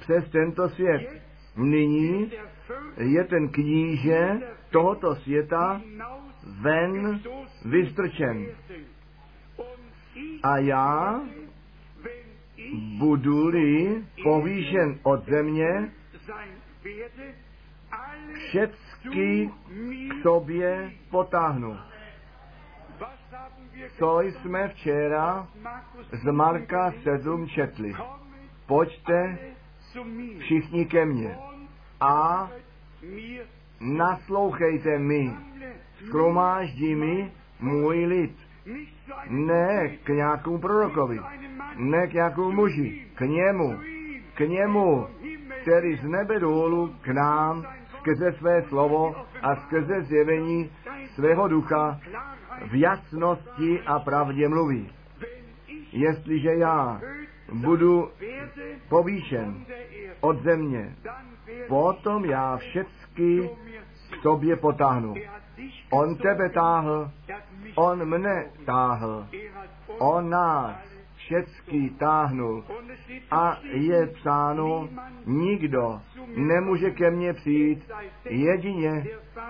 přes 0.00 0.30
tento 0.30 0.68
svět. 0.68 1.22
Nyní 1.56 2.32
je 2.96 3.24
ten 3.24 3.48
kníže 3.48 4.40
tohoto 4.70 5.14
světa 5.14 5.80
ven 6.60 7.20
vystrčen. 7.64 8.46
A 10.42 10.58
já 10.58 11.20
budu-li 12.98 14.04
povýšen 14.22 14.98
od 15.02 15.24
země, 15.24 15.90
všecky 18.34 19.50
k 20.08 20.22
sobě 20.22 20.92
potáhnu. 21.10 21.76
Co 23.98 24.20
jsme 24.20 24.68
včera 24.68 25.48
z 26.12 26.30
Marka 26.30 26.92
7 27.02 27.48
četli. 27.48 27.94
Pojďte 28.66 29.38
všichni 30.38 30.86
ke 30.86 31.04
mně. 31.04 31.38
A 32.00 32.50
naslouchejte 33.80 34.98
mi. 34.98 35.32
Skromáždí 36.06 36.94
mi 36.94 37.32
můj 37.60 38.04
lid. 38.04 38.36
Ne 39.28 39.88
k 40.04 40.08
nějakému 40.08 40.58
prorokovi, 40.58 41.20
ne 41.76 42.06
k 42.06 42.12
nějakému 42.12 42.52
muži, 42.52 43.06
k 43.14 43.20
němu, 43.20 43.78
k 44.34 44.40
němu, 44.40 45.06
který 45.64 45.96
z 45.96 46.04
nebe 46.04 46.40
dolů 46.40 46.94
k 47.00 47.08
nám 47.08 47.66
skrze 47.98 48.32
své 48.32 48.62
slovo 48.62 49.14
a 49.42 49.56
skrze 49.56 50.02
zjevení 50.02 50.70
svého 51.14 51.48
ducha 51.48 52.00
v 52.70 52.80
jasnosti 52.80 53.80
a 53.86 53.98
pravdě 53.98 54.48
mluví. 54.48 54.92
Jestliže 55.92 56.54
já 56.54 57.00
budu 57.52 58.10
povýšen 58.88 59.64
od 60.20 60.42
země, 60.42 60.96
potom 61.68 62.24
já 62.24 62.56
všecky 62.56 63.50
k 64.10 64.22
sobě 64.22 64.56
potáhnu. 64.56 65.14
On 65.90 66.16
tebe 66.16 66.50
táhl, 66.50 67.10
on 67.74 68.04
mne 68.04 68.44
táhl, 68.66 69.26
on 69.98 70.30
nás 70.30 70.93
všecky 71.24 71.90
táhnul. 71.98 72.64
A 73.30 73.58
je 73.72 74.06
psáno, 74.06 74.88
nikdo 75.26 76.00
nemůže 76.36 76.90
ke 76.90 77.10
mně 77.10 77.32
přijít, 77.32 77.90
jedině, 78.24 79.06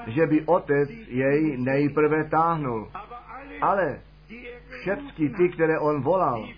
že 0.06 0.26
by 0.26 0.42
otec 0.46 0.90
jej 1.06 1.56
nejprve 1.56 2.24
táhnul. 2.24 2.90
Ale 3.60 4.00
všechny 4.80 5.28
ty, 5.28 5.48
které 5.48 5.78
on 5.78 6.02
volal, 6.02 6.48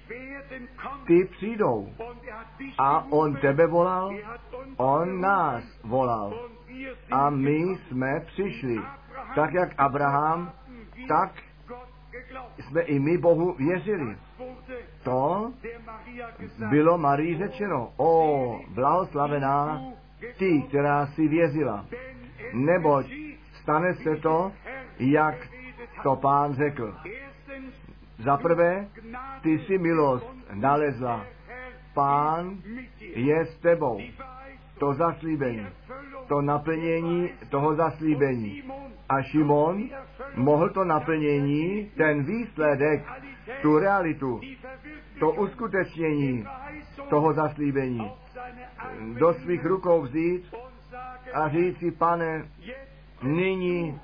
ty 1.07 1.25
přijdou. 1.25 1.89
A 2.79 3.05
on 3.11 3.37
tebe 3.37 3.67
volal, 3.67 4.15
on 4.77 5.21
nás 5.21 5.65
volal. 5.85 6.49
A 7.11 7.31
my 7.31 7.57
jsme 7.57 8.21
přišli. 8.27 8.81
Tak 9.35 9.55
jak 9.55 9.75
Abraham, 9.79 10.53
tak 11.09 11.33
jsme 12.59 12.81
i 12.81 12.99
my 12.99 13.19
Bohu 13.19 13.53
věřili. 13.53 14.17
To 15.03 15.53
bylo 16.71 16.99
Marii 16.99 17.39
řečeno. 17.39 17.93
O, 17.97 18.61
blahoslavená 18.69 19.83
ty, 20.39 20.63
která 20.69 21.07
si 21.07 21.29
věřila. 21.29 21.87
Neboť 22.53 23.07
stane 23.63 23.95
se 23.95 24.17
to, 24.17 24.53
jak 24.99 25.35
to 26.03 26.17
pán 26.17 26.55
řekl. 26.55 26.95
Za 28.19 28.37
prvé, 28.37 28.89
ty 29.43 29.59
si 29.59 29.79
milost 29.79 30.27
nalezla. 30.53 31.27
Pán 31.95 32.59
je 33.01 33.47
s 33.47 33.59
tebou. 33.59 34.01
To 34.79 34.95
zaslíbení, 34.95 35.67
to 36.29 36.43
naplnění 36.43 37.31
toho 37.51 37.75
zaslíbení. 37.75 38.63
A 39.09 39.23
Šimon 39.23 39.83
mohl 40.35 40.69
to 40.69 40.85
naplnění, 40.85 41.91
ten 41.97 42.25
výsledek, 42.25 43.05
tu 43.63 43.79
realitu, 43.79 44.41
to 45.21 45.31
uskutečnění 45.31 46.47
toho 47.11 47.33
zaslíbení 47.33 48.11
do 49.19 49.35
svých 49.35 49.65
rukou 49.65 50.03
vzít 50.03 50.55
a 51.35 51.49
říci, 51.49 51.91
pane, 51.91 52.49
nyní 53.23 54.01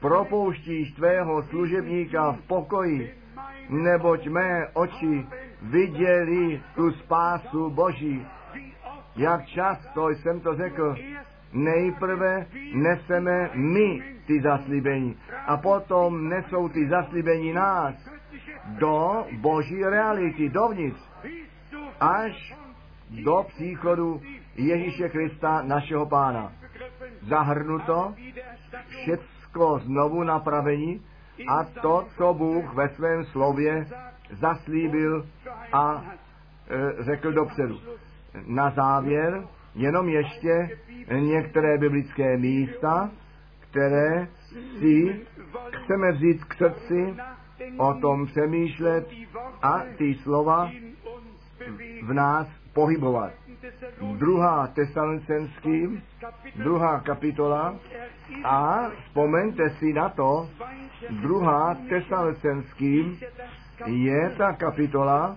propouštíš 0.00 0.92
tvého 0.92 1.42
služebníka 1.42 2.32
v 2.32 2.40
pokoji 2.40 3.14
neboť 3.68 4.26
mé 4.26 4.68
oči 4.74 5.26
viděli 5.62 6.60
tu 6.74 6.90
spásu 6.90 7.70
Boží. 7.70 8.26
Jak 9.16 9.46
často 9.46 10.08
jsem 10.08 10.40
to 10.40 10.56
řekl, 10.56 10.96
nejprve 11.52 12.46
neseme 12.74 13.50
my 13.54 14.02
ty 14.26 14.40
zaslíbení 14.40 15.16
a 15.46 15.56
potom 15.56 16.28
nesou 16.28 16.68
ty 16.68 16.88
zaslíbení 16.88 17.52
nás 17.52 17.94
do 18.78 19.26
boží 19.40 19.84
reality, 19.84 20.48
dovnitř, 20.48 21.00
až 22.00 22.54
do 23.24 23.44
příchodu 23.48 24.20
Ježíše 24.56 25.08
Krista, 25.08 25.62
našeho 25.62 26.06
pána. 26.06 26.52
Zahrnuto 27.22 28.14
všecko 28.88 29.78
znovu 29.78 30.22
napravení 30.22 31.02
a 31.48 31.64
to, 31.64 32.06
co 32.16 32.34
Bůh 32.34 32.74
ve 32.74 32.88
svém 32.88 33.24
slově 33.24 33.86
zaslíbil 34.30 35.26
a 35.72 36.04
e, 36.68 37.02
řekl 37.04 37.32
dopředu. 37.32 37.80
Na 38.46 38.70
závěr 38.70 39.42
jenom 39.74 40.08
ještě 40.08 40.70
některé 41.18 41.78
biblické 41.78 42.36
místa, 42.36 43.10
které 43.60 44.28
si 44.78 45.20
chceme 45.72 46.12
vzít 46.12 46.44
k 46.44 46.54
srdci, 46.54 47.14
o 47.76 47.94
tom 47.94 48.26
přemýšlet 48.26 49.08
a 49.62 49.82
ty 49.98 50.14
slova 50.14 50.70
v 52.02 52.12
nás 52.12 52.48
pohybovat. 52.72 53.32
Druhá 54.16 54.66
tesalonicenským, 54.66 56.02
druhá 56.56 57.00
kapitola 57.00 57.74
a 58.44 58.90
vzpomeňte 58.90 59.70
si 59.70 59.92
na 59.92 60.08
to, 60.08 60.48
druhá 61.10 61.76
tesalonicenským 61.88 63.18
je 63.86 64.30
ta 64.38 64.52
kapitola, 64.52 65.36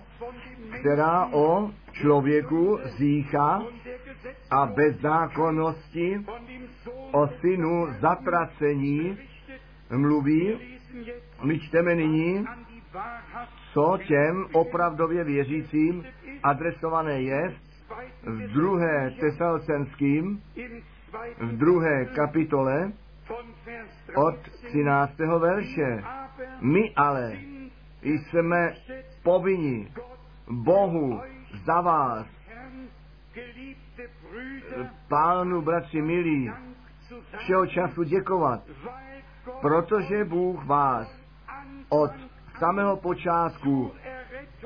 která 0.78 1.26
o 1.32 1.70
člověku 1.92 2.78
zícha 2.84 3.62
a 4.50 4.66
bezzákonnosti, 4.66 6.26
o 7.12 7.28
synu 7.40 7.86
zatracení 8.00 9.18
mluví. 9.96 10.58
My 11.44 11.60
čteme 11.60 11.94
nyní, 11.94 12.46
co 13.72 13.98
těm 14.06 14.46
opravdově 14.52 15.24
věřícím 15.24 16.04
adresované 16.42 17.22
je 17.22 17.54
v 18.22 18.52
druhé 18.52 19.10
tesalcenským, 19.20 20.42
v 21.40 21.56
druhé 21.56 22.04
kapitole 22.04 22.92
od 24.14 24.34
13. 24.68 25.18
verše. 25.18 26.04
My 26.60 26.92
ale 26.96 27.32
jsme 28.02 28.74
povinni 29.22 29.88
Bohu 30.50 31.20
za 31.64 31.80
vás, 31.80 32.26
pánu, 35.08 35.62
bratři 35.62 36.02
milí, 36.02 36.52
všeho 37.38 37.66
času 37.66 38.02
děkovat, 38.02 38.60
protože 39.60 40.24
Bůh 40.24 40.64
vás 40.64 41.20
od 41.88 42.10
samého 42.58 42.96
počátku 42.96 43.92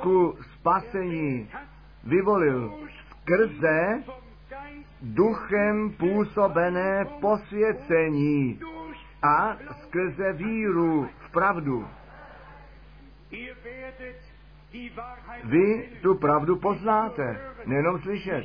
ku 0.01 0.39
spasení 0.55 1.51
vyvolil 2.05 2.89
skrze 3.11 4.03
duchem 5.03 5.91
působené 5.91 7.05
posvěcení 7.21 8.61
a 9.23 9.57
skrze 9.83 10.33
víru 10.33 11.09
v 11.19 11.31
pravdu. 11.31 11.89
Vy 15.45 15.89
tu 16.03 16.15
pravdu 16.15 16.57
poznáte, 16.57 17.41
nejenom 17.67 17.99
slyšet, 17.99 18.45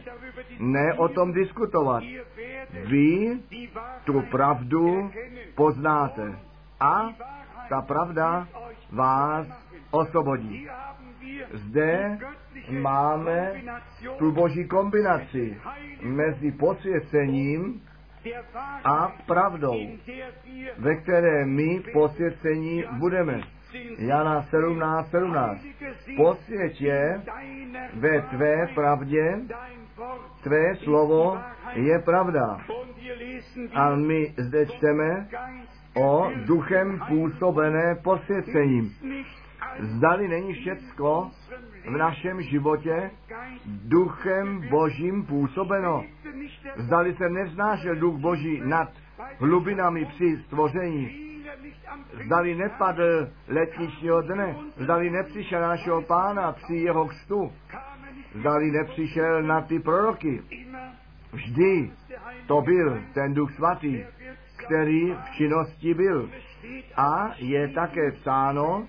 ne 0.59 0.93
o 0.93 1.07
tom 1.07 1.33
diskutovat. 1.33 2.03
Vy 2.85 3.39
tu 4.03 4.21
pravdu 4.21 5.11
poznáte 5.55 6.39
a 6.79 7.13
ta 7.69 7.81
pravda 7.81 8.47
vás 8.91 9.47
osvobodí. 9.91 10.67
Zde 11.53 12.17
máme 12.69 13.61
tu 14.17 14.31
boží 14.31 14.67
kombinaci 14.67 15.57
mezi 16.01 16.51
posvěcením 16.51 17.81
a 18.83 19.15
pravdou, 19.25 19.77
ve 20.77 20.95
které 20.95 21.45
my 21.45 21.83
posvěcení 21.93 22.83
budeme. 22.97 23.41
Jana 23.97 24.41
17, 24.41 25.09
17. 25.11 25.61
Posvěť 26.17 26.81
je 26.81 27.21
ve 27.93 28.21
tvé 28.21 28.67
pravdě, 28.75 29.39
tvé 30.43 30.75
slovo 30.75 31.37
je 31.73 31.99
pravda. 31.99 32.57
A 33.73 33.95
my 33.95 34.33
zde 34.37 34.65
čteme 34.65 35.27
o 35.95 36.31
duchem 36.45 36.99
působené 37.07 37.95
posvěcením. 38.03 38.93
Zdali 39.79 40.27
není 40.27 40.53
všecko 40.53 41.31
v 41.85 41.97
našem 41.97 42.41
životě 42.41 43.11
duchem 43.65 44.69
božím 44.69 45.25
působeno. 45.25 46.03
Zdali 46.77 47.15
se 47.15 47.29
nevznášel 47.29 47.95
duch 47.95 48.19
boží 48.19 48.61
nad 48.65 48.89
hlubinami 49.39 50.05
při 50.05 50.37
stvoření. 50.45 51.28
Zdali 52.25 52.55
nepadl 52.55 53.29
letničního 53.47 54.21
dne, 54.21 54.55
zdali 54.77 55.09
nepřišel 55.09 55.61
našeho 55.61 56.01
pána 56.01 56.51
při 56.51 56.75
jeho 56.75 57.07
kstu, 57.07 57.51
zdali 58.35 58.71
nepřišel 58.71 59.43
na 59.43 59.61
ty 59.61 59.79
proroky. 59.79 60.41
Vždy 61.31 61.91
to 62.47 62.61
byl 62.61 63.01
ten 63.13 63.33
duch 63.33 63.51
svatý, 63.55 64.03
který 64.65 65.11
v 65.11 65.35
činnosti 65.37 65.93
byl. 65.93 66.29
A 66.95 67.33
je 67.37 67.67
také 67.67 68.11
psáno, 68.11 68.87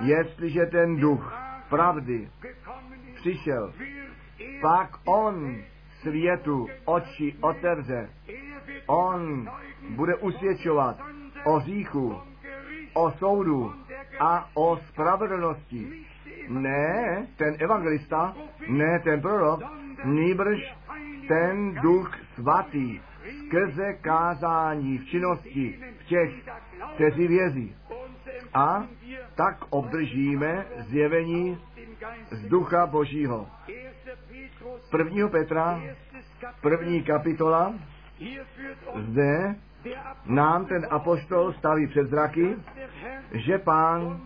jestliže 0.00 0.66
ten 0.66 0.96
duch 0.96 1.34
pravdy 1.68 2.28
přišel, 3.14 3.72
pak 4.62 4.90
on 5.04 5.56
světu 6.00 6.66
oči 6.84 7.36
otevře. 7.40 8.08
On 8.86 9.48
bude 9.90 10.14
usvědčovat 10.14 10.96
o 11.44 11.60
říchu, 11.60 12.16
o 12.94 13.10
soudu 13.10 13.72
a 14.20 14.50
o 14.54 14.76
spravedlnosti. 14.76 16.06
Ne 16.48 17.26
ten 17.36 17.56
evangelista, 17.58 18.36
ne 18.68 19.00
ten 19.04 19.20
prorok, 19.20 19.60
nýbrž 20.04 20.74
ten 21.28 21.74
duch 21.74 22.16
svatý 22.34 23.00
skrze 23.46 23.92
kázání 23.92 24.98
v 24.98 25.06
činnosti 25.06 25.78
v 26.00 26.04
těch, 26.04 26.30
kteří 26.94 27.28
věří. 27.28 27.76
A 28.54 28.86
tak 29.34 29.64
obdržíme 29.70 30.66
zjevení 30.78 31.58
z 32.30 32.48
ducha 32.48 32.86
Božího. 32.86 33.48
1. 34.98 35.28
Petra, 35.28 35.82
první 36.60 37.02
kapitola, 37.02 37.74
zde 38.96 39.54
nám 40.26 40.66
ten 40.66 40.86
apostol 40.90 41.52
staví 41.52 41.86
před 41.86 42.08
zraky, 42.08 42.56
že 43.32 43.58
pán 43.58 44.20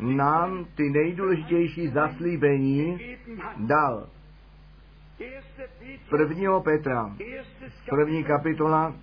nám 0.00 0.66
ty 0.74 0.90
nejdůležitější 0.90 1.88
zaslíbení 1.88 3.16
dal. 3.56 4.08
1. 6.18 6.60
Petra, 6.60 7.16
první 7.90 8.24
kapitola, 8.24 8.94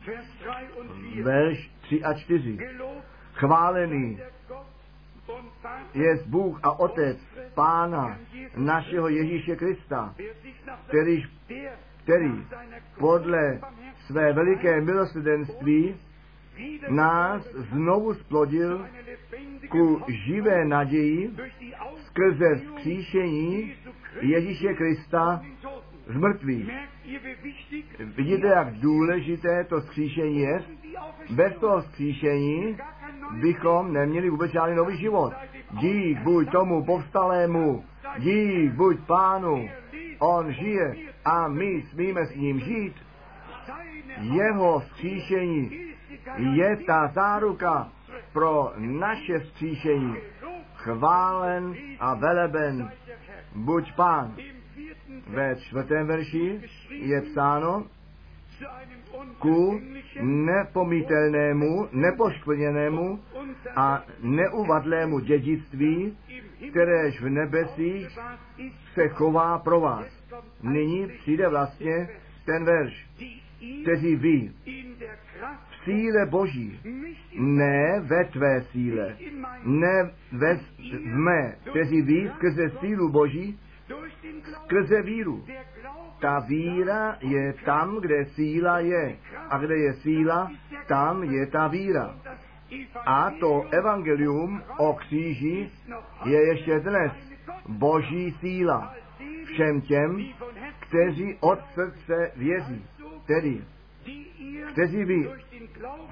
verš 1.23 1.71
3 1.81 2.03
a 2.03 2.13
4. 2.13 2.57
Chválený 3.33 4.19
je 5.93 6.19
Bůh 6.25 6.59
a 6.63 6.79
Otec 6.79 7.17
Pána 7.53 8.17
našeho 8.55 9.09
Ježíše 9.09 9.55
Krista, 9.55 10.15
který, 10.87 11.25
který 12.03 12.45
podle 12.99 13.59
své 14.05 14.33
veliké 14.33 14.81
milosrdenství 14.81 15.95
nás 16.89 17.43
znovu 17.55 18.13
splodil 18.13 18.85
ku 19.69 20.01
živé 20.07 20.65
naději 20.65 21.35
skrze 22.05 22.55
vzkříšení 22.55 23.73
Ježíše 24.21 24.73
Krista 24.73 25.41
z 26.07 26.15
mrtvých. 26.15 26.71
Vidíte, 27.99 28.47
jak 28.47 28.73
důležité 28.73 29.63
to 29.63 29.81
vzkříšení 29.81 30.39
je? 30.39 30.63
Bez 31.29 31.53
toho 31.59 31.81
vzkříšení 31.81 32.77
bychom 33.41 33.93
neměli 33.93 34.29
vůbec 34.29 34.51
žádný 34.51 34.75
nový 34.75 34.97
život. 34.97 35.33
Dík 35.79 36.19
buď 36.19 36.51
tomu 36.51 36.85
povstalému, 36.85 37.83
dík 38.19 38.73
buď 38.73 38.97
pánu, 39.07 39.69
on 40.19 40.53
žije 40.53 41.12
a 41.25 41.47
my 41.47 41.83
smíme 41.89 42.25
s 42.25 42.35
ním 42.35 42.59
žít. 42.59 42.95
Jeho 44.17 44.79
vzkříšení 44.79 45.93
je 46.37 46.77
ta 46.87 47.07
záruka 47.07 47.91
pro 48.33 48.71
naše 48.77 49.39
vzkříšení. 49.39 50.15
chválen 50.75 51.75
a 51.99 52.13
veleben 52.15 52.91
buď 53.55 53.95
pán. 53.95 54.35
Ve 55.27 55.55
čtvrtém 55.55 56.07
verši 56.07 56.61
je 56.89 57.21
psáno, 57.21 57.85
ku 59.39 59.81
nepomítelnému, 60.21 61.87
nepoškvrněnému 61.91 63.19
a 63.75 64.03
neuvadlému 64.21 65.19
dědictví, 65.19 66.17
kteréž 66.69 67.21
v 67.21 67.29
nebesích 67.29 68.19
se 68.93 69.07
chová 69.07 69.59
pro 69.59 69.79
vás. 69.79 70.22
Nyní 70.63 71.07
přijde 71.07 71.49
vlastně 71.49 72.09
ten 72.45 72.65
verš, 72.65 73.07
kteří 73.81 74.15
ví 74.15 74.55
v 75.69 75.83
síle 75.83 76.25
Boží, 76.25 76.79
ne 77.33 77.99
ve 77.99 78.25
tvé 78.25 78.61
síle, 78.71 79.17
ne 79.63 80.11
ve 80.31 80.55
v 80.55 81.17
mé, 81.17 81.55
kteří 81.69 82.01
ví 82.01 82.31
skrze 82.35 82.69
sílu 82.79 83.09
Boží, 83.09 83.59
skrze 84.65 85.01
víru. 85.01 85.45
Ta 86.21 86.39
víra 86.39 87.17
je 87.21 87.53
tam, 87.65 87.97
kde 88.01 88.25
síla 88.25 88.79
je. 88.79 89.15
A 89.49 89.57
kde 89.57 89.77
je 89.77 89.93
síla, 89.93 90.51
tam 90.87 91.23
je 91.23 91.47
ta 91.47 91.67
víra. 91.67 92.15
A 93.05 93.31
to 93.39 93.65
evangelium 93.71 94.63
o 94.77 94.93
kříži 94.93 95.71
je 96.25 96.47
ještě 96.47 96.79
dnes 96.79 97.11
boží 97.67 98.31
síla 98.39 98.95
všem 99.45 99.81
těm, 99.81 100.25
kteří 100.79 101.37
od 101.39 101.59
srdce 101.73 102.31
věří. 102.35 102.85
Tedy, 103.27 103.61
kteří 104.71 105.05
ví 105.05 105.27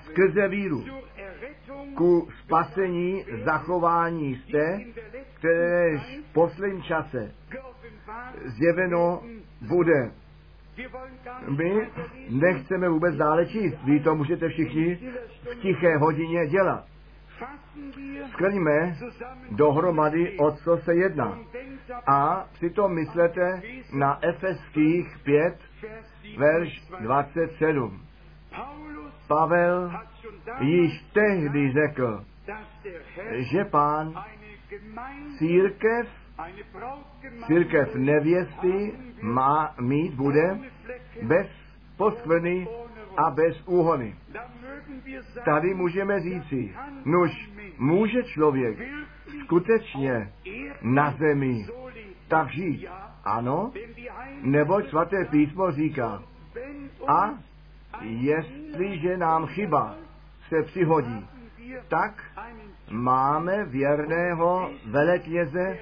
skrze 0.04 0.48
víru 0.48 0.86
ku 1.96 2.30
spasení 2.44 3.26
zachování 3.46 4.36
jste, 4.36 4.80
které 5.34 5.98
v 5.98 6.34
posledním 6.34 6.84
čase 6.84 7.32
zjeveno 8.46 9.24
bude. 9.62 10.12
My 11.58 11.90
nechceme 12.30 12.90
vůbec 12.90 13.16
dále 13.16 13.46
číst. 13.46 13.78
Vy 13.86 14.00
to 14.00 14.16
můžete 14.16 14.50
všichni 14.50 14.96
v 15.52 15.56
tiché 15.62 15.98
hodině 15.98 16.48
dělat. 16.48 16.91
Skrňme 18.32 18.98
dohromady, 19.52 20.38
o 20.40 20.52
co 20.52 20.78
se 20.78 20.96
jedná. 20.96 21.40
A 22.08 22.48
přitom 22.54 22.96
myslete 22.96 23.62
na 23.94 24.20
Efeských 24.22 25.18
5, 25.24 25.58
verš 26.38 26.82
27. 27.00 28.02
Pavel 29.28 29.92
již 30.60 31.02
tehdy 31.14 31.72
řekl, 31.72 32.26
že 33.52 33.66
pán 33.66 34.24
církev 35.38 36.08
církev 37.48 37.96
nevěsty 37.96 38.94
má 39.22 39.76
mít 39.80 40.14
bude 40.14 40.60
bez 41.22 41.48
poskvrny 41.98 42.68
a 43.18 43.32
bez 43.32 43.68
úhony. 43.68 44.16
Tady 45.46 45.74
můžeme 45.74 46.20
říci, 46.20 46.76
nuž 47.06 47.50
může 47.78 48.24
člověk 48.24 48.78
skutečně 49.44 50.34
na 50.82 51.12
zemi 51.12 51.66
tak 52.28 52.52
žít. 52.52 52.88
Ano, 53.24 53.72
neboť 54.42 54.90
svaté 54.90 55.26
písmo 55.26 55.72
říká, 55.72 56.24
a 57.08 57.34
jestliže 58.02 59.18
nám 59.18 59.46
chyba 59.46 59.96
se 60.50 60.64
přihodí, 60.64 61.28
tak 61.88 62.24
máme 62.90 63.66
věrného 63.66 64.72
velekněze, 64.86 65.78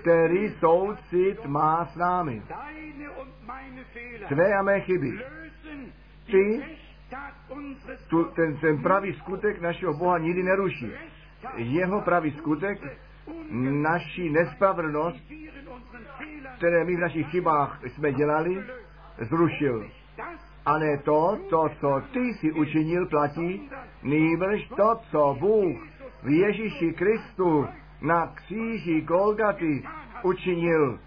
který 0.00 0.48
soucit 0.48 1.46
má 1.46 1.84
s 1.84 1.96
námi. 1.96 2.42
Tvé 4.28 4.54
a 4.54 4.62
mé 4.62 4.80
chyby. 4.80 5.18
Ty 6.30 6.62
tu, 8.08 8.24
ten, 8.24 8.56
ten 8.56 8.82
pravý 8.82 9.12
skutek 9.12 9.60
našeho 9.60 9.94
Boha 9.94 10.18
nikdy 10.18 10.42
neruší. 10.42 10.92
Jeho 11.56 12.00
pravý 12.00 12.30
skutek 12.38 12.78
naší 13.50 14.30
nespravedlnost, 14.30 15.32
které 16.56 16.84
my 16.84 16.96
v 16.96 17.00
našich 17.00 17.26
chybách 17.26 17.80
jsme 17.84 18.12
dělali, 18.12 18.64
zrušil. 19.20 19.90
A 20.66 20.78
ne 20.78 20.98
to, 20.98 21.38
to, 21.50 21.68
co 21.80 22.02
ty 22.12 22.34
si 22.34 22.52
učinil, 22.52 23.06
platí, 23.06 23.70
nýbrž 24.02 24.68
to, 24.76 25.00
co 25.10 25.36
Bůh 25.40 25.86
v 26.22 26.28
Ježíši 26.28 26.92
Kristu 26.92 27.68
na 28.00 28.26
kříži 28.26 29.00
Golgaty 29.00 29.82
učinil. 30.22 30.98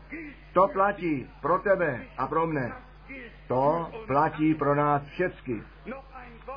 To 0.53 0.67
platí 0.73 1.27
pro 1.41 1.59
tebe 1.59 2.05
a 2.17 2.27
pro 2.27 2.47
mne. 2.47 2.73
To 3.51 3.91
platí 4.07 4.53
pro 4.55 4.75
nás 4.75 5.03
všechny. 5.03 5.61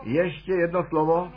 Ještě 0.02 0.52
jedno 0.52 0.84
slovo 0.84 1.32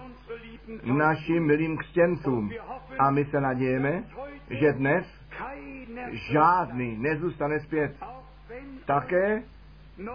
našim 0.83 1.45
milým 1.45 1.77
křtěncům. 1.77 2.51
A 2.99 3.11
my 3.11 3.25
se 3.25 3.41
nadějeme, 3.41 4.03
že 4.49 4.73
dnes 4.73 5.05
žádný 6.11 6.97
nezůstane 6.97 7.59
zpět. 7.59 7.95
Také, 8.85 9.43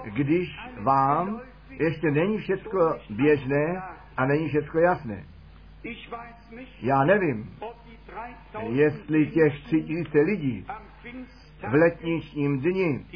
když 0.04 0.48
vám 0.82 1.40
ještě 1.70 2.10
není 2.10 2.38
všecko 2.38 2.98
běžné 3.10 3.82
a 4.16 4.26
není 4.26 4.48
všecko 4.48 4.78
jasné. 4.78 5.24
Já 6.80 7.04
nevím, 7.04 7.58
jestli 8.68 9.26
těch 9.26 9.64
tři 9.64 9.82
tisíce 9.82 10.18
lidí 10.20 10.66
v 11.68 11.74
letničním 11.74 12.60
dni, 12.60 13.06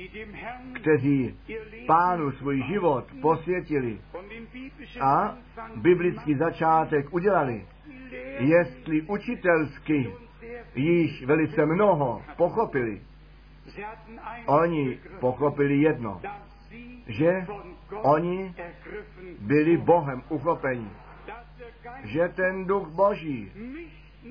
kteří 0.80 1.40
pánu 1.86 2.32
svůj 2.32 2.62
život 2.62 3.05
posvětili 3.22 3.99
a 5.01 5.36
biblický 5.76 6.34
začátek 6.34 7.14
udělali, 7.14 7.66
jestli 8.38 9.03
učitelsky 9.03 10.12
již 10.74 11.24
velice 11.24 11.66
mnoho 11.66 12.22
pochopili, 12.36 13.01
oni 14.47 14.99
pochopili 15.20 15.80
jedno, 15.80 16.20
že 17.07 17.47
oni 18.03 18.55
byli 19.38 19.76
Bohem 19.76 20.22
uchopeni, 20.28 20.90
že 22.05 22.28
ten 22.28 22.64
duch 22.64 22.88
Boží 22.88 23.53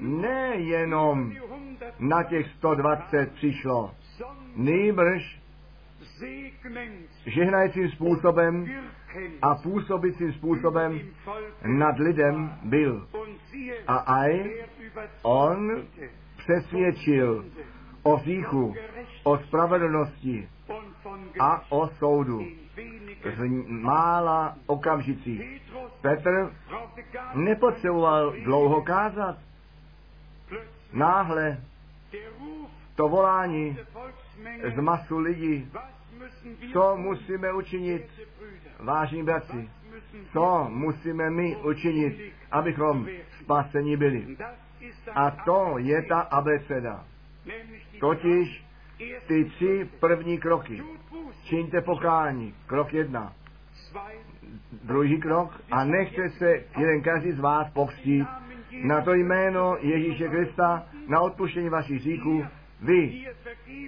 nejenom 0.01 1.33
na 1.99 2.23
těch 2.23 2.47
120 2.47 3.31
přišlo, 3.33 3.91
nýbrž 4.55 5.39
žehnajícím 7.25 7.89
způsobem 7.89 8.65
a 9.41 9.55
působícím 9.55 10.33
způsobem 10.33 10.99
nad 11.65 11.99
lidem 11.99 12.59
byl. 12.63 13.07
A 13.87 13.95
aj 13.95 14.51
on 15.23 15.83
přesvědčil 16.37 17.45
o 18.03 18.17
říchu, 18.17 18.75
o 19.23 19.37
spravedlnosti 19.37 20.49
a 21.39 21.71
o 21.71 21.87
soudu 21.87 22.45
v 23.23 23.47
mála 23.67 24.57
okamžicích. 24.65 25.61
Petr 26.01 26.53
nepotřeboval 27.33 28.33
dlouho 28.43 28.81
kázat. 28.81 29.37
Náhle 30.93 31.57
to 32.95 33.09
volání 33.09 33.77
z 34.75 34.79
masu 34.79 35.19
lidí, 35.19 35.71
co 36.73 36.97
musíme 36.97 37.53
učinit, 37.53 38.09
vážní 38.79 39.23
bratři, 39.23 39.69
co 40.33 40.67
musíme 40.69 41.29
my 41.29 41.55
učinit, 41.55 42.33
abychom 42.51 43.07
spaseni 43.41 43.97
byli. 43.97 44.37
A 45.15 45.31
to 45.31 45.75
je 45.77 46.01
ta 46.01 46.19
abeceda. 46.19 47.05
Totiž 47.99 48.65
ty 49.27 49.45
tři 49.45 49.89
první 49.99 50.37
kroky. 50.37 50.83
Čiňte 51.43 51.81
pokání. 51.81 52.53
Krok 52.67 52.93
jedna. 52.93 53.33
Druhý 54.83 55.21
krok. 55.21 55.61
A 55.71 55.83
nechte 55.83 56.29
se 56.29 56.63
jeden 56.77 57.01
každý 57.01 57.31
z 57.31 57.39
vás 57.39 57.71
pokřtít 57.73 58.27
na 58.83 59.01
to 59.01 59.13
jméno 59.13 59.77
Ježíše 59.79 60.27
Krista, 60.27 60.83
na 61.07 61.21
odpuštění 61.21 61.69
vašich 61.69 62.01
hříchů, 62.01 62.45
vy, 62.81 63.27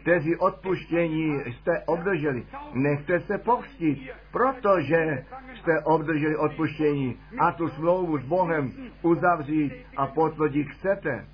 kteří 0.02 0.36
odpuštění 0.36 1.42
jste 1.46 1.84
obdrželi, 1.86 2.46
nechte 2.74 3.20
se 3.20 3.38
pokřtít, 3.38 4.10
protože 4.32 5.26
jste 5.56 5.80
obdrželi 5.84 6.38
odpuštění 6.38 7.20
a 7.40 7.52
tu 7.52 7.70
smlouvu 7.70 8.18
s 8.18 8.24
Bohem 8.24 8.72
uzavřít 9.02 9.74
a 9.98 10.08
potvrdit 10.08 10.64
chcete. 10.64 11.26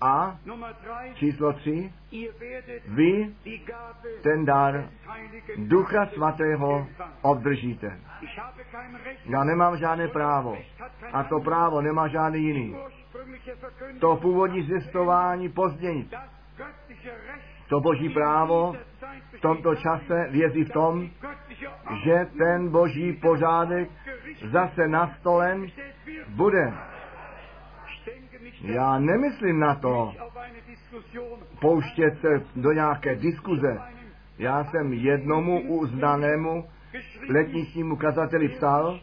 A 0.00 0.38
číslo 1.14 1.52
tři, 1.52 1.92
vy 2.86 3.34
ten 4.22 4.44
dar 4.44 4.88
Ducha 5.56 6.06
Svatého 6.06 6.86
obdržíte. 7.22 8.00
Já 9.24 9.44
nemám 9.44 9.76
žádné 9.76 10.08
právo 10.08 10.58
a 11.12 11.24
to 11.24 11.40
právo 11.40 11.80
nemá 11.80 12.08
žádný 12.08 12.44
jiný. 12.44 12.76
to 14.00 14.16
původní 14.16 14.62
zjistování 14.62 15.48
později. 15.48 16.08
To 17.68 17.80
boží 17.80 18.08
právo 18.08 18.76
v 19.36 19.40
tomto 19.40 19.74
čase 19.74 20.28
vězí 20.30 20.64
v 20.64 20.72
tom, 20.72 21.10
že 22.04 22.26
ten 22.38 22.68
boží 22.68 23.12
pořádek 23.12 23.90
zase 24.52 24.88
nastolen 24.88 25.66
bude. 26.28 26.72
Já 28.60 28.98
nemyslím 28.98 29.60
na 29.60 29.74
to 29.74 30.12
pouštět 31.60 32.20
se 32.20 32.42
do 32.56 32.72
nějaké 32.72 33.16
diskuze. 33.16 33.78
Já 34.38 34.64
jsem 34.64 34.92
jednomu 34.92 35.60
uznanému 35.60 36.64
letničnímu 37.28 37.96
kazateli 37.96 38.48
psal, 38.48 39.00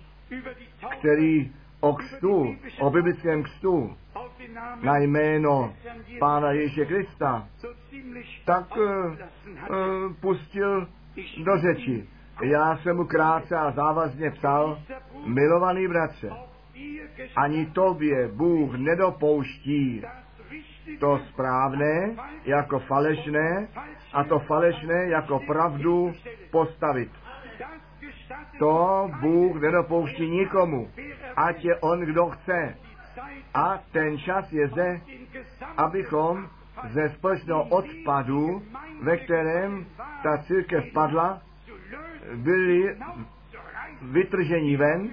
který 0.99 1.51
o 1.79 1.93
kstu, 1.93 2.55
o 2.79 2.89
biblickém 2.89 3.43
kstu, 3.43 3.97
na 4.81 4.97
jméno 4.97 5.73
Pána 6.19 6.51
Ježíše 6.51 6.85
Krista, 6.85 7.47
tak 8.45 8.77
uh, 8.77 8.85
uh, 8.85 10.13
pustil 10.21 10.87
do 11.45 11.57
řeči. 11.57 12.07
Já 12.41 12.77
jsem 12.77 12.95
mu 12.95 13.05
krátce 13.05 13.55
a 13.55 13.71
závazně 13.71 14.31
psal, 14.31 14.79
milovaný 15.25 15.87
bratře, 15.87 16.31
ani 17.35 17.65
tobě 17.65 18.27
Bůh 18.27 18.75
nedopouští 18.75 20.03
to 20.99 21.19
správné 21.29 22.15
jako 22.45 22.79
falešné 22.79 23.67
a 24.13 24.23
to 24.23 24.39
falešné 24.39 25.05
jako 25.07 25.39
pravdu 25.39 26.13
postavit. 26.51 27.11
To 28.59 29.09
Bůh 29.21 29.61
nedopouští 29.61 30.29
nikomu, 30.29 30.91
ať 31.35 31.65
je 31.65 31.75
on, 31.75 31.99
kdo 31.99 32.29
chce. 32.29 32.75
A 33.53 33.79
ten 33.91 34.17
čas 34.17 34.51
je 34.51 34.67
zde, 34.67 35.01
abychom 35.77 36.49
ze 36.89 37.09
společného 37.09 37.63
odpadu, 37.63 38.63
ve 39.01 39.17
kterém 39.17 39.85
ta 40.23 40.37
církev 40.37 40.83
padla, 40.93 41.41
byli 42.35 42.97
vytrženi 44.01 44.77
ven, 44.77 45.09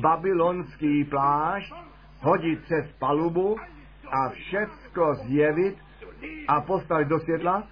babylonský 0.00 1.04
plášť, 1.04 1.72
hodit 2.20 2.62
přes 2.62 2.92
palubu 2.98 3.56
a 4.12 4.28
všecko 4.28 5.14
zjevit 5.14 5.78
a 6.48 6.60
postavit 6.60 7.08
do 7.08 7.20
světla, 7.20 7.64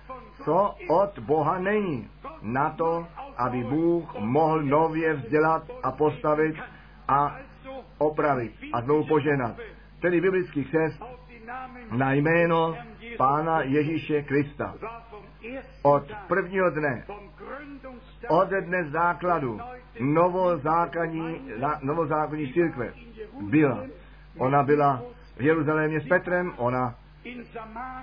co 0.44 0.74
od 0.88 1.18
Boha 1.18 1.58
není. 1.58 2.08
Na 2.42 2.70
to, 2.70 3.06
aby 3.36 3.64
Bůh 3.64 4.14
mohl 4.18 4.62
nově 4.62 5.14
vzdělat 5.14 5.62
a 5.82 5.92
postavit 5.92 6.56
a 7.08 7.36
opravit 7.98 8.52
a 8.72 8.80
znovu 8.80 9.04
poženat. 9.06 9.56
Tedy 10.00 10.20
biblický 10.20 10.64
křest 10.64 11.02
na 11.96 12.12
jméno 12.12 12.76
Pána 13.16 13.62
Ježíše 13.62 14.22
Krista. 14.22 14.74
Od 15.82 16.04
prvního 16.28 16.70
dne, 16.70 17.04
od 18.28 18.48
dne 18.48 18.90
základu 18.90 19.60
novozákonní, 20.00 21.50
novozákonní 21.82 22.52
církve 22.52 22.92
byla. 23.40 23.86
Ona 24.38 24.62
byla 24.62 25.02
v 25.36 25.40
Jeruzalémě 25.40 26.00
s 26.00 26.08
Petrem, 26.08 26.52
ona, 26.56 26.94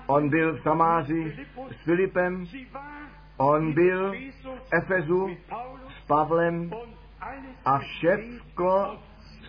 on 0.07 0.29
byl 0.29 0.53
v 0.53 0.61
Samáři 0.61 1.47
s 1.71 1.83
Filipem, 1.83 2.45
on 3.37 3.73
byl 3.73 4.11
v 4.11 4.73
Efezu 4.73 5.37
s 5.89 6.07
Pavlem 6.07 6.71
a 7.65 7.79
všecko 7.79 8.97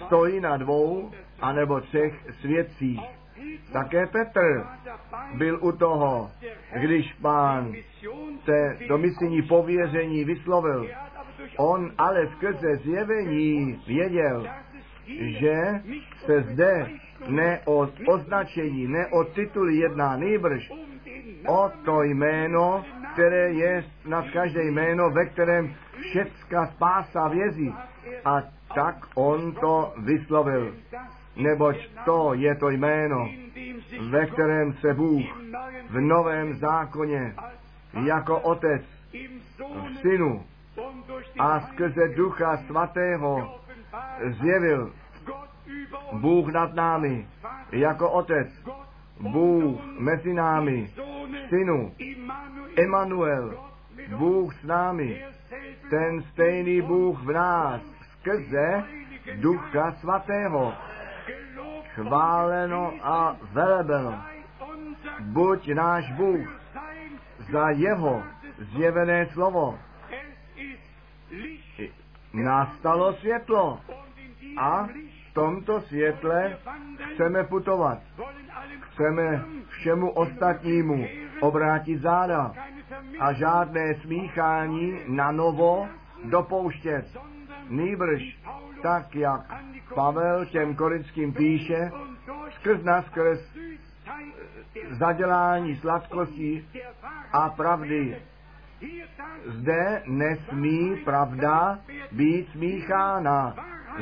stojí 0.07 0.41
na 0.41 0.57
dvou 0.57 1.13
anebo 1.41 1.81
třech 1.81 2.27
svědcích. 2.41 3.18
Také 3.73 4.07
Petr 4.07 4.67
byl 5.35 5.59
u 5.63 5.73
toho, 5.73 6.31
když 6.81 7.13
pán 7.23 7.73
se 8.45 8.79
do 8.89 8.99
misijní 8.99 9.43
pověření 9.43 10.25
vyslovil. 10.25 10.89
On 11.57 11.93
ale 11.99 12.29
skrze 12.37 12.77
zjevení 12.77 13.83
věděl, 13.87 14.47
že 15.41 15.83
se 16.27 16.43
zde 16.43 16.91
ne 17.29 17.61
o 17.65 17.89
označení, 18.07 18.87
ne 18.87 19.07
o 19.07 19.25
tituly 19.25 19.77
jedná, 19.77 20.17
nejbrž 20.17 20.71
o 21.47 21.71
to 21.85 22.03
jméno, 22.03 22.85
které 23.13 23.53
je 23.53 23.85
nad 24.07 24.25
každé 24.31 24.65
jméno, 24.65 25.11
ve 25.11 25.27
kterém 25.27 25.75
všecka 26.01 26.67
spása 26.67 27.29
vězí. 27.29 27.75
A 28.25 28.43
tak 28.75 28.97
on 29.15 29.53
to 29.53 29.95
vyslovil. 30.05 30.75
Neboť 31.39 31.77
to 32.05 32.35
je 32.35 32.55
to 32.55 32.71
jméno, 32.71 33.31
ve 34.11 34.27
kterém 34.27 34.73
se 34.73 34.95
Bůh 34.95 35.25
v 35.91 36.01
novém 36.01 36.55
zákoně 36.55 37.35
jako 38.07 38.41
otec 38.41 38.83
v 39.69 39.99
synu 40.01 40.45
a 41.39 41.61
skrze 41.61 42.09
ducha 42.09 42.57
svatého 42.57 43.61
zjevil 44.27 44.93
Bůh 46.13 46.53
nad 46.53 46.75
námi 46.75 47.27
jako 47.73 48.11
otec, 48.11 48.49
Bůh 49.21 49.81
mezi 49.99 50.35
námi, 50.35 50.91
synu, 51.49 51.93
Emanuel, 52.77 53.65
Bůh 54.17 54.55
s 54.55 54.63
námi, 54.63 55.25
ten 55.91 56.23
stejný 56.23 56.83
Bůh 56.83 57.23
v 57.23 57.33
nás, 57.33 57.83
skrze 58.13 58.85
Ducha 59.35 59.93
Svatého. 59.93 60.75
Chváleno 61.99 62.93
a 63.03 63.37
velebeno. 63.53 64.23
Buď 65.21 65.69
náš 65.75 66.13
Bůh 66.13 66.61
za 67.51 67.71
jeho 67.71 68.23
zjevené 68.59 69.27
slovo. 69.27 69.79
Nastalo 72.33 73.13
světlo 73.13 73.81
a 74.57 74.87
v 75.31 75.35
tomto 75.35 75.81
světle 75.81 76.59
chceme 77.15 77.45
putovat. 77.45 77.99
Chceme 78.81 79.45
všemu 79.69 80.11
ostatnímu 80.11 81.07
obrátit 81.41 81.99
záda 81.99 82.53
a 83.21 83.33
žádné 83.33 83.95
smíchání 83.95 85.01
na 85.07 85.33
novo 85.33 85.89
dopouštět. 86.25 87.19
Nýbrž 87.69 88.39
tak, 88.83 89.15
jak 89.15 89.41
Pavel 89.95 90.47
těm 90.47 90.75
korinským 90.75 91.33
píše, 91.33 91.91
skrz 92.51 92.83
nás 92.83 93.07
skrz 93.07 93.39
zadělání 94.91 95.77
sladkostí 95.77 96.69
a 97.33 97.49
pravdy. 97.49 98.17
Zde 99.47 100.03
nesmí 100.07 100.97
pravda 101.05 101.79
být 102.13 102.49
smíchána. 102.53 103.55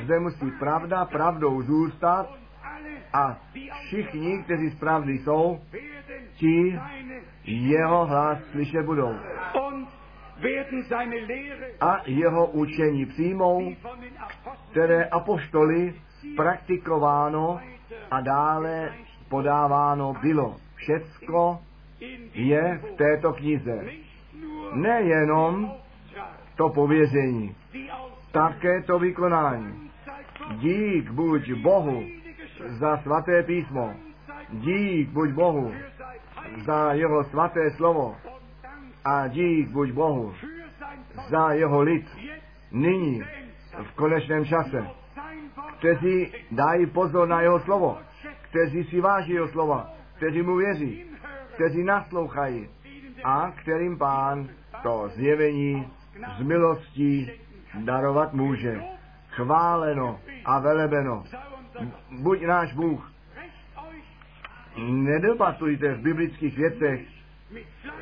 Zde 0.04 0.20
musí 0.20 0.50
pravda 0.50 1.04
pravdou 1.04 1.62
zůstat 1.62 2.26
a 3.12 3.38
všichni, 3.86 4.42
kteří 4.42 4.70
z 4.70 4.78
pravdy 4.78 5.18
jsou, 5.18 5.60
ti 6.34 6.80
jeho 7.44 8.06
hlas 8.06 8.38
slyšet 8.50 8.82
budou. 8.82 9.14
A 11.80 12.02
jeho 12.06 12.46
učení 12.46 13.06
přijmou, 13.06 13.74
které 14.70 15.04
apoštoly 15.04 15.94
praktikováno 16.36 17.60
a 18.10 18.20
dále 18.20 18.92
podáváno 19.28 20.14
bylo. 20.22 20.56
Všecko 20.74 21.58
je 22.34 22.80
v 22.82 22.96
této 22.96 23.32
knize. 23.32 23.84
Nejenom 24.72 25.72
to 26.56 26.68
pověření, 26.68 27.56
také 28.32 28.82
to 28.82 28.98
vykonání. 28.98 29.90
Dík 30.58 31.10
buď 31.10 31.52
Bohu 31.52 32.04
za 32.68 32.96
svaté 32.96 33.42
písmo. 33.42 33.94
Dík 34.50 35.08
buď 35.08 35.30
Bohu 35.30 35.72
za 36.64 36.92
jeho 36.92 37.24
svaté 37.24 37.70
slovo. 37.70 38.16
A 39.06 39.28
dík 39.28 39.68
buď 39.68 39.92
Bohu 39.92 40.34
za 41.28 41.52
jeho 41.52 41.82
lid 41.82 42.06
nyní 42.72 43.22
v 43.82 43.94
konečném 43.94 44.44
čase, 44.44 44.86
kteří 45.78 46.32
dají 46.50 46.86
pozor 46.86 47.28
na 47.28 47.40
jeho 47.40 47.60
slovo, 47.60 47.98
kteří 48.42 48.84
si 48.84 49.00
váží 49.00 49.32
jeho 49.32 49.48
slova, 49.48 49.90
kteří 50.16 50.42
mu 50.42 50.56
věří, 50.56 51.04
kteří 51.54 51.84
naslouchají 51.84 52.68
a 53.24 53.50
kterým 53.50 53.98
pán 53.98 54.48
to 54.82 55.08
zjevení 55.14 55.88
z 56.38 56.42
milostí 56.42 57.30
darovat 57.74 58.32
může. 58.32 58.80
Chváleno 59.30 60.20
a 60.44 60.58
velebeno. 60.58 61.24
Buď 62.10 62.42
náš 62.42 62.74
Bůh. 62.74 63.12
Nedebatujte 64.86 65.94
v 65.94 66.00
biblických 66.00 66.56
věcech 66.56 67.00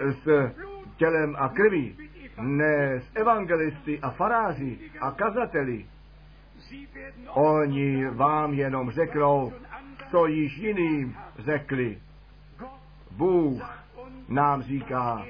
s 0.00 0.54
tělem 0.96 1.36
a 1.38 1.48
krví, 1.48 1.96
ne 2.40 3.00
s 3.00 3.16
evangelisty 3.16 4.00
a 4.00 4.10
faráři 4.10 4.78
a 5.00 5.10
kazateli. 5.10 5.86
Oni 7.28 8.06
vám 8.06 8.54
jenom 8.54 8.90
řeknou, 8.90 9.52
co 10.10 10.26
již 10.26 10.58
jiným 10.58 11.16
řekli. 11.38 11.98
Bůh 13.10 13.84
nám 14.28 14.62
říká, 14.62 15.26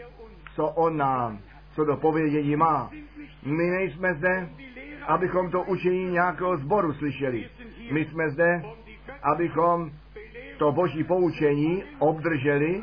co 0.54 0.66
on 0.66 0.96
nám, 0.96 1.38
co 1.74 1.84
do 1.84 1.96
povědění 1.96 2.56
má. 2.56 2.90
My 3.42 3.70
nejsme 3.70 4.14
zde, 4.14 4.48
abychom 5.06 5.50
to 5.50 5.62
učení 5.62 6.10
nějakého 6.10 6.56
zboru 6.56 6.92
slyšeli. 6.92 7.50
My 7.92 8.04
jsme 8.04 8.30
zde, 8.30 8.62
abychom 9.22 9.90
to 10.58 10.72
boží 10.72 11.04
poučení 11.04 11.84
obdrželi, 11.98 12.82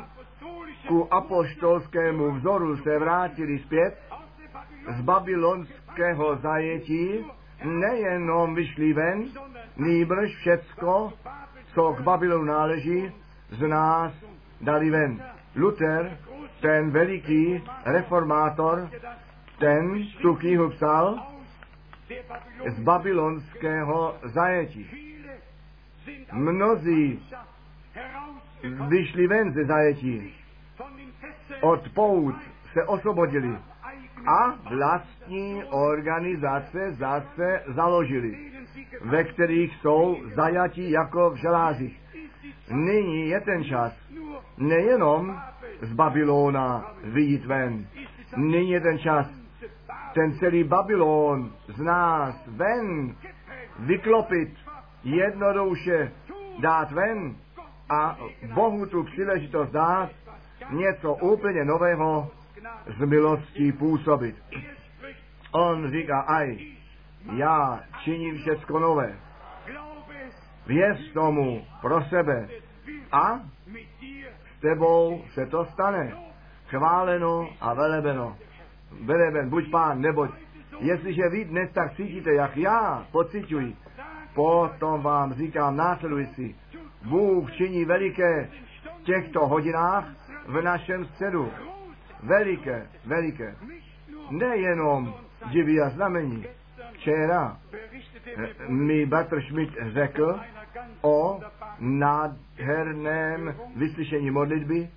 ku 0.92 1.08
apoštolskému 1.10 2.30
vzoru 2.30 2.76
se 2.76 2.98
vrátili 2.98 3.58
zpět 3.58 3.94
z 4.98 5.00
babylonského 5.00 6.36
zajetí, 6.36 7.24
nejenom 7.64 8.54
vyšli 8.54 8.92
ven, 8.92 9.24
nýbrž 9.76 10.36
všecko, 10.36 11.12
co 11.74 11.92
k 11.92 12.00
Babylonu 12.00 12.44
náleží, 12.44 13.12
z 13.50 13.60
nás 13.68 14.12
dali 14.60 14.90
ven. 14.90 15.22
Luther, 15.56 16.18
ten 16.60 16.90
veliký 16.90 17.64
reformátor, 17.84 18.88
ten 19.58 20.04
tu 20.22 20.34
knihu 20.34 20.70
psal 20.70 21.18
z 22.68 22.80
babylonského 22.80 24.16
zajetí. 24.24 24.86
Mnozí 26.32 27.22
vyšli 28.88 29.26
ven 29.26 29.52
ze 29.52 29.64
zajetí, 29.64 30.41
od 31.62 31.88
pout 31.94 32.34
se 32.72 32.84
osvobodili 32.84 33.56
a 34.26 34.54
vlastní 34.76 35.64
organizace 35.64 36.92
zase 36.92 37.62
založili, 37.66 38.52
ve 39.00 39.24
kterých 39.24 39.76
jsou 39.76 40.16
zajatí 40.34 40.90
jako 40.90 41.30
v 41.30 41.36
želázích. 41.36 42.00
Nyní 42.70 43.28
je 43.28 43.40
ten 43.40 43.64
čas 43.64 43.92
nejenom 44.58 45.40
z 45.80 45.92
Babylona 45.92 46.94
vyjít 47.04 47.46
ven. 47.46 47.86
Nyní 48.36 48.70
je 48.70 48.80
ten 48.80 48.98
čas 48.98 49.42
ten 50.14 50.32
celý 50.38 50.64
Babylon 50.64 51.52
z 51.68 51.80
nás 51.80 52.46
ven 52.46 53.16
vyklopit, 53.78 54.54
jednoduše 55.04 56.12
dát 56.60 56.92
ven 56.92 57.36
a 57.90 58.18
Bohu 58.54 58.86
tu 58.86 59.02
příležitost 59.02 59.70
dát 59.70 60.10
něco 60.72 61.14
úplně 61.14 61.64
nového 61.64 62.30
z 62.98 63.04
milostí 63.04 63.72
působit. 63.72 64.36
On 65.52 65.90
říká, 65.90 66.20
aj, 66.20 66.58
já 67.32 67.80
činím 68.04 68.38
všecko 68.38 68.78
nové. 68.78 69.14
Věř 70.66 71.12
tomu 71.12 71.64
pro 71.80 72.04
sebe 72.04 72.48
a 73.12 73.40
s 74.56 74.60
tebou 74.60 75.24
se 75.34 75.46
to 75.46 75.64
stane. 75.64 76.12
Chváleno 76.66 77.48
a 77.60 77.74
velebeno. 77.74 78.36
Veleben, 79.04 79.50
buď 79.50 79.70
pán, 79.70 80.00
neboť 80.00 80.30
jestliže 80.82 81.28
vy 81.28 81.44
dnes 81.44 81.70
tak 81.72 81.96
cítíte, 81.96 82.34
jak 82.34 82.56
já 82.56 83.06
pocituji, 83.12 83.76
potom 84.34 85.02
vám 85.02 85.34
říkám 85.34 85.76
následující. 85.76 86.56
Bůh 87.04 87.52
činí 87.52 87.84
veliké 87.84 88.48
v 89.00 89.02
těchto 89.02 89.46
hodinách 89.46 90.04
v 90.46 90.62
našem 90.62 91.04
středu. 91.04 91.52
Veliké, 92.22 92.86
veliké. 93.06 93.56
Nejenom 94.30 95.14
divy 95.50 95.80
a 95.80 95.90
znamení. 95.90 96.46
Včera 96.92 97.56
mi 98.68 99.06
Batr 99.06 99.42
Schmidt 99.42 99.70
řekl 99.92 100.40
o 101.02 101.40
nádherném 101.78 103.54
vyslyšení 103.76 104.30
modlitby 104.30 104.88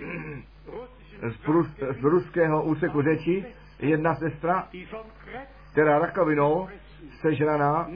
z, 1.32 1.36
prus, 1.36 1.66
z 2.00 2.02
ruského 2.02 2.62
úseku 2.62 3.02
řeči 3.02 3.44
jedna 3.78 4.14
sestra, 4.14 4.68
která 5.72 5.98
rakovinou 5.98 6.68
sežraná 7.20 7.88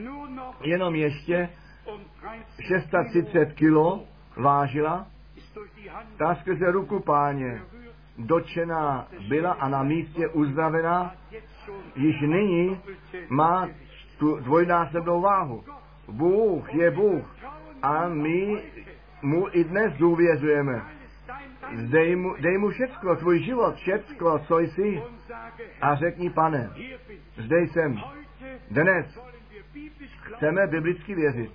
jenom 0.61 0.95
ještě 0.95 1.49
630 2.69 3.53
kilo 3.53 4.05
vážila, 4.37 5.07
ta 6.19 6.35
skrze 6.35 6.71
ruku 6.71 7.01
páně 7.01 7.63
dočená 8.19 9.09
byla 9.29 9.53
a 9.53 9.69
na 9.69 9.83
místě 9.83 10.29
uzdravená, 10.29 11.15
již 11.97 12.21
nyní 12.21 12.81
má 13.29 13.69
tu 14.19 14.37
dvojnásobnou 14.37 15.21
váhu. 15.21 15.65
Bůh 16.09 16.75
je 16.75 16.91
Bůh 16.91 17.37
a 17.83 18.09
my 18.09 18.63
mu 19.23 19.47
i 19.53 19.65
dnes 19.65 19.93
důvěřujeme. 19.99 20.83
Dej 21.77 22.17
mu, 22.17 22.35
dej 22.41 22.59
mu 22.59 22.71
všecko, 22.71 23.17
tvůj 23.17 23.43
život, 23.43 23.75
všecko, 23.75 24.39
co 24.39 24.59
jsi 24.59 25.03
a 25.81 25.95
řekni, 25.95 26.31
pane, 26.31 26.71
zde 27.37 27.61
jsem. 27.61 28.01
Dnes 28.71 29.19
chceme 30.23 30.67
biblicky 30.67 31.15
věřit 31.15 31.51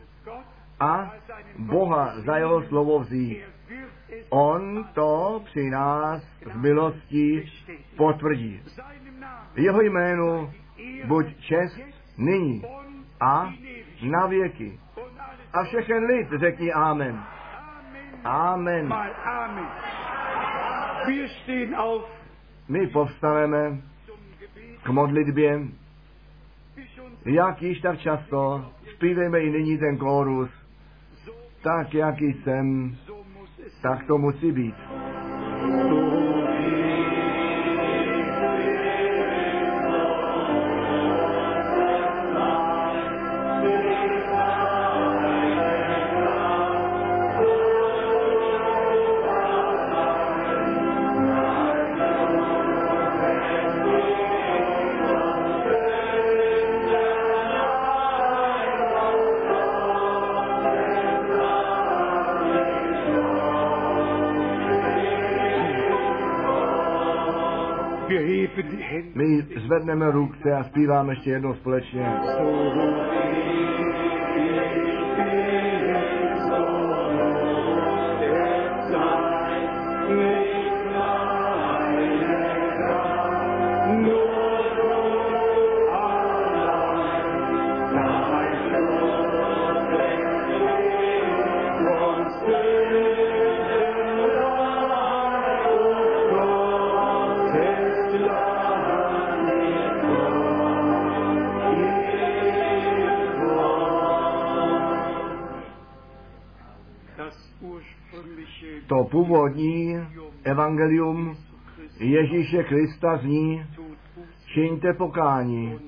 a 0.79 1.13
Boha 1.57 2.19
za 2.19 2.37
jeho 2.37 2.63
slovo 2.63 2.99
vzít. 2.99 3.54
On 4.29 4.87
to 4.93 5.41
při 5.45 5.69
nás 5.69 6.23
v 6.45 6.61
milosti 6.61 7.51
potvrdí. 7.97 8.61
Jeho 9.55 9.81
jménu 9.81 10.51
buď 11.07 11.25
čest 11.39 11.79
nyní 12.17 12.63
a 13.21 13.53
na 14.01 14.25
věky. 14.25 14.79
A 15.53 15.63
všechen 15.63 16.03
lid 16.03 16.27
řekni 16.39 16.73
Amen. 16.73 17.23
Amen. 18.23 18.93
My 22.67 22.87
povstaneme 22.87 23.81
k 24.83 24.89
modlitbě, 24.89 25.59
jak 27.25 27.61
již 27.61 27.81
tak 27.81 27.99
často, 27.99 28.71
zpívejme 28.93 29.39
i 29.39 29.49
nyní 29.49 29.77
ten 29.77 29.97
kórus, 29.97 30.49
tak, 31.61 31.93
jaký 31.93 32.33
jsem, 32.33 32.95
tak 33.85 34.07
to 34.07 34.17
musí 34.17 34.51
My 69.15 69.41
zvedneme 69.65 70.11
ruce 70.11 70.53
a 70.53 70.63
zpíváme 70.63 71.13
ještě 71.13 71.29
jednou 71.29 71.53
společně. 71.53 72.05
Původní 109.45 109.95
evangelium 110.43 111.37
Ježíše 111.99 112.63
Krista 112.63 113.17
zní, 113.17 113.65
čiňte 114.53 114.93
pokání 114.93 115.79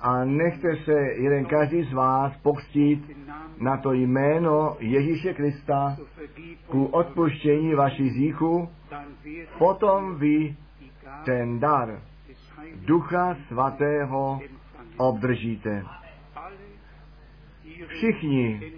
a 0.00 0.24
nechte 0.24 0.76
se 0.84 0.92
jeden 1.14 1.44
každý 1.44 1.82
z 1.82 1.92
vás 1.92 2.32
pokstít 2.42 3.10
na 3.60 3.76
to 3.76 3.92
jméno 3.92 4.76
Ježíše 4.80 5.34
Krista 5.34 5.96
ku 6.66 6.84
odpuštění 6.84 7.74
vašich 7.74 8.12
zíchů, 8.12 8.68
potom 9.58 10.14
vy 10.14 10.56
ten 11.24 11.60
dar 11.60 12.02
Ducha 12.86 13.36
Svatého 13.48 14.40
obdržíte. 14.96 15.84
Všichni, 17.86 18.72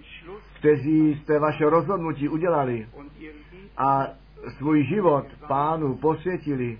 kteří 0.59 1.15
jste 1.15 1.39
vaše 1.39 1.69
rozhodnutí 1.69 2.29
udělali 2.29 2.87
a 3.77 4.07
svůj 4.49 4.83
život 4.83 5.25
pánu 5.47 5.95
posvětili, 5.95 6.79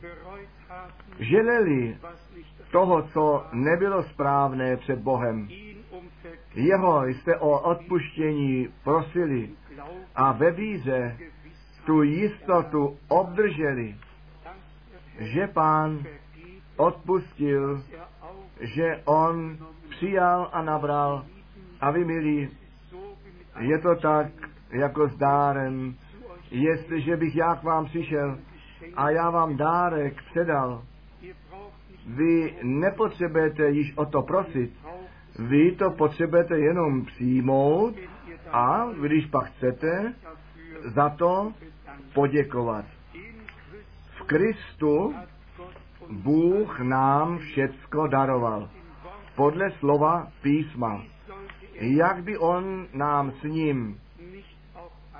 želeli 1.19 1.97
toho, 2.71 3.01
co 3.01 3.45
nebylo 3.53 4.03
správné 4.03 4.77
před 4.77 4.99
Bohem. 4.99 5.47
Jeho 6.55 7.05
jste 7.05 7.37
o 7.37 7.59
odpuštění 7.59 8.67
prosili 8.83 9.49
a 10.15 10.31
ve 10.31 10.51
víze 10.51 11.17
tu 11.85 12.03
jistotu 12.03 12.97
obdrželi, 13.07 13.95
že 15.19 15.47
pán 15.47 16.03
odpustil, 16.77 17.83
že 18.59 19.01
on 19.05 19.57
přijal 19.89 20.49
a 20.53 20.61
nabral 20.61 21.25
a 21.81 21.91
vy 21.91 22.05
milí, 22.05 22.49
je 23.59 23.79
to 23.79 23.95
tak 23.95 24.27
jako 24.71 25.07
s 25.07 25.17
dárem, 25.17 25.95
jestliže 26.53 27.17
bych 27.17 27.35
já 27.35 27.55
k 27.55 27.63
vám 27.63 27.85
přišel 27.85 28.37
a 28.95 29.09
já 29.09 29.29
vám 29.29 29.57
dárek 29.57 30.23
předal, 30.23 30.83
vy 32.07 32.55
nepotřebujete 32.63 33.69
již 33.69 33.93
o 33.97 34.05
to 34.05 34.21
prosit, 34.21 34.73
vy 35.39 35.71
to 35.71 35.91
potřebujete 35.91 36.59
jenom 36.59 37.05
přijmout 37.05 37.95
a 38.51 38.87
když 39.01 39.25
pak 39.25 39.45
chcete, 39.45 40.13
za 40.95 41.09
to 41.09 41.53
poděkovat. 42.13 42.85
V 44.19 44.23
Kristu 44.25 45.15
Bůh 46.11 46.79
nám 46.79 47.37
všecko 47.37 48.07
daroval. 48.07 48.69
Podle 49.35 49.71
slova 49.71 50.27
písma. 50.41 51.03
Jak 51.73 52.23
by 52.23 52.37
on 52.37 52.87
nám 52.93 53.31
s 53.31 53.43
ním 53.43 53.99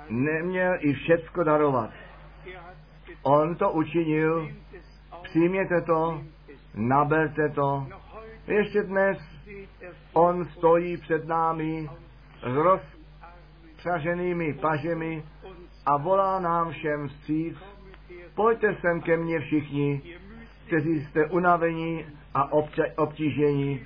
neměl 0.08 0.76
i 0.80 0.92
všecko 0.92 1.44
darovat? 1.44 1.90
On 3.22 3.54
to 3.54 3.72
učinil, 3.72 4.48
přijměte 5.22 5.80
to, 5.80 6.22
naberte 6.74 7.48
to. 7.48 7.86
Ještě 8.46 8.82
dnes 8.82 9.18
on 10.12 10.44
stojí 10.44 10.96
před 10.96 11.26
námi 11.26 11.90
s 12.42 12.56
rozpřaženými 12.56 14.52
pažemi 14.52 15.24
a 15.86 15.96
volá 15.96 16.40
nám 16.40 16.70
všem 16.70 17.08
vstříc. 17.08 17.56
Pojďte 18.34 18.76
sem 18.80 19.00
ke 19.00 19.16
mně 19.16 19.40
všichni, 19.40 20.02
kteří 20.66 21.04
jste 21.04 21.26
unavení 21.26 22.04
a 22.34 22.52
obtížení. 22.96 23.80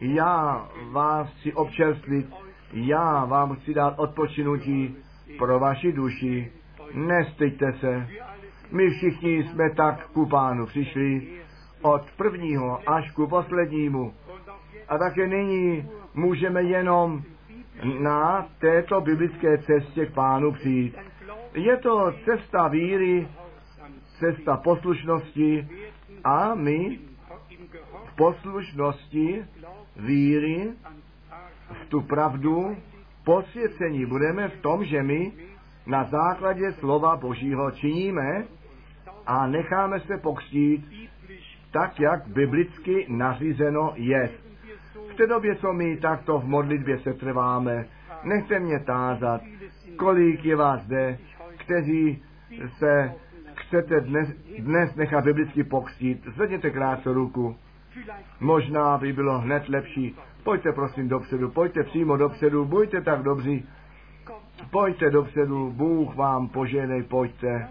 Já 0.00 0.68
vás 0.90 1.28
chci 1.28 1.52
občerstvit, 1.52 2.26
já 2.72 3.24
vám 3.24 3.56
chci 3.56 3.74
dát 3.74 3.98
odpočinutí 3.98 4.96
pro 5.38 5.58
vaši 5.58 5.92
duši. 5.92 6.52
Nestyďte 6.94 7.72
se. 7.72 8.08
My 8.72 8.90
všichni 8.90 9.44
jsme 9.44 9.70
tak 9.70 10.06
ku 10.06 10.26
pánu 10.26 10.66
přišli, 10.66 11.28
od 11.82 12.02
prvního 12.16 12.90
až 12.90 13.10
ku 13.10 13.26
poslednímu. 13.26 14.14
A 14.88 14.98
také 14.98 15.26
nyní 15.26 15.88
můžeme 16.14 16.62
jenom 16.62 17.22
na 18.02 18.48
této 18.58 19.00
biblické 19.00 19.58
cestě 19.58 20.06
k 20.06 20.14
pánu 20.14 20.52
přijít. 20.52 20.96
Je 21.54 21.76
to 21.76 22.12
cesta 22.24 22.68
víry, 22.68 23.28
cesta 24.18 24.56
poslušnosti 24.56 25.68
a 26.24 26.54
my 26.54 26.98
v 28.06 28.16
poslušnosti 28.16 29.44
víry 29.96 30.72
v 31.72 31.88
tu 31.88 32.00
pravdu 32.00 32.76
posvěcení 33.26 34.06
budeme 34.06 34.48
v 34.48 34.60
tom, 34.60 34.84
že 34.84 35.02
my 35.02 35.32
na 35.86 36.04
základě 36.04 36.72
slova 36.72 37.16
Božího 37.16 37.70
činíme 37.70 38.44
a 39.26 39.46
necháme 39.46 40.00
se 40.00 40.18
pokřtít 40.18 41.08
tak, 41.72 42.00
jak 42.00 42.26
biblicky 42.26 43.06
nařízeno 43.08 43.92
je. 43.94 44.30
V 45.10 45.14
té 45.14 45.26
době, 45.26 45.56
co 45.56 45.72
my 45.72 45.96
takto 45.96 46.38
v 46.38 46.44
modlitbě 46.44 46.98
se 46.98 47.12
trváme, 47.12 47.86
nechte 48.24 48.58
mě 48.58 48.80
tázat, 48.80 49.40
kolik 49.96 50.44
je 50.44 50.56
vás 50.56 50.82
zde, 50.82 51.18
kteří 51.56 52.22
se 52.78 53.12
chcete 53.54 54.00
dnes, 54.00 54.28
dnes 54.58 54.94
nechat 54.94 55.24
biblicky 55.24 55.64
pokřtít. 55.64 56.24
Zvedněte 56.34 56.70
krátce 56.70 57.12
ruku. 57.12 57.56
Možná 58.40 58.98
by 58.98 59.12
bylo 59.12 59.38
hned 59.38 59.68
lepší. 59.68 60.16
Pojďte 60.46 60.72
prosím 60.72 61.08
dopředu, 61.08 61.50
pojďte 61.50 61.82
přímo 61.82 62.16
dopředu, 62.16 62.64
buďte 62.64 63.00
tak 63.00 63.22
dobří. 63.22 63.68
Pojďte 64.70 65.10
dopředu, 65.10 65.70
Bůh 65.70 66.14
vám 66.16 66.48
poženej, 66.48 67.02
pojďte. 67.02 67.68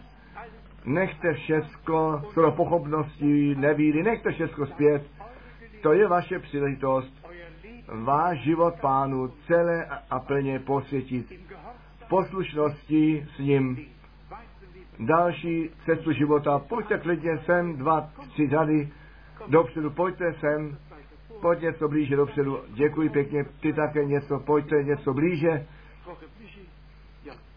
Nechte 0.86 1.34
všecko 1.34 2.22
s 2.34 2.56
pochopností, 2.56 3.56
nevíry, 3.56 4.04
nechte 4.04 4.32
všecko 4.32 4.66
zpět. 4.66 5.04
To 5.82 5.94
je 5.94 6.08
vaše 6.08 6.40
příležitost. 6.40 7.14
Váš 8.04 8.40
život 8.40 8.74
pánu 8.82 9.28
celé 9.48 9.86
a 10.10 10.20
plně 10.20 10.60
posvětit. 10.60 11.34
V 12.06 12.10
poslušnosti 12.10 13.28
s 13.36 13.40
ním. 13.40 13.86
Další 15.00 15.70
cestu 15.86 16.12
života. 16.12 16.60
Pojďte 16.60 16.98
klidně 16.98 17.38
sem, 17.38 17.78
dva, 17.78 18.10
tři 18.30 18.50
řady 18.50 18.90
dopředu, 19.48 19.90
pojďte 19.90 20.34
sem, 20.34 20.78
pojď 21.42 21.62
něco 21.62 21.88
blíže 21.88 22.16
dopředu. 22.16 22.60
Děkuji 22.68 23.10
pěkně, 23.10 23.46
ty 23.60 23.74
také 23.74 24.06
něco, 24.06 24.40
pojďte 24.40 24.84
něco 24.84 25.14
blíže. 25.14 25.68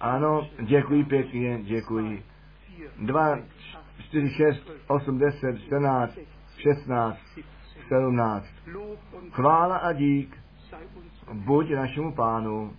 Ano, 0.01 0.49
děkuji 0.61 1.05
pěkně, 1.05 1.59
děkuji. 1.63 2.23
2, 2.99 3.39
4, 3.99 4.31
6, 4.31 4.71
8, 4.87 5.19
10, 5.19 5.59
14, 5.59 6.19
16, 6.59 7.19
17. 7.89 8.47
Chvála 9.31 9.77
a 9.77 9.93
dík 9.93 10.37
buď 11.33 11.71
našemu 11.71 12.13
pánu. 12.13 12.77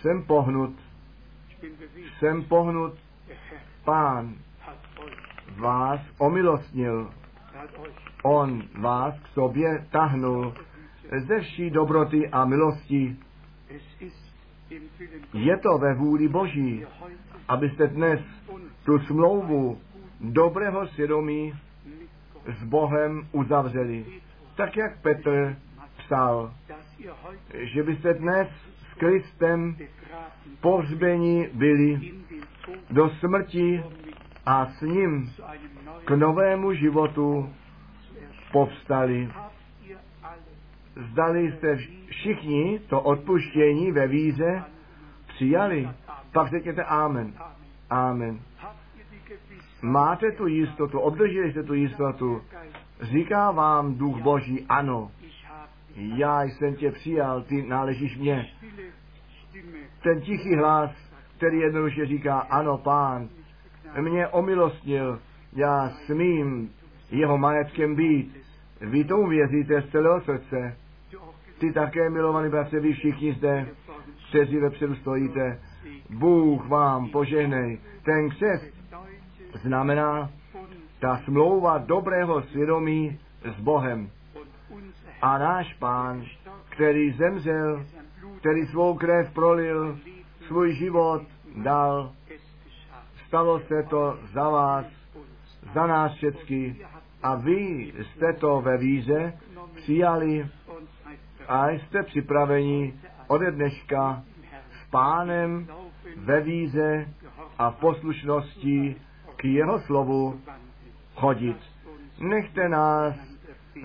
Jsem 0.00 0.22
pohnut, 0.24 0.76
jsem 2.18 2.44
pohnut, 2.44 2.94
pán 3.84 4.34
vás 5.56 6.00
omilostnil, 6.18 7.10
on 8.22 8.62
vás 8.80 9.14
k 9.20 9.28
sobě 9.28 9.86
tahnul 9.90 10.54
ze 11.26 11.40
vší 11.40 11.70
dobroty 11.70 12.28
a 12.28 12.44
milosti. 12.44 13.16
Je 15.34 15.56
to 15.56 15.78
ve 15.78 15.94
vůli 15.94 16.28
Boží, 16.28 16.84
abyste 17.48 17.86
dnes 17.86 18.20
tu 18.84 18.98
smlouvu 18.98 19.78
dobrého 20.20 20.86
svědomí 20.86 21.54
s 22.46 22.64
Bohem 22.64 23.28
uzavřeli. 23.32 24.04
Tak 24.56 24.76
jak 24.76 25.02
Petr 25.02 25.56
psal, 25.98 26.52
že 27.54 27.82
byste 27.82 28.14
dnes 28.14 28.48
s 28.90 28.98
Kristem 28.98 29.76
pohřbeni 30.60 31.50
byli 31.52 32.12
do 32.90 33.10
smrti 33.10 33.84
a 34.46 34.66
s 34.66 34.80
ním 34.80 35.32
k 36.04 36.10
novému 36.10 36.72
životu 36.72 37.52
povstali. 38.52 39.30
Zdali 41.10 41.52
jste 41.52 41.76
všichni 42.06 42.78
to 42.78 43.00
odpuštění 43.00 43.92
ve 43.92 44.06
víře 44.06 44.64
přijali, 45.26 45.88
pak 46.32 46.48
řekněte 46.50 46.84
Amen. 46.84 47.34
Amen. 47.90 48.40
Máte 49.82 50.32
tu 50.32 50.46
jistotu, 50.46 51.00
obdrželi 51.00 51.50
jste 51.50 51.62
tu 51.62 51.74
jistotu. 51.74 52.42
Říká 53.00 53.50
vám 53.50 53.94
Duch 53.94 54.22
Boží, 54.22 54.66
ano, 54.68 55.10
já 55.96 56.42
jsem 56.42 56.74
tě 56.74 56.92
přijal, 56.92 57.42
ty 57.42 57.62
náležíš 57.62 58.18
mě. 58.18 58.46
Ten 60.02 60.20
tichý 60.20 60.56
hlas, 60.56 60.90
který 61.36 61.58
jednoduše 61.58 62.06
říká, 62.06 62.38
ano, 62.38 62.78
pán, 62.78 63.28
mě 64.00 64.28
omilostnil, 64.28 65.20
já 65.52 65.88
smím 65.88 66.70
jeho 67.10 67.38
majetkem 67.38 67.94
být. 67.94 68.36
Vy 68.80 69.04
tomu 69.04 69.28
věříte 69.28 69.82
z 69.82 69.90
celého 69.90 70.20
srdce. 70.20 70.76
Ty 71.58 71.72
také, 71.72 72.10
milovaný 72.10 72.50
bratře, 72.50 72.80
vy 72.80 72.92
všichni 72.92 73.32
zde, 73.32 73.68
kteří 74.28 74.56
vepředu 74.56 74.94
stojíte, 74.94 75.60
Bůh 76.10 76.68
vám 76.68 77.08
požehnej. 77.08 77.78
Ten 78.04 78.30
křest 78.30 78.74
znamená 79.62 80.30
ta 81.00 81.16
smlouva 81.24 81.78
dobrého 81.78 82.42
svědomí 82.42 83.18
s 83.56 83.60
Bohem. 83.60 84.10
A 85.22 85.38
náš 85.38 85.74
pán, 85.74 86.24
který 86.68 87.12
zemřel, 87.12 87.84
který 88.38 88.66
svou 88.66 88.94
krev 88.94 89.34
prolil, 89.34 89.98
svůj 90.46 90.74
život 90.74 91.22
dal, 91.62 92.12
stalo 93.26 93.60
se 93.60 93.82
to 93.90 94.18
za 94.32 94.48
vás, 94.48 94.86
za 95.74 95.86
nás 95.86 96.12
všechny 96.14 96.76
a 97.22 97.34
vy 97.34 97.92
jste 98.02 98.32
to 98.32 98.60
ve 98.60 98.78
víře 98.78 99.32
přijali 99.74 100.46
a 101.48 101.70
jste 101.70 102.02
připraveni 102.02 102.94
ode 103.26 103.50
dneška 103.50 104.22
pánem 104.90 105.68
ve 106.16 106.40
víze 106.40 107.08
a 107.58 107.70
v 107.70 107.76
poslušnosti 107.76 108.96
k 109.36 109.44
jeho 109.44 109.80
slovu 109.80 110.40
chodit. 111.14 111.56
Nechte 112.20 112.68
nás 112.68 113.14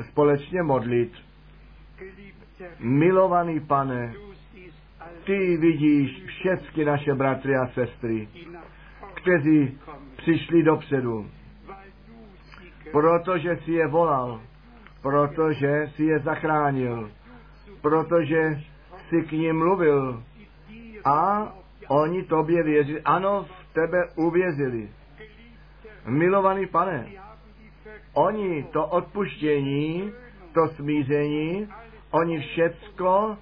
společně 0.09 0.63
modlit. 0.63 1.13
Milovaný 2.79 3.59
pane, 3.59 4.13
ty 5.23 5.57
vidíš 5.57 6.23
všechny 6.25 6.85
naše 6.85 7.13
bratry 7.13 7.55
a 7.55 7.67
sestry, 7.67 8.27
kteří 9.13 9.77
přišli 10.17 10.63
dopředu, 10.63 11.29
protože 12.93 13.57
si 13.65 13.71
je 13.71 13.87
volal, 13.87 14.41
protože 15.01 15.89
si 15.95 16.03
je 16.03 16.19
zachránil, 16.19 17.11
protože 17.81 18.61
si 19.09 19.21
k 19.21 19.31
ním 19.31 19.57
mluvil 19.57 20.23
a 21.05 21.49
oni 21.87 22.23
tobě 22.23 22.63
věřili. 22.63 23.01
Ano, 23.01 23.45
v 23.49 23.73
tebe 23.73 23.97
uvěřili. 24.15 24.89
Milovaný 26.05 26.67
pane, 26.67 27.07
oni 28.13 28.63
to 28.63 28.85
odpuštění, 28.85 30.11
to 30.53 30.67
smíření, 30.67 31.67
oni 32.11 32.39
všecko 32.39 33.37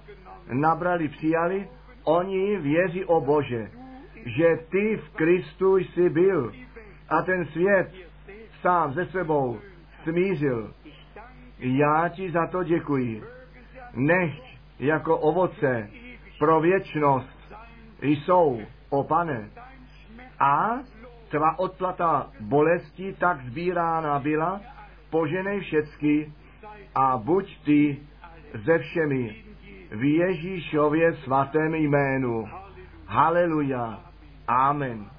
nabrali, 0.52 1.08
přijali, 1.08 1.68
oni 2.04 2.56
věří 2.56 3.04
o 3.04 3.20
Bože, 3.20 3.70
že 4.26 4.58
ty 4.70 4.96
v 4.96 5.16
Kristu 5.16 5.76
jsi 5.76 6.08
byl 6.08 6.52
a 7.08 7.22
ten 7.22 7.46
svět 7.46 8.11
sám 8.62 8.92
ze 8.92 9.06
sebou 9.06 9.58
smířil. 10.02 10.74
Já 11.58 12.08
ti 12.08 12.30
za 12.30 12.46
to 12.46 12.62
děkuji. 12.62 13.22
Nechť 13.94 14.42
jako 14.78 15.18
ovoce 15.18 15.90
pro 16.38 16.60
věčnost 16.60 17.54
jsou, 18.02 18.60
o 18.90 19.04
pane, 19.04 19.50
a 20.40 20.78
tvá 21.28 21.58
odplata 21.58 22.30
bolesti 22.40 23.16
tak 23.18 23.40
sbírána 23.44 24.18
byla, 24.18 24.60
poženej 25.10 25.60
všecky 25.60 26.32
a 26.94 27.16
buď 27.16 27.64
ty 27.64 27.98
ze 28.64 28.78
všemi 28.78 29.44
v 29.90 30.04
Ježíšově 30.04 31.14
svatém 31.14 31.74
jménu. 31.74 32.48
Haleluja. 33.06 34.00
Amen. 34.48 35.10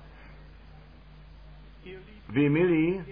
Vy 2.29 2.49
milí, 2.49 3.03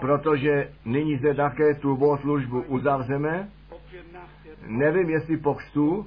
protože 0.00 0.68
nyní 0.84 1.16
zde 1.16 1.34
také 1.34 1.74
tu 1.74 1.96
bohoslužbu 1.96 2.62
uzavřeme, 2.62 3.48
nevím, 4.66 5.10
jestli 5.10 5.36
po 5.36 5.54
křtu 5.54 6.06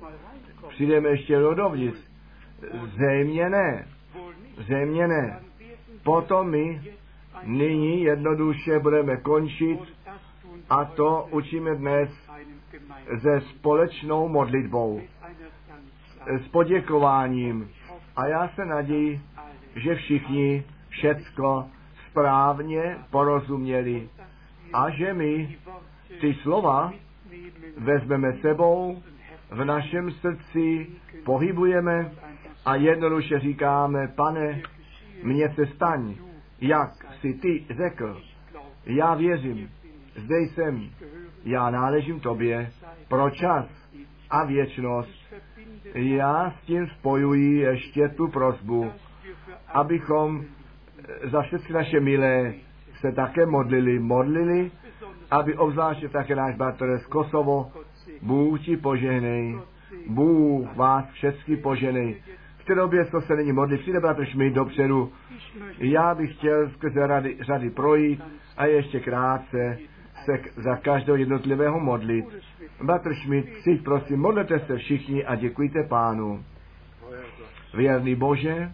přijdeme 0.69 1.09
ještě 1.09 1.39
do 1.39 1.53
dovnitř. 1.53 1.99
Zřejmě 2.83 3.49
ne. 3.49 3.87
Zřejmě 4.57 5.07
ne. 5.07 5.39
Potom 6.03 6.49
my 6.49 6.81
nyní 7.43 8.03
jednoduše 8.03 8.79
budeme 8.79 9.17
končit 9.17 9.79
a 10.69 10.85
to 10.85 11.27
učíme 11.31 11.75
dnes 11.75 12.09
se 13.21 13.41
společnou 13.41 14.27
modlitbou, 14.27 15.01
s 16.27 16.47
poděkováním. 16.47 17.69
A 18.15 18.27
já 18.27 18.47
se 18.47 18.65
naději, 18.65 19.21
že 19.75 19.95
všichni 19.95 20.63
všecko 20.89 21.65
správně 22.11 22.97
porozuměli 23.09 24.09
a 24.73 24.89
že 24.89 25.13
my 25.13 25.57
ty 26.21 26.33
slova 26.33 26.93
vezmeme 27.77 28.33
sebou, 28.41 29.03
v 29.51 29.65
našem 29.65 30.11
srdci 30.11 30.87
pohybujeme 31.23 32.11
a 32.65 32.75
jednoduše 32.75 33.39
říkáme, 33.39 34.07
pane, 34.07 34.61
mně 35.23 35.49
se 35.55 35.65
staň, 35.65 36.15
jak 36.61 36.91
si 37.19 37.33
ty 37.33 37.65
řekl. 37.69 38.21
Já 38.85 39.13
věřím, 39.13 39.69
zde 40.15 40.39
jsem, 40.39 40.89
já 41.43 41.69
náležím 41.69 42.19
tobě 42.19 42.71
pro 43.07 43.29
čas 43.29 43.65
a 44.29 44.45
věčnost. 44.45 45.21
Já 45.93 46.51
s 46.51 46.65
tím 46.65 46.87
spojuji 46.87 47.59
ještě 47.59 48.09
tu 48.09 48.27
prozbu, 48.27 48.91
abychom 49.67 50.45
za 51.23 51.41
všechny 51.41 51.75
naše 51.75 51.99
milé 51.99 52.53
se 52.99 53.11
také 53.11 53.45
modlili, 53.45 53.99
modlili, 53.99 54.71
aby 55.31 55.57
obzvláště 55.57 56.09
také 56.09 56.35
náš 56.35 56.55
bratr 56.55 56.97
z 56.97 57.05
Kosovo, 57.05 57.71
Bůh 58.21 58.61
ti 58.61 58.77
požehnej, 58.77 59.59
Bůh 60.07 60.75
vás 60.75 61.05
všechny 61.11 61.57
poženej. 61.57 62.21
V 62.57 62.65
té 62.65 62.75
době, 62.75 63.05
co 63.05 63.21
se 63.21 63.35
není 63.35 63.51
modlit, 63.51 63.81
přijde 63.81 63.99
bratr 63.99 64.25
Šmit 64.25 64.53
dopředu. 64.53 65.11
Já 65.77 66.15
bych 66.15 66.35
chtěl 66.35 66.69
skrze 66.69 67.07
rady, 67.07 67.37
řady 67.41 67.69
projít 67.69 68.23
a 68.57 68.65
ještě 68.65 68.99
krátce 68.99 69.77
se 70.25 70.39
za 70.55 70.75
každého 70.75 71.17
jednotlivého 71.17 71.79
modlit. 71.79 72.25
Bratr 72.83 73.13
Šmit, 73.13 73.45
přijď 73.59 73.83
prosím, 73.83 74.19
modlete 74.19 74.59
se 74.59 74.77
všichni 74.77 75.25
a 75.25 75.35
děkujte 75.35 75.83
pánu. 75.83 76.43
Věrný 77.73 78.15
Bože, 78.15 78.71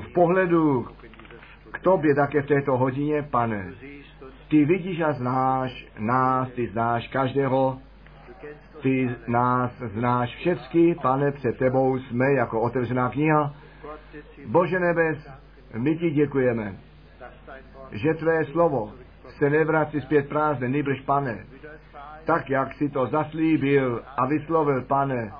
v 0.00 0.12
pohledu 0.12 0.88
k 1.72 1.78
tobě 1.78 2.14
také 2.14 2.42
v 2.42 2.46
této 2.46 2.76
hodině, 2.76 3.22
pane, 3.22 3.72
ty 4.48 4.64
vidíš 4.64 5.00
a 5.00 5.12
znáš 5.12 5.86
nás, 5.98 6.50
ty 6.50 6.68
znáš 6.68 7.08
každého, 7.08 7.78
ty 8.82 9.10
nás 9.26 9.72
znáš 9.78 10.36
všechny, 10.36 10.94
pane, 11.02 11.32
před 11.32 11.58
tebou 11.58 11.98
jsme 11.98 12.32
jako 12.32 12.60
otevřená 12.60 13.08
kniha. 13.08 13.54
Bože 14.46 14.80
nebes, 14.80 15.28
my 15.76 15.96
ti 15.98 16.10
děkujeme, 16.10 16.76
že 17.90 18.14
tvé 18.14 18.44
slovo 18.44 18.92
se 19.38 19.50
nevrací 19.50 20.00
zpět 20.00 20.28
prázdné, 20.28 20.68
nejbrž 20.68 21.00
pane, 21.00 21.44
tak 22.24 22.50
jak 22.50 22.74
si 22.74 22.88
to 22.88 23.06
zaslíbil 23.06 24.02
a 24.16 24.26
vyslovil, 24.26 24.82
pane, 24.82 25.32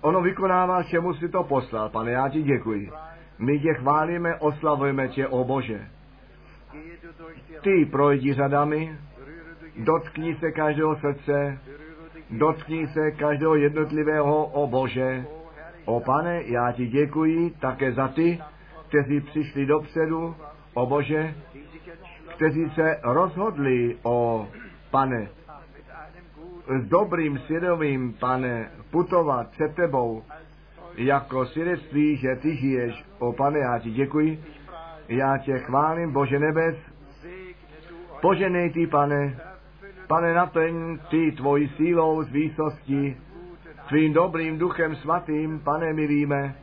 ono 0.00 0.22
vykonává, 0.22 0.82
čemu 0.82 1.14
si 1.14 1.28
to 1.28 1.44
poslal, 1.44 1.88
pane, 1.88 2.10
já 2.10 2.28
ti 2.28 2.42
děkuji. 2.42 2.90
My 3.38 3.60
tě 3.60 3.74
chválíme, 3.74 4.34
oslavujeme 4.34 5.08
tě, 5.08 5.28
o 5.28 5.44
Bože. 5.44 5.80
Ty 7.60 7.84
projdi 7.90 8.34
řadami, 8.34 8.96
dotkni 9.76 10.34
se 10.34 10.52
každého 10.52 10.96
srdce, 10.96 11.58
dotkni 12.30 12.86
se 12.86 13.10
každého 13.10 13.54
jednotlivého, 13.54 14.44
o 14.44 14.66
Bože. 14.66 15.24
O 15.84 16.00
pane, 16.00 16.42
já 16.44 16.72
ti 16.72 16.86
děkuji 16.86 17.50
také 17.50 17.92
za 17.92 18.08
ty, 18.08 18.40
kteří 18.88 19.20
přišli 19.20 19.66
dopředu, 19.66 20.34
o 20.74 20.86
Bože, 20.86 21.34
kteří 22.36 22.70
se 22.70 23.00
rozhodli, 23.02 23.96
o 24.02 24.48
pane, 24.90 25.28
s 26.68 26.88
dobrým 26.88 27.38
svědomím, 27.38 28.12
pane, 28.12 28.70
putovat 28.90 29.50
před 29.50 29.74
tebou, 29.74 30.22
jako 30.96 31.46
svědectví, 31.46 32.16
že 32.16 32.36
ty 32.36 32.56
žiješ. 32.56 33.04
O 33.18 33.32
pane, 33.32 33.58
já 33.58 33.78
ti 33.78 33.90
děkuji, 33.90 34.44
já 35.08 35.38
tě 35.38 35.58
chválím, 35.58 36.12
Bože 36.12 36.38
nebes, 36.38 36.76
poženej 38.20 38.70
ty, 38.70 38.86
pane, 38.86 39.40
pane, 40.06 40.34
naplň 40.34 40.98
ty 41.10 41.32
tvojí 41.32 41.68
sílou 41.68 42.22
z 42.22 42.32
výsosti, 42.32 43.16
tvým 43.88 44.12
dobrým 44.12 44.58
duchem 44.58 44.96
svatým, 44.96 45.60
pane, 45.60 45.92
my 45.92 46.06
víme, 46.06 46.54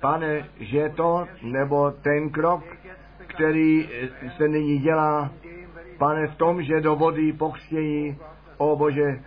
pane, 0.00 0.48
že 0.60 0.92
to, 0.96 1.26
nebo 1.42 1.90
ten 1.90 2.30
krok, 2.30 2.64
který 3.26 3.88
se 4.36 4.48
nyní 4.48 4.78
dělá, 4.78 5.30
pane, 5.98 6.26
v 6.26 6.36
tom, 6.36 6.62
že 6.62 6.80
do 6.80 6.96
vody 6.96 7.32
pokřtění, 7.32 8.18
o 8.58 8.76
Bože, 8.76 9.20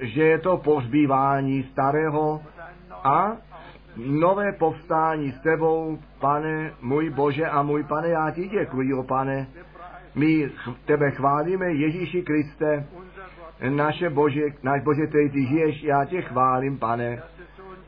že 0.00 0.22
je 0.22 0.38
to 0.38 0.56
pohřbívání 0.56 1.62
starého 1.62 2.42
a 3.04 3.36
nové 3.96 4.52
povstání 4.52 5.32
s 5.32 5.40
tebou, 5.40 5.98
pane, 6.20 6.72
můj 6.80 7.10
Bože 7.10 7.46
a 7.46 7.62
můj 7.62 7.84
pane, 7.84 8.08
já 8.08 8.30
ti 8.30 8.48
děkuji, 8.48 8.94
o 8.94 9.02
pane. 9.02 9.46
My 10.14 10.50
tebe 10.84 11.10
chválíme, 11.10 11.72
Ježíši 11.72 12.22
Kriste, 12.22 12.86
naše 13.68 14.10
Bože, 14.10 14.42
náš 14.62 14.82
Bože, 14.82 15.06
který 15.06 15.30
ty 15.30 15.46
žiješ, 15.46 15.82
já 15.82 16.04
tě 16.04 16.22
chválím, 16.22 16.78
pane, 16.78 17.22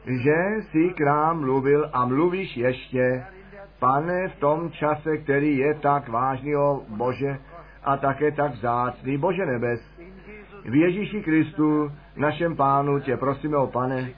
že 0.07 0.35
jsi 0.61 0.95
k 0.97 1.01
nám 1.01 1.41
mluvil 1.41 1.91
a 1.93 2.07
mluvíš 2.07 2.57
ještě, 2.57 3.25
pane, 3.79 4.29
v 4.29 4.37
tom 4.37 4.71
čase, 4.71 5.17
který 5.17 5.57
je 5.57 5.75
tak 5.75 6.09
vážný, 6.09 6.57
o 6.57 6.83
Bože, 6.89 7.39
a 7.85 7.97
také 7.97 8.33
tak 8.33 8.53
vzácný, 8.53 9.19
Bože 9.19 9.47
nebes. 9.47 9.94
V 10.65 10.75
Ježíši 10.75 11.23
Kristu, 11.23 11.93
našem 12.17 12.57
pánu, 12.57 13.01
tě 13.01 13.17
prosíme 13.17 13.57
o 13.57 13.67
pane, 13.67 14.11